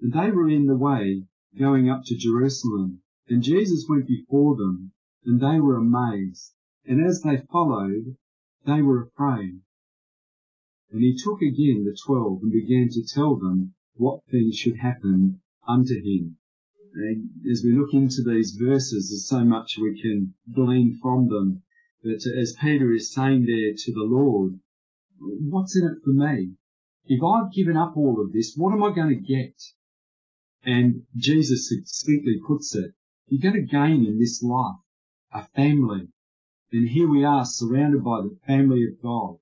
And 0.00 0.12
they 0.12 0.30
were 0.30 0.48
in 0.48 0.66
the 0.66 0.76
way 0.76 1.26
going 1.58 1.88
up 1.88 2.02
to 2.06 2.16
Jerusalem, 2.16 3.02
and 3.28 3.42
Jesus 3.42 3.86
went 3.88 4.06
before 4.06 4.56
them, 4.56 4.92
and 5.24 5.40
they 5.40 5.58
were 5.58 5.76
amazed. 5.76 6.52
And 6.84 7.04
as 7.04 7.22
they 7.22 7.38
followed, 7.50 8.16
they 8.64 8.82
were 8.82 9.02
afraid. 9.02 9.60
And 10.90 11.02
he 11.02 11.16
took 11.16 11.40
again 11.40 11.84
the 11.84 11.96
twelve 12.06 12.42
and 12.42 12.52
began 12.52 12.88
to 12.90 13.02
tell 13.04 13.36
them 13.36 13.74
what 13.94 14.24
things 14.26 14.56
should 14.56 14.76
happen 14.76 15.40
unto 15.66 15.94
him. 15.94 16.38
And 16.98 17.28
as 17.50 17.62
we 17.62 17.72
look 17.72 17.92
into 17.92 18.22
these 18.22 18.52
verses, 18.52 19.10
there's 19.10 19.28
so 19.28 19.44
much 19.44 19.76
we 19.76 20.00
can 20.00 20.32
glean 20.54 20.98
from 21.02 21.28
them. 21.28 21.62
But 22.02 22.26
as 22.26 22.56
Peter 22.58 22.90
is 22.90 23.12
saying 23.12 23.44
there 23.44 23.74
to 23.76 23.92
the 23.92 24.04
Lord, 24.04 24.58
what's 25.18 25.76
in 25.76 25.84
it 25.84 26.02
for 26.02 26.10
me? 26.10 26.54
If 27.04 27.22
I've 27.22 27.52
given 27.52 27.76
up 27.76 27.98
all 27.98 28.18
of 28.20 28.32
this, 28.32 28.54
what 28.56 28.72
am 28.72 28.82
I 28.82 28.94
going 28.94 29.10
to 29.10 29.14
get? 29.14 29.60
And 30.64 31.02
Jesus 31.14 31.68
succinctly 31.68 32.40
puts 32.46 32.74
it, 32.74 32.94
you're 33.28 33.42
going 33.42 33.62
to 33.62 33.70
gain 33.70 34.06
in 34.06 34.18
this 34.18 34.42
life 34.42 34.76
a 35.34 35.46
family. 35.48 36.08
And 36.72 36.88
here 36.88 37.08
we 37.08 37.24
are 37.24 37.44
surrounded 37.44 38.04
by 38.04 38.22
the 38.22 38.38
family 38.46 38.86
of 38.86 39.02
God 39.02 39.36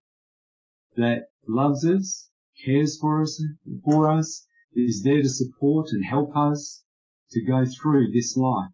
that 0.96 1.28
loves 1.46 1.86
us, 1.86 2.28
cares 2.64 2.98
for 2.98 3.22
us, 3.22 3.40
for 3.84 4.10
us, 4.10 4.44
is 4.74 5.04
there 5.04 5.22
to 5.22 5.28
support 5.28 5.92
and 5.92 6.04
help 6.04 6.36
us 6.36 6.83
to 7.30 7.44
go 7.44 7.64
through 7.64 8.10
this 8.12 8.36
life. 8.36 8.72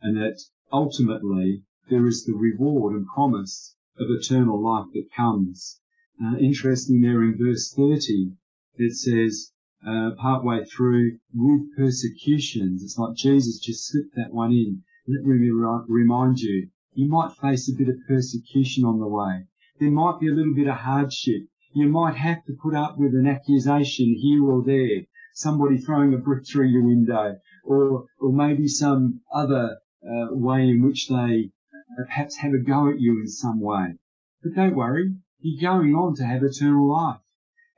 And 0.00 0.16
that 0.16 0.40
ultimately 0.72 1.64
there 1.90 2.06
is 2.06 2.24
the 2.24 2.34
reward 2.34 2.94
and 2.94 3.06
promise 3.06 3.76
of 3.98 4.08
eternal 4.10 4.60
life 4.62 4.86
that 4.94 5.12
comes. 5.16 5.80
Uh, 6.22 6.36
interesting 6.38 7.00
there 7.00 7.22
in 7.22 7.36
verse 7.36 7.72
30, 7.74 8.32
it 8.76 8.94
says, 8.94 9.52
uh, 9.86 10.12
partway 10.16 10.64
through, 10.64 11.18
with 11.34 11.76
persecutions. 11.76 12.82
It's 12.82 12.98
like 12.98 13.16
Jesus 13.16 13.58
just 13.58 13.86
slipped 13.86 14.14
that 14.16 14.32
one 14.32 14.52
in. 14.52 14.82
Let 15.06 15.24
me 15.24 15.50
remind 15.88 16.38
you, 16.38 16.70
you 16.94 17.08
might 17.08 17.32
face 17.32 17.68
a 17.68 17.76
bit 17.76 17.88
of 17.88 17.96
persecution 18.08 18.84
on 18.84 18.98
the 18.98 19.08
way. 19.08 19.46
There 19.78 19.90
might 19.90 20.20
be 20.20 20.28
a 20.28 20.32
little 20.34 20.54
bit 20.54 20.68
of 20.68 20.76
hardship. 20.76 21.42
You 21.74 21.88
might 21.88 22.16
have 22.16 22.44
to 22.46 22.56
put 22.62 22.74
up 22.74 22.96
with 22.98 23.14
an 23.14 23.26
accusation 23.26 24.14
here 24.14 24.44
or 24.44 24.62
there, 24.64 25.06
somebody 25.34 25.76
throwing 25.76 26.14
a 26.14 26.18
brick 26.18 26.46
through 26.46 26.68
your 26.68 26.84
window, 26.84 27.38
or, 27.64 28.06
or 28.20 28.32
maybe 28.32 28.68
some 28.68 29.20
other 29.32 29.78
uh, 30.06 30.26
way 30.30 30.68
in 30.68 30.82
which 30.82 31.08
they 31.08 31.50
uh, 31.72 32.04
perhaps 32.04 32.36
have 32.36 32.52
a 32.52 32.58
go 32.58 32.90
at 32.90 33.00
you 33.00 33.20
in 33.20 33.28
some 33.28 33.60
way. 33.60 33.96
But 34.42 34.54
don't 34.54 34.76
worry, 34.76 35.14
you're 35.40 35.60
going 35.60 35.94
on 35.94 36.14
to 36.16 36.24
have 36.24 36.42
eternal 36.42 36.88
life. 36.88 37.20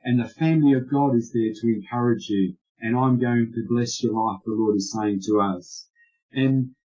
And 0.03 0.19
the 0.19 0.27
family 0.27 0.73
of 0.73 0.89
God 0.89 1.15
is 1.15 1.31
there 1.31 1.53
to 1.53 1.67
encourage 1.67 2.29
you. 2.29 2.55
And 2.79 2.95
I'm 2.95 3.19
going 3.19 3.51
to 3.53 3.65
bless 3.67 4.03
your 4.03 4.13
life, 4.13 4.41
the 4.45 4.53
Lord 4.53 4.77
is 4.77 4.91
saying 4.91 5.21
to 5.25 5.41
us. 5.41 5.89
And 6.31 6.75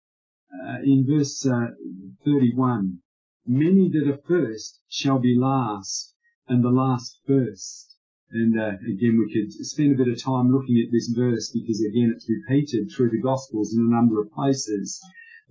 uh, 0.52 0.78
in 0.82 1.06
verse 1.06 1.44
uh, 1.46 1.68
31, 2.24 3.00
many 3.46 3.90
that 3.90 4.08
are 4.08 4.22
first 4.28 4.80
shall 4.88 5.18
be 5.18 5.36
last, 5.38 6.14
and 6.48 6.64
the 6.64 6.70
last 6.70 7.20
first. 7.26 7.91
And 8.34 8.58
uh, 8.58 8.78
again, 8.88 9.18
we 9.18 9.30
could 9.30 9.52
spend 9.52 9.92
a 9.92 10.02
bit 10.02 10.12
of 10.12 10.22
time 10.22 10.50
looking 10.50 10.82
at 10.82 10.90
this 10.90 11.08
verse 11.08 11.50
because 11.50 11.84
again, 11.84 12.14
it's 12.16 12.30
repeated 12.30 12.90
through 12.90 13.10
the 13.10 13.20
Gospels 13.20 13.74
in 13.74 13.80
a 13.84 13.94
number 13.94 14.20
of 14.20 14.32
places. 14.32 15.00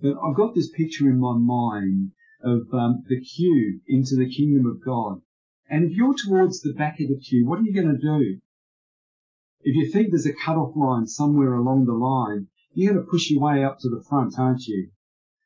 But 0.00 0.16
I've 0.18 0.34
got 0.34 0.54
this 0.54 0.68
picture 0.70 1.08
in 1.08 1.20
my 1.20 1.36
mind 1.38 2.10
of 2.42 2.66
um, 2.74 3.04
the 3.06 3.20
queue 3.20 3.80
into 3.86 4.16
the 4.16 4.28
kingdom 4.28 4.66
of 4.66 4.84
God. 4.84 5.22
And 5.70 5.84
if 5.84 5.96
you're 5.96 6.14
towards 6.14 6.60
the 6.60 6.72
back 6.72 6.98
of 6.98 7.08
the 7.08 7.20
queue, 7.20 7.46
what 7.46 7.60
are 7.60 7.62
you 7.62 7.72
going 7.72 7.94
to 7.94 8.02
do? 8.02 8.40
If 9.62 9.76
you 9.76 9.88
think 9.92 10.10
there's 10.10 10.26
a 10.26 10.34
cut-off 10.34 10.74
line 10.74 11.06
somewhere 11.06 11.54
along 11.54 11.84
the 11.84 11.92
line, 11.92 12.48
you're 12.74 12.92
going 12.92 13.04
to 13.04 13.08
push 13.08 13.30
your 13.30 13.42
way 13.42 13.62
up 13.62 13.78
to 13.78 13.88
the 13.88 14.02
front, 14.08 14.34
aren't 14.40 14.66
you? 14.66 14.90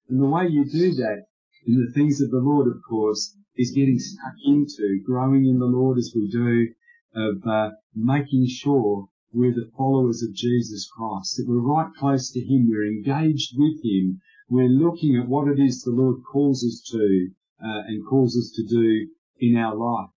And 0.08 0.18
the 0.18 0.26
way 0.26 0.46
you 0.48 0.64
do 0.64 0.94
that 0.94 1.26
in 1.66 1.84
the 1.84 1.92
things 1.92 2.22
of 2.22 2.30
the 2.30 2.38
Lord, 2.38 2.66
of 2.66 2.80
course, 2.88 3.36
is 3.56 3.72
getting 3.72 3.98
stuck 3.98 4.34
into 4.46 5.02
growing 5.04 5.44
in 5.44 5.58
the 5.58 5.66
Lord 5.66 5.98
as 5.98 6.12
we 6.16 6.28
do, 6.28 6.68
of 7.16 7.46
uh, 7.46 7.70
making 7.94 8.46
sure 8.46 9.08
we're 9.32 9.54
the 9.54 9.70
followers 9.76 10.22
of 10.22 10.34
Jesus 10.34 10.88
Christ, 10.88 11.36
that 11.36 11.48
we're 11.48 11.58
right 11.58 11.90
close 11.98 12.30
to 12.30 12.40
Him, 12.40 12.68
we're 12.68 12.86
engaged 12.86 13.54
with 13.56 13.82
Him, 13.82 14.20
we're 14.48 14.68
looking 14.68 15.16
at 15.16 15.28
what 15.28 15.48
it 15.48 15.58
is 15.58 15.82
the 15.82 15.90
Lord 15.90 16.22
calls 16.30 16.62
us 16.62 16.80
to 16.92 17.30
uh, 17.60 17.82
and 17.88 18.06
calls 18.06 18.36
us 18.36 18.52
to 18.54 18.62
do 18.62 19.08
in 19.38 19.56
our 19.56 19.74
life. 19.74 20.10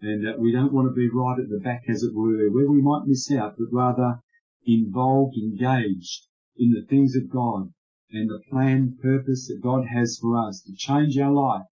And 0.00 0.26
uh, 0.26 0.34
we 0.38 0.52
don't 0.52 0.72
want 0.72 0.88
to 0.88 0.94
be 0.94 1.10
right 1.12 1.40
at 1.40 1.48
the 1.48 1.58
back, 1.58 1.82
as 1.88 2.04
it 2.04 2.14
were, 2.14 2.48
where 2.50 2.70
we 2.70 2.80
might 2.80 3.06
miss 3.06 3.30
out, 3.32 3.56
but 3.58 3.72
rather 3.72 4.20
involved, 4.64 5.36
engaged 5.36 6.28
in 6.56 6.70
the 6.70 6.86
things 6.88 7.16
of 7.16 7.30
God 7.30 7.72
and 8.10 8.30
the 8.30 8.40
plan, 8.50 8.96
purpose 9.02 9.48
that 9.48 9.60
God 9.60 9.86
has 9.86 10.18
for 10.20 10.36
us 10.36 10.62
to 10.62 10.74
change 10.74 11.18
our 11.18 11.32
life 11.32 11.66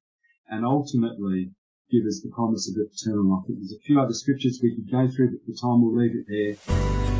and 0.48 0.64
ultimately 0.64 1.52
give 1.90 2.06
us 2.06 2.20
the 2.22 2.30
promise 2.30 2.68
of 2.68 2.76
eternal 2.76 3.24
life. 3.24 3.44
There's 3.48 3.72
a 3.72 3.80
few 3.80 4.00
other 4.00 4.14
scriptures 4.14 4.60
we 4.62 4.74
could 4.74 4.90
go 4.90 5.08
through, 5.08 5.30
but 5.32 5.46
the 5.46 5.58
time 5.60 5.82
we'll 5.82 5.96
leave 5.96 6.16
it 6.16 6.26
there. 6.28 7.15